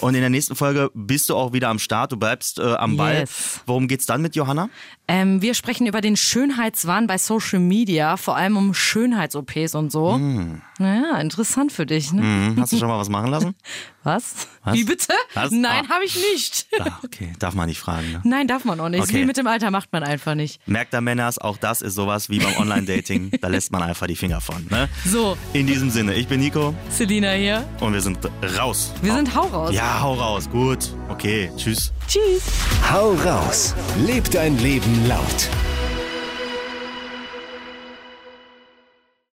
Und 0.00 0.14
in 0.14 0.20
der 0.20 0.30
nächsten 0.30 0.56
Folge 0.56 0.90
bist 0.94 1.28
du 1.30 1.36
auch 1.36 1.52
wieder 1.52 1.68
am 1.68 1.78
Start, 1.78 2.12
du 2.12 2.16
bleibst 2.16 2.58
äh, 2.58 2.74
am 2.74 2.96
Ball. 2.96 3.20
Yes. 3.20 3.60
Worum 3.66 3.86
geht's 3.88 4.06
dann 4.06 4.22
mit 4.22 4.34
Johanna? 4.36 4.68
Ähm, 5.08 5.40
wir 5.42 5.54
sprechen 5.54 5.86
über 5.86 6.00
den 6.00 6.16
Schönheitswahn 6.16 7.06
bei 7.06 7.18
Social 7.18 7.58
Media, 7.60 8.16
vor 8.16 8.36
allem 8.36 8.56
um 8.56 8.74
Schönheits-OPs 8.74 9.74
und 9.74 9.90
so. 9.90 10.16
Mm. 10.18 10.62
Naja, 10.78 11.18
interessant 11.20 11.72
für 11.72 11.84
dich, 11.86 12.12
ne? 12.12 12.22
Hm, 12.22 12.56
hast 12.60 12.72
du 12.72 12.78
schon 12.78 12.88
mal 12.88 12.98
was 12.98 13.08
machen 13.08 13.30
lassen? 13.30 13.54
Was? 14.02 14.48
Was? 14.64 14.74
Wie 14.74 14.84
bitte? 14.84 15.12
Was? 15.34 15.50
Nein, 15.60 15.84
Ah. 15.88 15.94
habe 15.94 16.04
ich 16.04 16.16
nicht. 16.32 16.66
Ah, 16.80 16.98
okay, 17.04 17.32
darf 17.38 17.54
man 17.54 17.68
nicht 17.68 17.78
fragen. 17.78 18.10
Ne? 18.12 18.20
Nein, 18.24 18.46
darf 18.48 18.64
man 18.64 18.80
auch 18.80 18.88
nicht. 18.88 19.02
Okay. 19.02 19.14
Wie 19.20 19.24
mit 19.26 19.36
dem 19.36 19.46
Alter 19.46 19.70
macht 19.70 19.92
man 19.92 20.02
einfach 20.02 20.34
nicht. 20.34 20.66
Merkt 20.66 20.92
der 20.94 21.00
Männers, 21.02 21.38
auch 21.38 21.58
das 21.58 21.82
ist 21.82 21.94
sowas 21.94 22.30
wie 22.30 22.38
beim 22.38 22.56
Online-Dating. 22.56 23.32
da 23.40 23.48
lässt 23.48 23.70
man 23.70 23.82
einfach 23.82 24.06
die 24.06 24.16
Finger 24.16 24.40
von. 24.40 24.66
Ne? 24.70 24.88
So, 25.04 25.36
In 25.52 25.66
diesem 25.66 25.90
Sinne, 25.90 26.14
ich 26.14 26.26
bin 26.26 26.40
Nico 26.40 26.74
Selina 26.88 27.32
hier. 27.32 27.66
und 27.80 27.92
wir 27.92 28.00
sind 28.00 28.18
raus. 28.58 28.92
Wir 29.02 29.12
sind 29.14 29.34
Hau 29.34 29.42
raus. 29.48 29.74
Ja, 29.74 30.00
hau 30.00 30.14
raus. 30.14 30.48
Gut. 30.50 30.94
Okay, 31.08 31.50
tschüss. 31.56 31.92
Tschüss. 32.08 32.42
Hau 32.90 33.12
raus. 33.24 33.74
Leb 34.06 34.30
dein 34.30 34.58
Leben 34.58 35.06
laut. 35.06 35.48